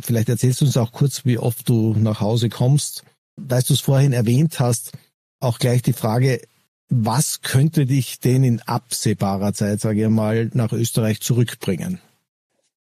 Vielleicht 0.02 0.28
erzählst 0.28 0.60
du 0.60 0.66
uns 0.66 0.76
auch 0.76 0.92
kurz, 0.92 1.24
wie 1.24 1.38
oft 1.38 1.68
du 1.68 1.94
nach 1.94 2.20
Hause 2.20 2.50
kommst. 2.50 3.04
Da 3.36 3.60
du 3.60 3.74
es 3.74 3.80
vorhin 3.80 4.12
erwähnt 4.12 4.60
hast, 4.60 4.92
auch 5.40 5.58
gleich 5.58 5.82
die 5.82 5.92
Frage, 5.92 6.42
was 6.90 7.40
könnte 7.42 7.86
dich 7.86 8.20
denn 8.20 8.44
in 8.44 8.60
absehbarer 8.60 9.52
Zeit, 9.52 9.80
sage 9.80 10.04
ich 10.04 10.08
mal, 10.08 10.50
nach 10.54 10.72
Österreich 10.72 11.20
zurückbringen? 11.20 12.00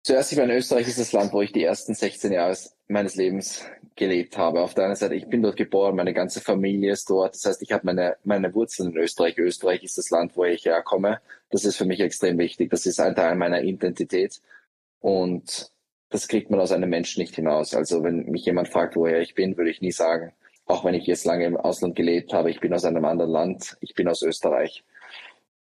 Zuerst, 0.06 0.30
ich 0.30 0.38
meine, 0.38 0.54
Österreich 0.54 0.86
ist 0.86 1.00
das 1.00 1.10
Land, 1.10 1.32
wo 1.32 1.42
ich 1.42 1.50
die 1.50 1.64
ersten 1.64 1.92
16 1.92 2.30
Jahre 2.30 2.56
meines 2.86 3.16
Lebens 3.16 3.64
gelebt 3.96 4.38
habe. 4.38 4.60
Auf 4.60 4.72
der 4.72 4.84
einen 4.84 4.94
Seite, 4.94 5.16
ich 5.16 5.26
bin 5.26 5.42
dort 5.42 5.56
geboren, 5.56 5.96
meine 5.96 6.14
ganze 6.14 6.40
Familie 6.40 6.92
ist 6.92 7.10
dort. 7.10 7.34
Das 7.34 7.44
heißt, 7.44 7.60
ich 7.60 7.72
habe 7.72 7.86
meine, 7.86 8.16
meine 8.22 8.54
Wurzeln 8.54 8.92
in 8.92 8.98
Österreich. 8.98 9.36
Österreich 9.36 9.82
ist 9.82 9.98
das 9.98 10.10
Land, 10.10 10.36
wo 10.36 10.44
ich 10.44 10.64
herkomme. 10.64 11.20
Das 11.50 11.64
ist 11.64 11.76
für 11.76 11.86
mich 11.86 11.98
extrem 11.98 12.38
wichtig. 12.38 12.70
Das 12.70 12.86
ist 12.86 13.00
ein 13.00 13.16
Teil 13.16 13.34
meiner 13.34 13.62
Identität. 13.62 14.40
Und 15.00 15.72
das 16.10 16.28
kriegt 16.28 16.52
man 16.52 16.60
aus 16.60 16.70
einem 16.70 16.88
Menschen 16.88 17.20
nicht 17.20 17.34
hinaus. 17.34 17.74
Also 17.74 18.04
wenn 18.04 18.26
mich 18.26 18.44
jemand 18.44 18.68
fragt, 18.68 18.94
woher 18.94 19.20
ich 19.20 19.34
bin, 19.34 19.56
würde 19.56 19.72
ich 19.72 19.80
nie 19.80 19.90
sagen, 19.90 20.32
auch 20.66 20.84
wenn 20.84 20.94
ich 20.94 21.08
jetzt 21.08 21.24
lange 21.24 21.46
im 21.46 21.56
Ausland 21.56 21.96
gelebt 21.96 22.32
habe, 22.32 22.52
ich 22.52 22.60
bin 22.60 22.72
aus 22.72 22.84
einem 22.84 23.04
anderen 23.04 23.32
Land, 23.32 23.76
ich 23.80 23.94
bin 23.94 24.06
aus 24.06 24.22
Österreich. 24.22 24.84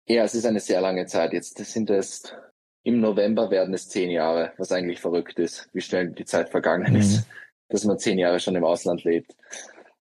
Ja, 0.09 0.25
es 0.25 0.35
ist 0.35 0.47
eine 0.47 0.59
sehr 0.59 0.81
lange 0.81 1.07
Zeit. 1.07 1.33
Jetzt 1.33 1.59
sind 1.59 1.91
es 1.91 2.35
im 2.83 3.01
November 3.01 3.51
werden 3.51 3.75
es 3.75 3.89
zehn 3.89 4.11
Jahre, 4.11 4.53
was 4.59 4.73
eigentlich 4.73 5.01
verrückt 5.01 5.39
ist, 5.39 5.69
wie 5.73 5.81
schnell 5.81 6.09
die 6.11 6.25
Zeit 6.25 6.49
vergangen 6.51 6.95
ist, 6.97 7.19
mhm. 7.19 7.25
dass 7.69 7.85
man 7.85 7.99
zehn 7.99 8.19
Jahre 8.19 8.41
schon 8.41 8.57
im 8.57 8.65
Ausland 8.65 9.05
lebt. 9.05 9.37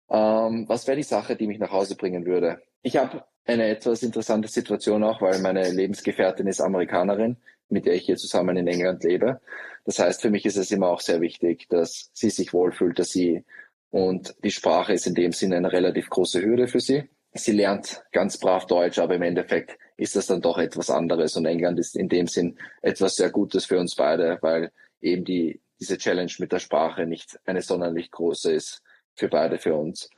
Ähm, 0.09 0.65
was 0.67 0.87
wäre 0.87 0.97
die 0.97 1.03
Sache, 1.03 1.35
die 1.35 1.47
mich 1.47 1.59
nach 1.59 1.71
Hause 1.71 1.95
bringen 1.95 2.25
würde? 2.25 2.61
Ich 2.81 2.97
habe 2.97 3.25
eine 3.45 3.67
etwas 3.67 4.03
interessante 4.03 4.47
Situation 4.47 5.03
auch, 5.03 5.21
weil 5.21 5.39
meine 5.39 5.69
Lebensgefährtin 5.69 6.47
ist 6.47 6.61
Amerikanerin, 6.61 7.37
mit 7.69 7.85
der 7.85 7.95
ich 7.95 8.05
hier 8.05 8.17
zusammen 8.17 8.57
in 8.57 8.67
England 8.67 9.03
lebe. 9.03 9.41
Das 9.85 9.99
heißt, 9.99 10.21
für 10.21 10.29
mich 10.29 10.45
ist 10.45 10.57
es 10.57 10.71
immer 10.71 10.89
auch 10.89 11.01
sehr 11.01 11.21
wichtig, 11.21 11.67
dass 11.69 12.09
sie 12.13 12.29
sich 12.29 12.53
wohlfühlt, 12.53 12.99
dass 12.99 13.11
sie 13.11 13.43
und 13.91 14.35
die 14.43 14.51
Sprache 14.51 14.93
ist 14.93 15.07
in 15.07 15.15
dem 15.15 15.31
Sinne 15.31 15.57
eine 15.57 15.71
relativ 15.71 16.09
große 16.09 16.41
Hürde 16.41 16.67
für 16.67 16.79
sie. 16.79 17.09
Sie 17.33 17.53
lernt 17.53 18.03
ganz 18.11 18.37
brav 18.37 18.67
Deutsch, 18.67 18.99
aber 18.99 19.15
im 19.15 19.21
Endeffekt 19.23 19.77
ist 19.99 20.15
das 20.15 20.27
dann 20.27 20.41
doch 20.41 20.57
etwas 20.57 20.89
anderes. 20.89 21.35
Und 21.35 21.45
England 21.45 21.77
ist 21.79 21.95
in 21.95 22.09
dem 22.09 22.27
Sinn 22.27 22.57
etwas 22.81 23.15
sehr 23.15 23.29
Gutes 23.29 23.65
für 23.65 23.79
uns 23.79 23.95
beide, 23.95 24.37
weil 24.41 24.71
eben 25.01 25.25
die, 25.25 25.61
diese 25.79 25.97
Challenge 25.97 26.31
mit 26.39 26.51
der 26.51 26.59
Sprache 26.59 27.05
nicht 27.05 27.39
eine 27.45 27.61
sonderlich 27.61 28.09
große 28.11 28.51
ist 28.51 28.81
für 29.15 29.27
beide, 29.27 29.57
für 29.57 29.75
uns. 29.75 30.09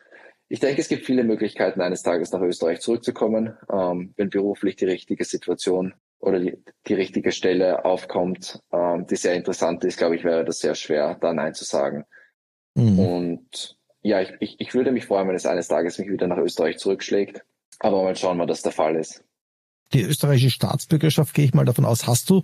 Ich 0.47 0.59
denke, 0.59 0.81
es 0.81 0.89
gibt 0.89 1.05
viele 1.05 1.23
Möglichkeiten, 1.23 1.81
eines 1.81 2.03
Tages 2.03 2.31
nach 2.31 2.41
Österreich 2.41 2.81
zurückzukommen, 2.81 3.57
ähm, 3.71 4.13
wenn 4.17 4.29
beruflich 4.29 4.75
die 4.75 4.85
richtige 4.85 5.23
Situation 5.23 5.93
oder 6.19 6.39
die, 6.39 6.57
die 6.87 6.93
richtige 6.93 7.31
Stelle 7.31 7.85
aufkommt, 7.85 8.61
ähm, 8.71 9.07
die 9.07 9.15
sehr 9.15 9.33
interessant 9.33 9.83
ist, 9.85 9.97
glaube 9.97 10.15
ich, 10.15 10.23
wäre 10.23 10.45
das 10.45 10.59
sehr 10.59 10.75
schwer, 10.75 11.17
da 11.19 11.33
Nein 11.33 11.53
zu 11.53 11.63
sagen. 11.63 12.05
Mhm. 12.75 12.99
Und 12.99 13.77
ja, 14.03 14.21
ich, 14.21 14.33
ich, 14.39 14.55
ich 14.59 14.73
würde 14.73 14.91
mich 14.91 15.05
freuen, 15.05 15.27
wenn 15.27 15.35
es 15.35 15.45
eines 15.45 15.67
Tages 15.67 15.97
mich 15.97 16.09
wieder 16.09 16.27
nach 16.27 16.37
Österreich 16.37 16.77
zurückschlägt. 16.77 17.43
Aber 17.79 18.03
mal 18.03 18.15
schauen, 18.15 18.37
wann 18.37 18.47
das 18.47 18.61
der 18.61 18.71
Fall 18.71 18.95
ist. 18.95 19.23
Die 19.93 20.01
österreichische 20.01 20.51
Staatsbürgerschaft 20.51 21.33
gehe 21.33 21.45
ich 21.45 21.53
mal 21.53 21.65
davon 21.65 21.85
aus. 21.85 22.07
Hast 22.07 22.29
du, 22.29 22.43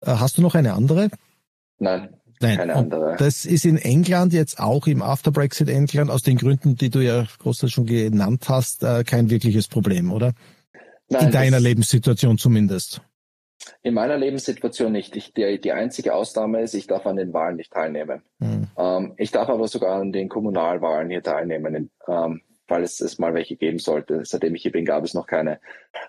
äh, 0.00 0.10
hast 0.10 0.38
du 0.38 0.42
noch 0.42 0.54
eine 0.54 0.74
andere? 0.74 1.10
Nein, 1.78 2.16
Nein, 2.40 2.56
keine 2.58 2.74
andere. 2.74 3.16
Das 3.18 3.44
ist 3.44 3.64
in 3.64 3.78
England 3.78 4.32
jetzt 4.32 4.58
auch 4.58 4.86
im 4.86 5.02
After-Brexit 5.02 5.68
England 5.68 6.10
aus 6.10 6.22
den 6.22 6.36
Gründen, 6.36 6.76
die 6.76 6.90
du 6.90 7.00
ja 7.00 7.26
großteils 7.38 7.72
schon 7.72 7.86
genannt 7.86 8.48
hast, 8.48 8.82
äh, 8.82 9.04
kein 9.04 9.30
wirkliches 9.30 9.68
Problem, 9.68 10.12
oder? 10.12 10.32
Nein, 11.08 11.26
in 11.26 11.32
deiner 11.32 11.60
Lebenssituation 11.60 12.36
zumindest. 12.36 13.00
In 13.82 13.94
meiner 13.94 14.18
Lebenssituation 14.18 14.92
nicht. 14.92 15.16
Ich, 15.16 15.32
die, 15.32 15.60
die 15.60 15.72
einzige 15.72 16.14
Ausnahme 16.14 16.60
ist, 16.60 16.74
ich 16.74 16.86
darf 16.86 17.06
an 17.06 17.16
den 17.16 17.32
Wahlen 17.32 17.56
nicht 17.56 17.72
teilnehmen. 17.72 18.22
Mhm. 18.38 18.68
Ähm, 18.76 19.14
ich 19.16 19.30
darf 19.30 19.48
aber 19.48 19.66
sogar 19.68 20.00
an 20.00 20.12
den 20.12 20.28
Kommunalwahlen 20.28 21.10
hier 21.10 21.22
teilnehmen, 21.22 21.90
ähm, 22.06 22.42
weil 22.68 22.82
es, 22.82 23.00
es 23.00 23.18
mal 23.18 23.34
welche 23.34 23.56
geben 23.56 23.78
sollte. 23.78 24.24
Seitdem 24.24 24.54
ich 24.54 24.62
hier 24.62 24.72
bin, 24.72 24.84
gab 24.84 25.04
es 25.04 25.14
noch 25.14 25.26
keine. 25.26 25.60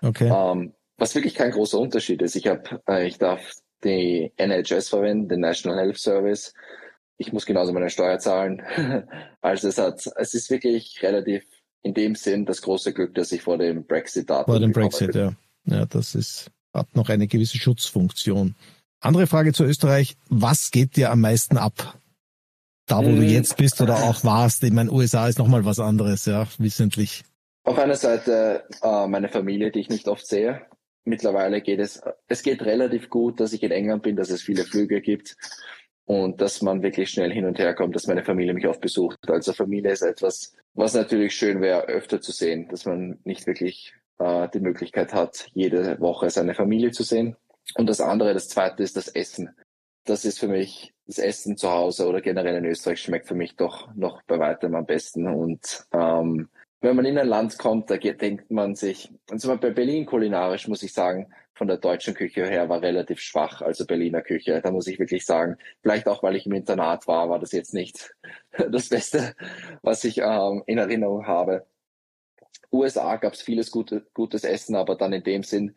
Okay. 0.02 0.30
Ähm, 0.32 0.74
was 0.98 1.14
wirklich 1.14 1.34
kein 1.34 1.52
großer 1.52 1.78
Unterschied 1.78 2.20
ist. 2.22 2.36
Ich 2.36 2.46
habe, 2.46 2.82
äh, 2.88 3.06
ich 3.06 3.18
darf 3.18 3.52
die 3.84 4.32
NHS 4.36 4.88
verwenden, 4.88 5.28
den 5.28 5.40
National 5.40 5.78
Health 5.78 5.98
Service. 5.98 6.52
Ich 7.16 7.32
muss 7.32 7.46
genauso 7.46 7.72
meine 7.72 7.90
Steuer 7.90 8.18
zahlen. 8.18 8.62
also 9.40 9.68
es 9.68 9.78
hat, 9.78 10.04
es 10.16 10.34
ist 10.34 10.50
wirklich 10.50 11.00
relativ 11.02 11.44
in 11.82 11.94
dem 11.94 12.14
Sinn 12.14 12.44
das 12.44 12.60
große 12.60 12.92
Glück, 12.92 13.14
dass 13.14 13.32
ich 13.32 13.42
vor 13.42 13.56
dem 13.56 13.86
Brexit 13.86 14.28
da 14.28 14.44
Vor 14.44 14.60
dem 14.60 14.72
Brexit, 14.72 15.12
bin. 15.12 15.20
ja. 15.20 15.78
Ja, 15.78 15.86
das 15.86 16.14
ist 16.14 16.50
hat 16.74 16.94
noch 16.94 17.08
eine 17.08 17.26
gewisse 17.26 17.58
Schutzfunktion. 17.58 18.54
Andere 19.00 19.26
Frage 19.26 19.52
zu 19.52 19.64
Österreich. 19.64 20.16
Was 20.28 20.70
geht 20.70 20.96
dir 20.96 21.10
am 21.10 21.20
meisten 21.20 21.56
ab? 21.56 21.98
Da, 22.86 22.98
wo 22.98 23.08
hm. 23.08 23.16
du 23.16 23.22
jetzt 23.22 23.56
bist 23.56 23.80
oder 23.80 23.96
auch 23.96 24.24
warst. 24.24 24.62
Ich 24.64 24.72
meine, 24.72 24.90
USA 24.90 25.28
ist 25.28 25.38
nochmal 25.38 25.64
was 25.64 25.78
anderes, 25.78 26.24
ja, 26.26 26.46
wissentlich. 26.58 27.22
Auf 27.64 27.78
einer 27.78 27.96
Seite 27.96 28.64
äh, 28.82 29.06
meine 29.06 29.28
Familie, 29.28 29.70
die 29.70 29.80
ich 29.80 29.90
nicht 29.90 30.08
oft 30.08 30.26
sehe. 30.26 30.62
Mittlerweile 31.08 31.62
geht 31.62 31.80
es, 31.80 32.02
es 32.28 32.42
geht 32.42 32.62
relativ 32.62 33.08
gut, 33.08 33.40
dass 33.40 33.54
ich 33.54 33.62
in 33.62 33.70
England 33.70 34.02
bin, 34.02 34.16
dass 34.16 34.30
es 34.30 34.42
viele 34.42 34.64
Flüge 34.64 35.00
gibt 35.00 35.36
und 36.04 36.40
dass 36.40 36.60
man 36.60 36.82
wirklich 36.82 37.10
schnell 37.10 37.32
hin 37.32 37.46
und 37.46 37.58
her 37.58 37.74
kommt, 37.74 37.96
dass 37.96 38.06
meine 38.06 38.24
Familie 38.24 38.52
mich 38.52 38.66
oft 38.66 38.80
besucht. 38.80 39.18
Also 39.28 39.52
Familie 39.52 39.92
ist 39.92 40.02
etwas, 40.02 40.54
was 40.74 40.94
natürlich 40.94 41.34
schön 41.34 41.62
wäre, 41.62 41.86
öfter 41.86 42.20
zu 42.20 42.30
sehen, 42.30 42.68
dass 42.68 42.84
man 42.84 43.18
nicht 43.24 43.46
wirklich 43.46 43.94
äh, 44.18 44.48
die 44.52 44.60
Möglichkeit 44.60 45.14
hat, 45.14 45.48
jede 45.54 45.98
Woche 45.98 46.28
seine 46.28 46.54
Familie 46.54 46.90
zu 46.90 47.02
sehen. 47.02 47.36
Und 47.74 47.88
das 47.88 48.00
andere, 48.00 48.34
das 48.34 48.48
zweite 48.48 48.82
ist 48.82 48.96
das 48.96 49.08
Essen. 49.08 49.56
Das 50.04 50.24
ist 50.24 50.38
für 50.38 50.48
mich, 50.48 50.92
das 51.06 51.18
Essen 51.18 51.56
zu 51.56 51.70
Hause 51.70 52.06
oder 52.06 52.20
generell 52.20 52.56
in 52.56 52.64
Österreich 52.66 53.00
schmeckt 53.00 53.28
für 53.28 53.34
mich 53.34 53.56
doch 53.56 53.94
noch 53.94 54.22
bei 54.22 54.38
weitem 54.38 54.74
am 54.74 54.86
besten. 54.86 55.26
Und 55.26 55.86
ähm, 55.92 56.48
wenn 56.80 56.96
man 56.96 57.04
in 57.04 57.18
ein 57.18 57.26
Land 57.26 57.58
kommt, 57.58 57.90
da 57.90 57.96
denkt 57.96 58.50
man 58.50 58.74
sich, 58.74 59.10
und 59.30 59.40
zum 59.40 59.50
Beispiel 59.50 59.70
bei 59.70 59.74
Berlin 59.74 60.06
kulinarisch 60.06 60.68
muss 60.68 60.82
ich 60.82 60.92
sagen, 60.92 61.32
von 61.54 61.66
der 61.66 61.78
deutschen 61.78 62.14
Küche 62.14 62.46
her 62.46 62.68
war 62.68 62.82
relativ 62.82 63.18
schwach, 63.20 63.62
also 63.62 63.84
Berliner 63.84 64.22
Küche. 64.22 64.60
Da 64.62 64.70
muss 64.70 64.86
ich 64.86 65.00
wirklich 65.00 65.26
sagen, 65.26 65.56
vielleicht 65.82 66.06
auch, 66.06 66.22
weil 66.22 66.36
ich 66.36 66.46
im 66.46 66.52
Internat 66.52 67.08
war, 67.08 67.28
war 67.28 67.40
das 67.40 67.50
jetzt 67.50 67.74
nicht 67.74 68.14
das 68.70 68.88
Beste, 68.88 69.34
was 69.82 70.04
ich 70.04 70.18
ähm, 70.18 70.62
in 70.66 70.78
Erinnerung 70.78 71.26
habe. 71.26 71.66
USA 72.70 73.16
gab 73.16 73.32
es 73.32 73.42
vieles 73.42 73.72
gute, 73.72 74.06
gutes 74.14 74.44
Essen, 74.44 74.76
aber 74.76 74.94
dann 74.94 75.12
in 75.12 75.24
dem 75.24 75.42
Sinn, 75.42 75.74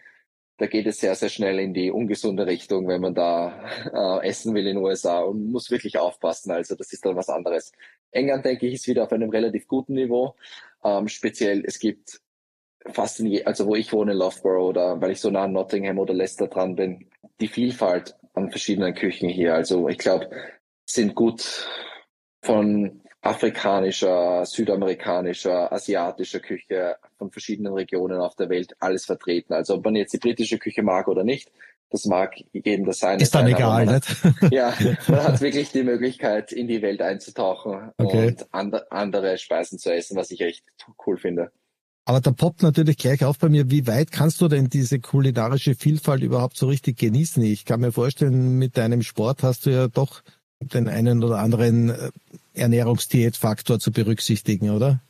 da 0.61 0.67
geht 0.67 0.85
es 0.85 0.99
sehr, 0.99 1.15
sehr 1.15 1.29
schnell 1.29 1.57
in 1.57 1.73
die 1.73 1.89
ungesunde 1.89 2.45
Richtung, 2.45 2.87
wenn 2.87 3.01
man 3.01 3.15
da 3.15 3.65
äh, 4.21 4.27
essen 4.27 4.53
will 4.53 4.67
in 4.67 4.75
den 4.75 4.85
USA 4.85 5.21
und 5.21 5.51
muss 5.51 5.71
wirklich 5.71 5.97
aufpassen. 5.97 6.51
Also 6.51 6.75
das 6.75 6.93
ist 6.93 7.03
dann 7.03 7.15
was 7.15 7.29
anderes. 7.29 7.71
England, 8.11 8.45
denke 8.45 8.67
ich, 8.67 8.75
ist 8.75 8.87
wieder 8.87 9.03
auf 9.03 9.11
einem 9.11 9.31
relativ 9.31 9.67
guten 9.67 9.95
Niveau. 9.95 10.35
Ähm, 10.83 11.07
speziell, 11.07 11.63
es 11.65 11.79
gibt 11.79 12.21
fast 12.85 13.19
in 13.19 13.25
je, 13.25 13.43
also 13.43 13.65
wo 13.65 13.75
ich 13.75 13.91
wohne 13.91 14.13
Loughborough 14.13 14.69
oder 14.69 15.01
weil 15.01 15.11
ich 15.11 15.19
so 15.19 15.31
nah 15.31 15.45
an 15.45 15.53
Nottingham 15.53 15.97
oder 15.97 16.13
Leicester 16.13 16.47
dran 16.47 16.75
bin, 16.75 17.09
die 17.39 17.47
Vielfalt 17.47 18.15
an 18.35 18.51
verschiedenen 18.51 18.93
Küchen 18.93 19.29
hier. 19.29 19.55
Also 19.55 19.89
ich 19.89 19.97
glaube, 19.97 20.29
sind 20.85 21.15
gut 21.15 21.67
von 22.43 23.00
afrikanischer, 23.21 24.45
südamerikanischer, 24.45 25.71
asiatischer 25.71 26.39
Küche 26.39 26.95
von 27.17 27.31
verschiedenen 27.31 27.73
Regionen 27.73 28.19
auf 28.19 28.35
der 28.35 28.49
Welt 28.49 28.75
alles 28.79 29.05
vertreten. 29.05 29.53
Also 29.53 29.75
ob 29.75 29.85
man 29.85 29.95
jetzt 29.95 30.13
die 30.13 30.17
britische 30.17 30.57
Küche 30.57 30.81
mag 30.81 31.07
oder 31.07 31.23
nicht, 31.23 31.51
das 31.91 32.05
mag 32.05 32.33
jedem 32.53 32.85
das 32.85 32.99
sein. 32.99 33.19
Ist 33.19 33.35
dann 33.35 33.45
sein, 33.45 33.55
egal, 33.55 33.85
man 33.85 33.95
hat, 33.95 34.05
Ja, 34.51 34.73
man 35.07 35.23
hat 35.23 35.41
wirklich 35.41 35.71
die 35.71 35.83
Möglichkeit, 35.83 36.51
in 36.51 36.67
die 36.67 36.81
Welt 36.81 37.01
einzutauchen 37.01 37.91
okay. 37.97 38.27
und 38.27 38.53
and 38.53 38.91
andere 38.91 39.37
Speisen 39.37 39.77
zu 39.77 39.93
essen, 39.93 40.15
was 40.15 40.31
ich 40.31 40.41
echt 40.41 40.63
cool 41.05 41.17
finde. 41.17 41.51
Aber 42.05 42.19
da 42.19 42.31
poppt 42.31 42.63
natürlich 42.63 42.97
gleich 42.97 43.23
auf 43.23 43.37
bei 43.37 43.49
mir, 43.49 43.69
wie 43.69 43.85
weit 43.85 44.11
kannst 44.11 44.41
du 44.41 44.47
denn 44.47 44.69
diese 44.69 44.99
kulinarische 44.99 45.75
Vielfalt 45.75 46.23
überhaupt 46.23 46.57
so 46.57 46.67
richtig 46.67 46.97
genießen? 46.97 47.43
Ich 47.43 47.65
kann 47.65 47.81
mir 47.81 47.91
vorstellen, 47.91 48.57
mit 48.57 48.77
deinem 48.77 49.03
Sport 49.03 49.43
hast 49.43 49.67
du 49.67 49.69
ja 49.69 49.87
doch 49.87 50.23
den 50.59 50.87
einen 50.87 51.23
oder 51.23 51.39
anderen 51.39 51.89
äh, 51.89 52.11
Ernährungsdiätfaktor 52.53 53.79
zu 53.79 53.91
berücksichtigen, 53.91 54.69
oder? 54.71 55.01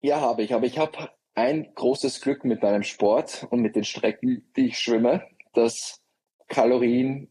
Ja, 0.00 0.20
habe 0.20 0.42
ich. 0.42 0.54
Aber 0.54 0.66
ich 0.66 0.78
habe 0.78 1.10
ein 1.34 1.72
großes 1.74 2.20
Glück 2.20 2.44
mit 2.44 2.62
meinem 2.62 2.82
Sport 2.82 3.46
und 3.50 3.60
mit 3.60 3.76
den 3.76 3.84
Strecken, 3.84 4.44
die 4.56 4.66
ich 4.66 4.78
schwimme, 4.78 5.22
dass 5.54 6.00
Kalorien, 6.48 7.30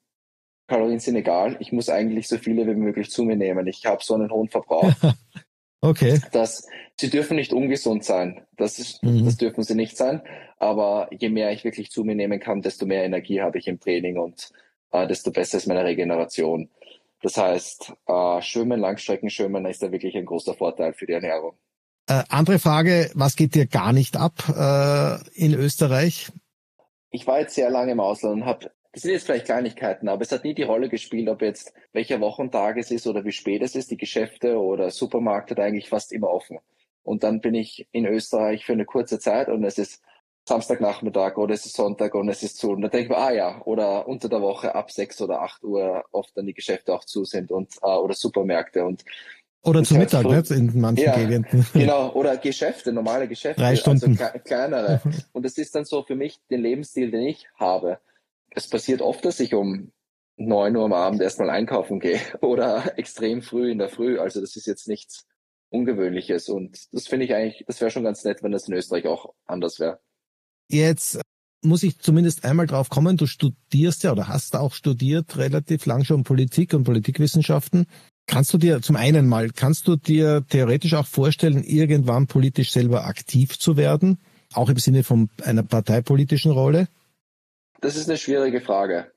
Kalorien 0.68 1.00
sind 1.00 1.16
egal. 1.16 1.58
Ich 1.60 1.72
muss 1.72 1.90
eigentlich 1.90 2.28
so 2.28 2.38
viele 2.38 2.68
wie 2.68 2.76
möglich 2.76 3.10
zu 3.10 3.24
mir 3.24 3.36
nehmen. 3.36 3.68
Ich 3.68 3.86
habe 3.86 4.04
so 4.04 4.16
einen 4.16 4.32
hohen 4.32 4.50
Verbrauch. 4.50 4.92
okay. 5.82 6.22
Dass 6.32 6.68
sie 7.00 7.10
dürfen 7.10 7.36
nicht 7.36 7.54
ungesund 7.54 8.04
sein. 8.04 8.46
Das, 8.58 8.80
ist, 8.80 9.04
mhm. 9.04 9.26
das 9.26 9.38
dürfen 9.38 9.64
sie 9.64 9.76
nicht 9.76 9.98
sein. 9.98 10.22
Aber 10.58 11.10
je 11.12 11.30
mehr 11.30 11.52
ich 11.52 11.64
wirklich 11.64 11.92
zu 11.92 12.04
mir 12.04 12.16
nehmen 12.16 12.40
kann, 12.40 12.62
desto 12.62 12.86
mehr 12.86 13.04
Energie 13.04 13.42
habe 13.42 13.58
ich 13.58 13.68
im 13.68 13.80
Training 13.80 14.18
und 14.18 14.52
äh, 14.92 15.08
desto 15.08 15.32
besser 15.32 15.58
ist 15.58 15.68
meine 15.68 15.84
Regeneration. 15.84 16.70
Das 17.22 17.38
heißt, 17.38 17.94
äh, 18.06 18.42
Schwimmen, 18.42 18.80
Langstreckenschwimmen 18.80 19.66
ist 19.66 19.82
da 19.82 19.92
wirklich 19.92 20.16
ein 20.16 20.26
großer 20.26 20.54
Vorteil 20.54 20.94
für 20.94 21.08
die 21.08 21.14
Ernährung. 21.14 21.58
Äh, 22.08 22.24
andere 22.30 22.60
Frage, 22.60 23.12
was 23.16 23.36
geht 23.36 23.56
dir 23.56 23.66
gar 23.66 23.92
nicht 23.92 24.16
ab 24.16 24.34
äh, 24.48 25.18
in 25.34 25.54
Österreich? 25.54 26.32
Ich 27.10 27.28
war 27.28 27.40
jetzt 27.40 27.56
sehr 27.56 27.70
lange 27.70 27.92
im 27.92 28.00
Ausland 28.00 28.42
und 28.42 28.46
habe, 28.46 28.72
das 28.94 29.02
sind 29.02 29.12
jetzt 29.12 29.26
vielleicht 29.26 29.46
Kleinigkeiten, 29.46 30.08
aber 30.08 30.22
es 30.22 30.32
hat 30.32 30.44
nie 30.44 30.54
die 30.54 30.64
Rolle 30.64 30.90
gespielt, 30.90 31.28
ob 31.28 31.42
jetzt 31.42 31.74
welcher 31.92 32.22
Wochentag 32.22 32.78
es 32.78 32.92
ist 32.92 33.08
oder 33.08 33.26
wie 33.26 33.32
spät 33.32 33.62
es 33.62 33.76
ist. 33.76 33.92
Die 33.92 33.98
Geschäfte 33.98 34.58
oder 34.58 34.92
Supermarkt 34.92 35.52
hat 35.52 35.60
eigentlich 35.60 35.90
fast 35.90 36.12
immer 36.12 36.30
offen. 36.30 36.60
Und 37.04 37.24
dann 37.24 37.42
bin 37.42 37.56
ich 37.56 37.88
in 37.92 38.06
Österreich 38.06 38.66
für 38.66 38.74
eine 38.74 38.86
kurze 38.86 39.20
Zeit 39.20 39.48
und 39.50 39.64
es 39.64 39.78
ist 39.78 40.02
Samstagnachmittag 40.48 41.38
oder 41.38 41.54
es 41.54 41.66
ist 41.66 41.76
Sonntag 41.76 42.16
und 42.16 42.30
es 42.30 42.42
ist 42.42 42.58
zu. 42.58 42.72
Und 42.72 42.82
dann 42.82 42.92
denke 42.92 43.06
ich 43.06 43.10
mir, 43.10 43.18
ah 43.18 43.32
ja, 43.32 43.62
oder 43.66 44.08
unter 44.08 44.30
der 44.30 44.42
Woche 44.42 44.74
ab 44.74 44.92
sechs 44.92 45.22
oder 45.22 45.42
acht 45.42 45.64
Uhr 45.64 46.06
oft 46.12 46.36
dann 46.38 46.46
die 46.46 46.54
Geschäfte 46.54 46.94
auch 46.94 47.04
zu 47.04 47.26
sind 47.26 47.52
und 47.52 47.76
äh, 47.82 47.88
oder 47.88 48.14
Supermärkte. 48.14 48.86
Und 48.86 49.04
oder 49.64 49.84
zu 49.84 49.96
Mittag, 49.96 50.26
ne? 50.26 50.42
in 50.50 50.80
manchen 50.80 51.04
ja, 51.04 51.16
Gegenden. 51.18 51.66
Genau, 51.74 52.14
oder 52.14 52.38
Geschäfte, 52.38 52.94
normale 52.94 53.28
Geschäfte, 53.28 53.62
Drei 53.62 53.76
Stunden. 53.76 54.18
also 54.18 54.40
kleinere. 54.40 55.02
Und 55.34 55.44
das 55.44 55.58
ist 55.58 55.76
dann 55.76 55.84
so 55.84 56.04
für 56.04 56.16
mich 56.16 56.40
den 56.50 56.62
Lebensstil, 56.62 57.12
den 57.12 57.24
ich 57.24 57.48
habe. 57.56 58.00
Es 58.52 58.70
passiert 58.70 59.02
oft, 59.02 59.26
dass 59.26 59.42
ich 59.42 59.54
um 59.54 59.92
neun 60.38 60.78
Uhr 60.78 60.86
am 60.86 60.94
Abend 60.94 61.22
erstmal 61.22 61.50
einkaufen 61.50 62.00
gehe 62.00 62.22
oder 62.42 62.98
extrem 62.98 63.42
früh 63.42 63.72
in 63.72 63.80
der 63.80 63.90
Früh. 63.90 64.20
Also 64.20 64.40
das 64.40 64.56
ist 64.56 64.68
jetzt 64.68 64.88
nichts 64.88 65.28
Ungewöhnliches. 65.70 66.48
Und 66.48 66.88
das 66.94 67.08
finde 67.08 67.26
ich 67.26 67.34
eigentlich, 67.34 67.66
das 67.68 67.82
wäre 67.82 67.92
schon 67.92 68.06
ganz 68.06 68.24
nett, 68.24 68.44
wenn 68.44 68.54
das 68.54 68.70
in 68.70 68.74
Österreich 68.74 69.08
auch 69.08 69.34
anders 69.46 69.82
wäre. 69.82 70.00
Jetzt 70.70 71.20
muss 71.64 71.84
ich 71.84 72.00
zumindest 72.00 72.46
einmal 72.46 72.68
drauf 72.68 72.90
kommen, 72.90 73.18
du 73.18 73.26
studierst 73.26 74.04
ja 74.04 74.12
oder 74.12 74.28
hast 74.28 74.56
auch 74.56 74.74
studiert 74.74 75.38
relativ 75.38 75.86
lang 75.86 76.04
schon 76.04 76.24
Politik 76.24 76.74
und 76.74 76.84
Politikwissenschaften. 76.84 77.88
Kannst 78.28 78.54
du 78.54 78.58
dir 78.58 78.82
zum 78.82 78.96
einen 78.96 79.28
mal, 79.28 79.50
kannst 79.50 79.88
du 79.88 79.96
dir 79.96 80.46
theoretisch 80.50 80.94
auch 80.94 81.08
vorstellen, 81.08 81.64
irgendwann 81.64 82.28
politisch 82.28 82.72
selber 82.72 83.06
aktiv 83.06 83.58
zu 83.58 83.78
werden? 83.78 84.20
Auch 84.54 84.70
im 84.70 84.78
Sinne 84.78 85.04
von 85.04 85.30
einer 85.44 85.64
parteipolitischen 85.64 86.52
Rolle? 86.52 86.88
Das 87.82 87.96
ist 87.96 88.10
eine 88.10 88.18
schwierige 88.18 88.60
Frage, 88.60 89.12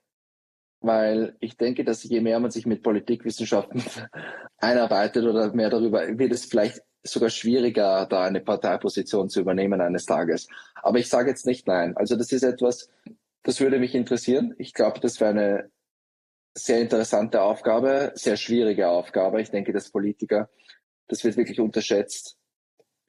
weil 0.80 1.36
ich 1.40 1.56
denke, 1.56 1.84
dass 1.84 2.04
je 2.04 2.20
mehr 2.20 2.38
man 2.38 2.50
sich 2.50 2.66
mit 2.66 2.82
Politikwissenschaften 2.82 3.82
einarbeitet 4.58 5.24
oder 5.24 5.52
mehr 5.54 5.70
darüber, 5.70 6.06
wird 6.18 6.32
es 6.32 6.44
vielleicht 6.44 6.80
sogar 7.02 7.30
schwieriger, 7.30 8.06
da 8.06 8.24
eine 8.24 8.40
Parteiposition 8.40 9.28
zu 9.28 9.40
übernehmen 9.40 9.80
eines 9.80 10.06
Tages. 10.06 10.48
Aber 10.74 10.98
ich 10.98 11.08
sage 11.08 11.30
jetzt 11.30 11.46
nicht 11.46 11.66
nein. 11.66 11.96
Also 11.96 12.16
das 12.16 12.32
ist 12.32 12.42
etwas, 12.42 12.88
das 13.42 13.60
würde 13.60 13.78
mich 13.78 13.94
interessieren. 13.94 14.54
Ich 14.58 14.74
glaube, 14.74 15.00
das 15.00 15.20
wäre 15.20 15.30
eine 15.30 15.70
sehr 16.54 16.80
interessante 16.80 17.42
Aufgabe, 17.42 18.12
sehr 18.14 18.36
schwierige 18.36 18.88
Aufgabe. 18.88 19.40
Ich 19.40 19.50
denke, 19.50 19.72
dass 19.72 19.90
Politiker, 19.90 20.50
das 21.08 21.24
wird 21.24 21.36
wirklich 21.36 21.60
unterschätzt, 21.60 22.36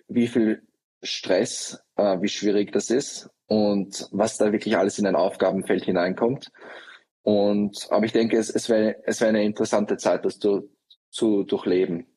wie 0.08 0.28
viel 0.28 0.64
Stress, 1.04 1.82
äh, 1.96 2.22
wie 2.22 2.30
schwierig 2.30 2.72
das 2.72 2.90
ist 2.90 3.30
und 3.48 4.08
was 4.12 4.38
da 4.38 4.52
wirklich 4.52 4.78
alles 4.78 5.00
in 5.00 5.08
ein 5.08 5.16
Aufgabenfeld 5.16 5.84
hineinkommt. 5.84 6.52
Und, 7.24 7.88
aber 7.92 8.06
ich 8.06 8.12
denke, 8.12 8.38
es, 8.38 8.50
es 8.50 8.70
wäre 8.70 8.98
es 9.06 9.20
wäre 9.22 9.30
eine 9.30 9.44
interessante 9.44 9.98
Zeit, 9.98 10.26
das 10.26 10.40
zu, 10.40 10.70
zu 11.10 11.44
durchleben. 11.44 12.11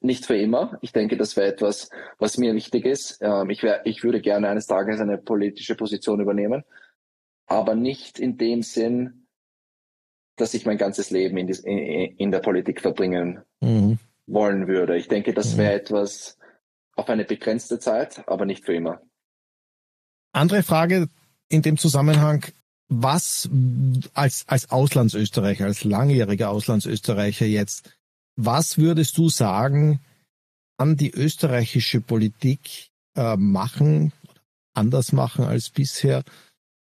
Nicht 0.00 0.26
für 0.26 0.36
immer. 0.36 0.78
Ich 0.82 0.92
denke, 0.92 1.16
das 1.16 1.36
wäre 1.36 1.48
etwas, 1.48 1.90
was 2.18 2.38
mir 2.38 2.54
wichtig 2.54 2.84
ist. 2.84 3.18
Ähm, 3.20 3.50
ich, 3.50 3.62
wär, 3.62 3.86
ich 3.86 4.02
würde 4.02 4.20
gerne 4.20 4.48
eines 4.48 4.66
Tages 4.66 5.00
eine 5.00 5.18
politische 5.18 5.76
Position 5.76 6.20
übernehmen, 6.20 6.64
aber 7.46 7.74
nicht 7.74 8.18
in 8.18 8.36
dem 8.36 8.62
Sinn, 8.62 9.26
dass 10.36 10.54
ich 10.54 10.66
mein 10.66 10.78
ganzes 10.78 11.10
Leben 11.10 11.36
in, 11.36 11.46
die, 11.46 11.58
in, 11.64 12.16
in 12.16 12.30
der 12.30 12.40
Politik 12.40 12.80
verbringen 12.80 13.42
mhm. 13.60 13.98
wollen 14.26 14.66
würde. 14.66 14.96
Ich 14.96 15.08
denke, 15.08 15.32
das 15.32 15.56
wäre 15.56 15.74
mhm. 15.74 15.80
etwas 15.80 16.38
auf 16.96 17.08
eine 17.08 17.24
begrenzte 17.24 17.78
Zeit, 17.78 18.26
aber 18.28 18.44
nicht 18.44 18.64
für 18.64 18.74
immer. 18.74 19.00
Andere 20.32 20.62
Frage 20.62 21.08
in 21.48 21.62
dem 21.62 21.76
Zusammenhang. 21.76 22.44
Was 22.88 23.48
als, 24.14 24.44
als 24.46 24.70
Auslandsösterreicher, 24.70 25.64
als 25.64 25.82
langjähriger 25.82 26.50
Auslandsösterreicher 26.50 27.46
jetzt, 27.46 27.95
was 28.36 28.78
würdest 28.78 29.18
du 29.18 29.28
sagen, 29.28 30.00
kann 30.78 30.96
die 30.96 31.10
österreichische 31.10 32.00
Politik 32.00 32.90
äh, 33.16 33.36
machen, 33.36 34.12
anders 34.74 35.12
machen 35.12 35.44
als 35.44 35.70
bisher, 35.70 36.22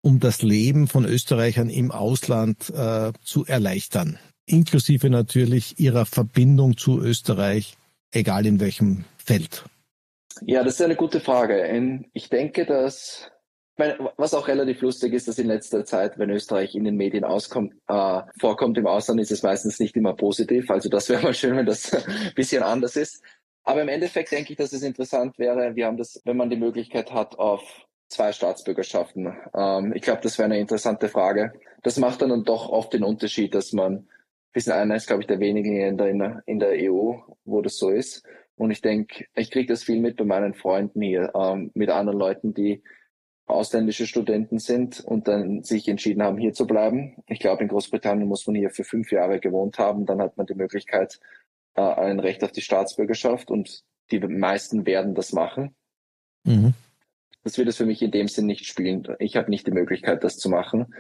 um 0.02 0.20
das 0.20 0.42
Leben 0.42 0.88
von 0.88 1.06
Österreichern 1.06 1.70
im 1.70 1.92
Ausland 1.92 2.70
äh, 2.70 3.14
zu 3.24 3.46
erleichtern. 3.46 4.20
Inklusive 4.46 5.10
natürlich 5.10 5.80
ihrer 5.80 6.06
Verbindung 6.06 6.78
zu 6.78 7.02
Österreich, 7.02 7.78
egal 8.12 8.46
in 8.46 8.60
welchem 8.60 9.06
Feld. 9.18 9.66
Ja, 10.42 10.64
das 10.64 10.76
ist 10.76 10.82
eine 10.82 10.96
gute 10.96 11.22
Frage. 11.22 12.08
Ich 12.14 12.30
denke, 12.30 12.66
dass 12.66 13.32
was 13.78 14.34
auch 14.34 14.48
relativ 14.48 14.82
lustig 14.82 15.14
ist, 15.14 15.28
dass 15.28 15.38
in 15.38 15.48
letzter 15.48 15.84
Zeit, 15.86 16.18
wenn 16.18 16.30
Österreich 16.30 16.76
in 16.76 16.86
den 16.86 16.96
Medien 16.96 17.24
auskommt, 17.24 17.74
äh, 17.88 18.22
vorkommt 18.40 18.78
im 18.78 18.88
Ausland, 18.88 19.20
ist 19.20 19.32
es 19.32 19.44
meistens 19.44 19.80
nicht 19.80 19.96
immer 19.96 20.16
positiv. 20.16 20.70
Also 20.72 20.90
das 20.90 21.10
wäre 21.10 21.22
mal 21.24 21.34
schön, 21.34 21.58
wenn 21.58 21.66
das 21.66 21.94
ein 21.94 22.34
bisschen 22.36 22.64
anders 22.64 22.96
ist. 22.96 23.22
Aber 23.64 23.82
im 23.82 23.90
Endeffekt 23.90 24.32
denke 24.32 24.54
ich, 24.54 24.58
dass 24.58 24.74
es 24.74 24.84
interessant 24.84 25.38
wäre, 25.40 25.76
wir 25.76 25.88
haben 25.88 25.98
das, 25.98 26.22
wenn 26.24 26.38
man 26.38 26.50
die 26.50 26.56
Möglichkeit 26.56 27.12
hat, 27.12 27.38
auf 27.40 27.86
zwei 28.08 28.32
Staatsbürgerschaften? 28.32 29.36
Ähm, 29.54 29.94
ich 29.96 30.02
glaube, 30.02 30.22
das 30.22 30.38
wäre 30.38 30.46
eine 30.46 30.60
interessante 30.60 31.10
Frage. 31.10 31.54
Das 31.84 31.98
macht 31.98 32.22
dann 32.22 32.44
doch 32.44 32.70
oft 32.70 32.94
den 32.94 33.04
Unterschied, 33.04 33.54
dass 33.54 33.74
man, 33.74 34.08
wir 34.54 34.62
sind 34.62 34.74
einer 34.74 34.98
glaube 34.98 35.24
ich, 35.24 35.28
der 35.28 35.40
wenigen 35.40 35.76
in 35.76 35.98
der, 35.98 36.44
in 36.46 36.60
der 36.60 36.92
EU, 36.92 37.16
wo 37.44 37.62
das 37.62 37.78
so 37.78 37.90
ist. 37.90 38.24
Und 38.56 38.72
ich 38.72 38.82
denke, 38.82 39.26
ich 39.36 39.52
kriege 39.52 39.68
das 39.68 39.84
viel 39.84 40.00
mit 40.00 40.16
bei 40.16 40.24
meinen 40.24 40.54
Freunden 40.54 41.02
hier, 41.02 41.34
ähm, 41.36 41.72
mit 41.74 41.90
anderen 41.90 42.18
Leuten, 42.18 42.54
die 42.54 42.82
ausländische 43.46 44.08
Studenten 44.08 44.60
sind 44.60 45.02
und 45.02 45.28
dann 45.28 45.64
sich 45.64 45.88
entschieden 45.88 46.24
haben, 46.24 46.38
hier 46.38 46.54
zu 46.54 46.66
bleiben. 46.66 47.24
Ich 47.28 47.40
glaube, 47.40 47.62
in 47.64 47.70
Großbritannien 47.70 48.28
muss 48.28 48.48
man 48.48 48.56
hier 48.56 48.72
für 48.72 48.84
fünf 48.84 49.12
Jahre 49.12 49.40
gewohnt 49.40 49.78
haben. 49.78 50.06
Dann 50.06 50.22
hat 50.22 50.38
man 50.38 50.48
die 50.48 50.56
Möglichkeit, 50.56 51.20
äh, 51.76 51.82
ein 51.82 52.20
Recht 52.20 52.44
auf 52.44 52.52
die 52.52 52.62
Staatsbürgerschaft 52.62 53.52
und 53.52 53.84
die 54.12 54.20
meisten 54.20 54.86
werden 54.86 55.14
das 55.14 55.32
machen. 55.34 55.76
Mhm 56.44 56.74
das 57.46 57.60
wird 57.60 57.70
es 57.70 57.78
für 57.78 57.86
mich 57.86 58.02
in 58.02 58.12
dem 58.12 58.28
Sinn 58.28 58.48
nicht 58.48 58.66
spielen. 58.66 59.08
Ich 59.20 59.38
habe 59.38 59.52
nicht 59.52 59.68
die 59.68 59.72
Möglichkeit, 59.72 60.24
das 60.24 60.38
zu 60.38 60.50
machen 60.50 60.96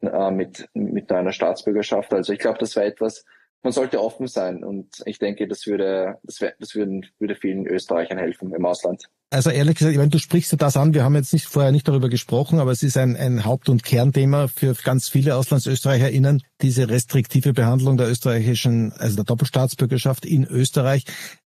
äh, 0.00 0.30
mit, 0.30 0.68
mit 0.72 1.10
einer 1.10 1.32
Staatsbürgerschaft. 1.32 2.14
Also 2.14 2.32
ich 2.32 2.38
glaube, 2.38 2.58
das 2.60 2.76
wäre 2.76 2.86
etwas, 2.86 3.24
man 3.62 3.72
sollte 3.72 4.00
offen 4.00 4.28
sein 4.28 4.62
und 4.62 5.02
ich 5.04 5.18
denke, 5.18 5.48
das 5.48 5.66
würde, 5.66 6.18
das, 6.22 6.40
wär, 6.40 6.54
das 6.60 6.74
würden, 6.74 7.06
würde 7.18 7.34
vielen 7.34 7.66
Österreichern 7.66 8.18
helfen 8.18 8.54
im 8.54 8.64
Ausland. 8.64 9.04
Also 9.30 9.50
ehrlich 9.50 9.76
gesagt, 9.76 9.92
ich 9.92 9.98
meine, 9.98 10.10
du 10.10 10.18
sprichst 10.18 10.52
ja 10.52 10.58
das 10.58 10.76
an, 10.76 10.94
wir 10.94 11.04
haben 11.04 11.14
jetzt 11.14 11.34
nicht 11.34 11.46
vorher 11.46 11.70
nicht 11.70 11.86
darüber 11.86 12.08
gesprochen, 12.08 12.60
aber 12.60 12.70
es 12.70 12.82
ist 12.82 12.96
ein, 12.96 13.14
ein 13.14 13.44
Haupt- 13.44 13.68
und 13.68 13.82
Kernthema 13.82 14.48
für 14.48 14.74
ganz 14.74 15.08
viele 15.08 15.36
AuslandsösterreicherInnen, 15.36 16.42
diese 16.62 16.88
restriktive 16.88 17.52
Behandlung 17.52 17.98
der 17.98 18.08
österreichischen, 18.08 18.92
also 18.92 19.16
der 19.16 19.24
Doppelstaatsbürgerschaft 19.24 20.24
in 20.24 20.46
Österreich. 20.46 21.04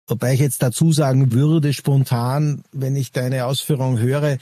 Wobei 0.06 0.34
ich 0.34 0.40
jetzt 0.40 0.62
dazu 0.62 0.92
sagen 0.92 1.32
würde, 1.32 1.72
spontan, 1.72 2.64
wenn 2.72 2.96
ich 2.96 3.12
deine 3.12 3.46
Ausführung 3.46 3.98
höre, 3.98 4.36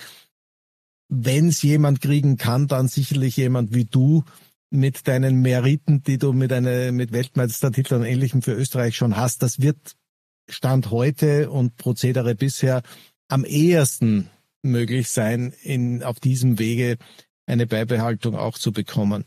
wenn 1.08 1.48
es 1.48 1.62
jemand 1.62 2.00
kriegen 2.00 2.38
kann, 2.38 2.66
dann 2.66 2.88
sicherlich 2.88 3.36
jemand 3.36 3.72
wie 3.72 3.84
du 3.84 4.24
mit 4.70 5.08
deinen 5.08 5.40
Meriten, 5.40 6.02
die 6.02 6.18
du 6.18 6.32
mit 6.32 6.52
einer 6.52 6.92
mit 6.92 7.12
Weltmeistertiteln 7.12 8.02
und 8.02 8.06
Ähnlichem 8.06 8.42
für 8.42 8.52
Österreich 8.52 8.96
schon 8.96 9.16
hast. 9.16 9.42
Das 9.42 9.60
wird 9.60 9.96
Stand 10.48 10.90
heute 10.90 11.50
und 11.50 11.76
Prozedere 11.76 12.34
bisher 12.34 12.82
am 13.28 13.44
ehesten 13.44 14.30
möglich 14.62 15.08
sein, 15.08 15.52
in, 15.62 16.02
auf 16.02 16.20
diesem 16.20 16.58
Wege 16.58 16.96
eine 17.46 17.66
Beibehaltung 17.66 18.34
auch 18.34 18.58
zu 18.58 18.72
bekommen. 18.72 19.24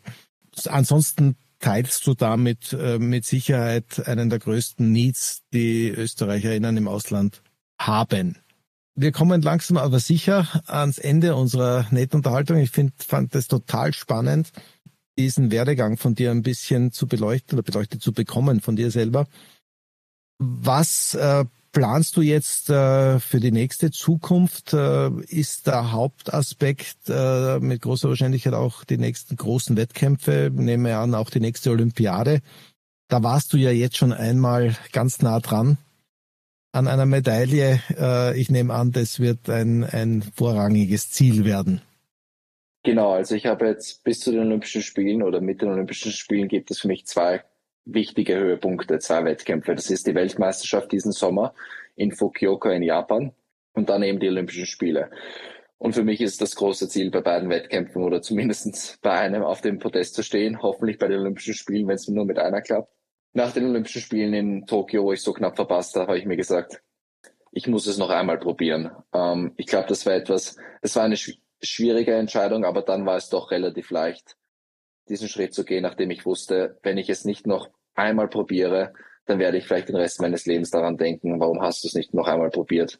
Ansonsten 0.66 1.36
teilst 1.60 2.06
du 2.08 2.14
damit 2.14 2.74
äh, 2.74 3.00
mit 3.00 3.26
Sicherheit 3.26 4.08
einen 4.08 4.30
der 4.30 4.39
größten 4.39 4.92
Needs, 4.92 5.44
die 5.54 5.89
Österreicherinnen 5.89 6.76
im 6.78 6.88
Ausland 6.88 7.42
haben. 7.80 8.38
Wir 8.96 9.12
kommen 9.12 9.42
langsam 9.42 9.78
aber 9.78 10.00
sicher 10.00 10.48
ans 10.68 10.98
Ende 10.98 11.36
unserer 11.36 11.88
netten 11.92 12.18
Unterhaltung. 12.18 12.58
Ich 12.58 12.72
find, 12.72 12.94
fand 13.02 13.34
es 13.36 13.48
total 13.48 13.94
spannend, 13.94 14.52
diesen 15.22 15.51
Werdegang 15.51 15.97
von 15.97 16.15
dir 16.15 16.32
ein 16.32 16.41
bisschen 16.41 16.91
zu 16.91 17.07
beleuchten 17.07 17.57
oder 17.57 17.63
beleuchtet 17.63 18.01
zu 18.01 18.11
bekommen 18.11 18.61
von 18.61 18.76
dir 18.76 18.91
selber. 18.91 19.28
Was 20.39 21.13
äh, 21.13 21.45
planst 21.72 22.17
du 22.17 22.22
jetzt 22.22 22.69
äh, 22.69 23.19
für 23.19 23.39
die 23.39 23.51
nächste 23.51 23.91
Zukunft? 23.91 24.74
Äh, 24.74 25.11
ist 25.28 25.67
der 25.67 25.91
Hauptaspekt 25.91 27.09
äh, 27.09 27.59
mit 27.59 27.82
großer 27.84 28.09
Wahrscheinlichkeit 28.09 28.53
auch 28.53 28.84
die 28.84 28.97
nächsten 28.97 29.36
großen 29.36 29.78
Wettkämpfe, 29.78 30.51
nehme 30.53 30.97
an, 30.97 31.13
auch 31.13 31.30
die 31.30 31.39
nächste 31.39 31.69
Olympiade. 31.69 32.41
Da 33.07 33.22
warst 33.22 33.53
du 33.53 33.57
ja 33.57 33.72
jetzt 33.72 33.97
schon 33.97 34.13
einmal 34.13 34.76
ganz 34.91 35.22
nah 35.22 35.39
dran 35.39 35.78
an 36.72 36.88
einer 36.88 37.05
Medaille. 37.05 37.82
Äh, 37.97 38.39
ich 38.39 38.49
nehme 38.49 38.74
an, 38.74 38.91
das 38.91 39.19
wird 39.19 39.49
ein, 39.49 39.84
ein 39.84 40.24
vorrangiges 40.36 41.11
Ziel 41.11 41.45
werden. 41.45 41.82
Genau, 42.84 43.11
also 43.11 43.36
ich 43.36 43.45
habe 43.45 43.67
jetzt 43.67 44.03
bis 44.03 44.19
zu 44.19 44.32
den 44.32 44.41
Olympischen 44.41 44.82
Spielen 44.82 45.21
oder 45.21 45.39
mit 45.39 45.61
den 45.61 45.69
Olympischen 45.69 46.11
Spielen 46.11 46.47
gibt 46.47 46.71
es 46.71 46.79
für 46.79 46.88
mich 46.88 47.05
zwei 47.05 47.43
wichtige 47.86 48.36
Höhepunkte, 48.38 48.99
zwei 48.99 49.23
Wettkämpfe. 49.23 49.75
Das 49.75 49.89
ist 49.89 50.07
die 50.07 50.15
Weltmeisterschaft 50.15 50.91
diesen 50.91 51.11
Sommer 51.11 51.53
in 51.95 52.11
Fukuoka 52.11 52.71
in 52.71 52.84
Japan 52.84 53.34
und 53.73 53.89
dann 53.89 54.01
eben 54.01 54.19
die 54.19 54.29
Olympischen 54.29 54.65
Spiele. 54.65 55.11
Und 55.77 55.93
für 55.93 56.03
mich 56.03 56.21
ist 56.21 56.41
das 56.41 56.55
große 56.55 56.89
Ziel 56.89 57.11
bei 57.11 57.21
beiden 57.21 57.49
Wettkämpfen 57.49 58.03
oder 58.03 58.21
zumindest 58.21 59.01
bei 59.01 59.11
einem 59.11 59.43
auf 59.43 59.61
dem 59.61 59.79
Podest 59.79 60.15
zu 60.15 60.23
stehen, 60.23 60.61
hoffentlich 60.61 60.97
bei 60.97 61.07
den 61.07 61.19
Olympischen 61.19 61.53
Spielen, 61.53 61.88
wenn 61.88 61.95
es 61.95 62.07
nur 62.07 62.25
mit 62.25 62.39
einer 62.39 62.61
klappt. 62.61 62.93
Nach 63.34 63.51
den 63.51 63.65
Olympischen 63.65 64.01
Spielen 64.01 64.34
in 64.34 64.65
Tokio, 64.65 65.03
wo 65.03 65.13
ich 65.13 65.21
so 65.21 65.34
knapp 65.34 65.55
verpasst 65.55 65.95
habe, 65.95 66.07
habe 66.07 66.19
ich 66.19 66.25
mir 66.25 66.38
gesagt, 66.38 66.82
ich 67.51 67.67
muss 67.67 67.88
es 67.88 67.97
noch 67.97 68.09
einmal 68.09 68.39
probieren. 68.39 68.91
Ähm, 69.13 69.53
ich 69.57 69.65
glaube, 69.67 69.88
das 69.88 70.05
war 70.05 70.13
etwas, 70.13 70.55
es 70.82 70.95
war 70.95 71.03
eine 71.03 71.17
schwierige 71.62 72.16
Entscheidung, 72.16 72.66
aber 72.66 72.82
dann 72.82 73.05
war 73.05 73.18
es 73.18 73.30
doch 73.30 73.51
relativ 73.51 73.91
leicht, 73.91 74.36
diesen 75.09 75.28
Schritt 75.28 75.53
zu 75.53 75.64
gehen, 75.64 75.84
nachdem 75.84 76.12
ich 76.12 76.26
wusste, 76.26 76.78
wenn 76.84 76.97
ich 76.97 77.09
es 77.09 77.26
nicht 77.26 77.47
noch 77.47 77.70
einmal 77.95 78.28
probiere, 78.28 78.93
dann 79.26 79.39
werde 79.39 79.57
ich 79.57 79.66
vielleicht 79.66 79.89
den 79.89 79.95
Rest 79.95 80.22
meines 80.22 80.45
Lebens 80.45 80.72
daran 80.72 80.97
denken, 80.97 81.39
warum 81.39 81.62
hast 81.62 81.84
du 81.84 81.88
es 81.88 81.93
nicht 81.93 82.14
noch 82.14 82.28
einmal 82.28 82.49
probiert? 82.49 82.99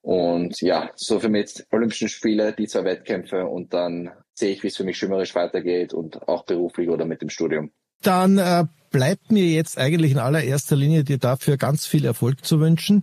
Und 0.00 0.60
ja, 0.60 0.90
so 0.94 1.20
für 1.20 1.28
mich 1.28 1.64
Olympischen 1.70 2.08
Spiele, 2.08 2.52
die 2.52 2.66
zwei 2.66 2.84
Wettkämpfe 2.84 3.44
und 3.46 3.74
dann 3.74 4.10
sehe 4.32 4.52
ich, 4.52 4.62
wie 4.62 4.68
es 4.68 4.76
für 4.76 4.84
mich 4.84 4.96
schwimmerisch 4.96 5.34
weitergeht 5.34 5.92
und 5.92 6.28
auch 6.28 6.44
beruflich 6.44 6.88
oder 6.88 7.04
mit 7.04 7.20
dem 7.20 7.28
Studium. 7.28 7.72
Dann 8.02 8.38
äh, 8.38 8.64
bleibt 8.90 9.32
mir 9.32 9.44
jetzt 9.44 9.76
eigentlich 9.76 10.12
in 10.12 10.18
allererster 10.18 10.76
Linie 10.76 11.02
dir 11.02 11.18
dafür 11.18 11.56
ganz 11.56 11.86
viel 11.86 12.04
Erfolg 12.04 12.44
zu 12.44 12.60
wünschen 12.60 13.02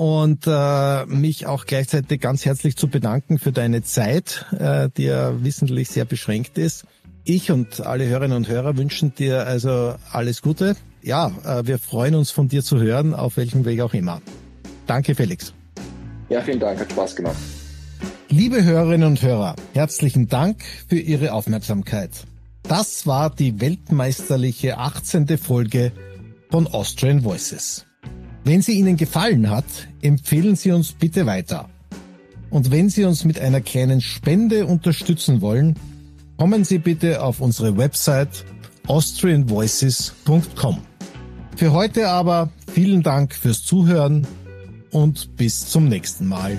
und 0.00 0.46
äh, 0.46 1.04
mich 1.04 1.46
auch 1.46 1.66
gleichzeitig 1.66 2.22
ganz 2.22 2.46
herzlich 2.46 2.74
zu 2.74 2.88
bedanken 2.88 3.38
für 3.38 3.52
deine 3.52 3.82
Zeit, 3.82 4.46
äh, 4.58 4.88
die 4.96 5.02
ja 5.02 5.44
wissentlich 5.44 5.90
sehr 5.90 6.06
beschränkt 6.06 6.56
ist. 6.56 6.86
Ich 7.24 7.50
und 7.50 7.82
alle 7.82 8.06
Hörerinnen 8.06 8.34
und 8.34 8.48
Hörer 8.48 8.78
wünschen 8.78 9.14
dir 9.14 9.46
also 9.46 9.94
alles 10.10 10.40
Gute. 10.40 10.74
Ja, 11.02 11.30
äh, 11.44 11.66
wir 11.66 11.78
freuen 11.78 12.14
uns 12.14 12.30
von 12.30 12.48
dir 12.48 12.62
zu 12.62 12.80
hören, 12.80 13.12
auf 13.12 13.36
welchem 13.36 13.66
Weg 13.66 13.82
auch 13.82 13.92
immer. 13.92 14.22
Danke, 14.86 15.14
Felix. 15.14 15.52
Ja, 16.30 16.40
vielen 16.40 16.60
Dank, 16.60 16.80
hat 16.80 16.90
Spaß 16.90 17.16
gemacht. 17.16 17.36
Liebe 18.30 18.64
Hörerinnen 18.64 19.06
und 19.06 19.20
Hörer, 19.20 19.54
herzlichen 19.74 20.28
Dank 20.28 20.62
für 20.88 20.98
Ihre 20.98 21.34
Aufmerksamkeit. 21.34 22.12
Das 22.62 23.06
war 23.06 23.28
die 23.28 23.60
weltmeisterliche 23.60 24.78
18. 24.78 25.36
Folge 25.36 25.92
von 26.48 26.66
Austrian 26.68 27.22
Voices. 27.22 27.84
Wenn 28.44 28.62
sie 28.62 28.72
Ihnen 28.72 28.96
gefallen 28.96 29.50
hat, 29.50 29.64
empfehlen 30.00 30.56
Sie 30.56 30.72
uns 30.72 30.92
bitte 30.92 31.26
weiter. 31.26 31.68
Und 32.48 32.70
wenn 32.70 32.88
Sie 32.88 33.04
uns 33.04 33.24
mit 33.24 33.38
einer 33.38 33.60
kleinen 33.60 34.00
Spende 34.00 34.66
unterstützen 34.66 35.40
wollen, 35.40 35.76
kommen 36.36 36.64
Sie 36.64 36.78
bitte 36.78 37.22
auf 37.22 37.40
unsere 37.40 37.76
Website 37.76 38.44
austrianvoices.com. 38.86 40.78
Für 41.56 41.72
heute 41.72 42.08
aber 42.08 42.50
vielen 42.72 43.02
Dank 43.02 43.34
fürs 43.34 43.62
Zuhören 43.62 44.26
und 44.90 45.36
bis 45.36 45.68
zum 45.68 45.88
nächsten 45.88 46.26
Mal. 46.26 46.58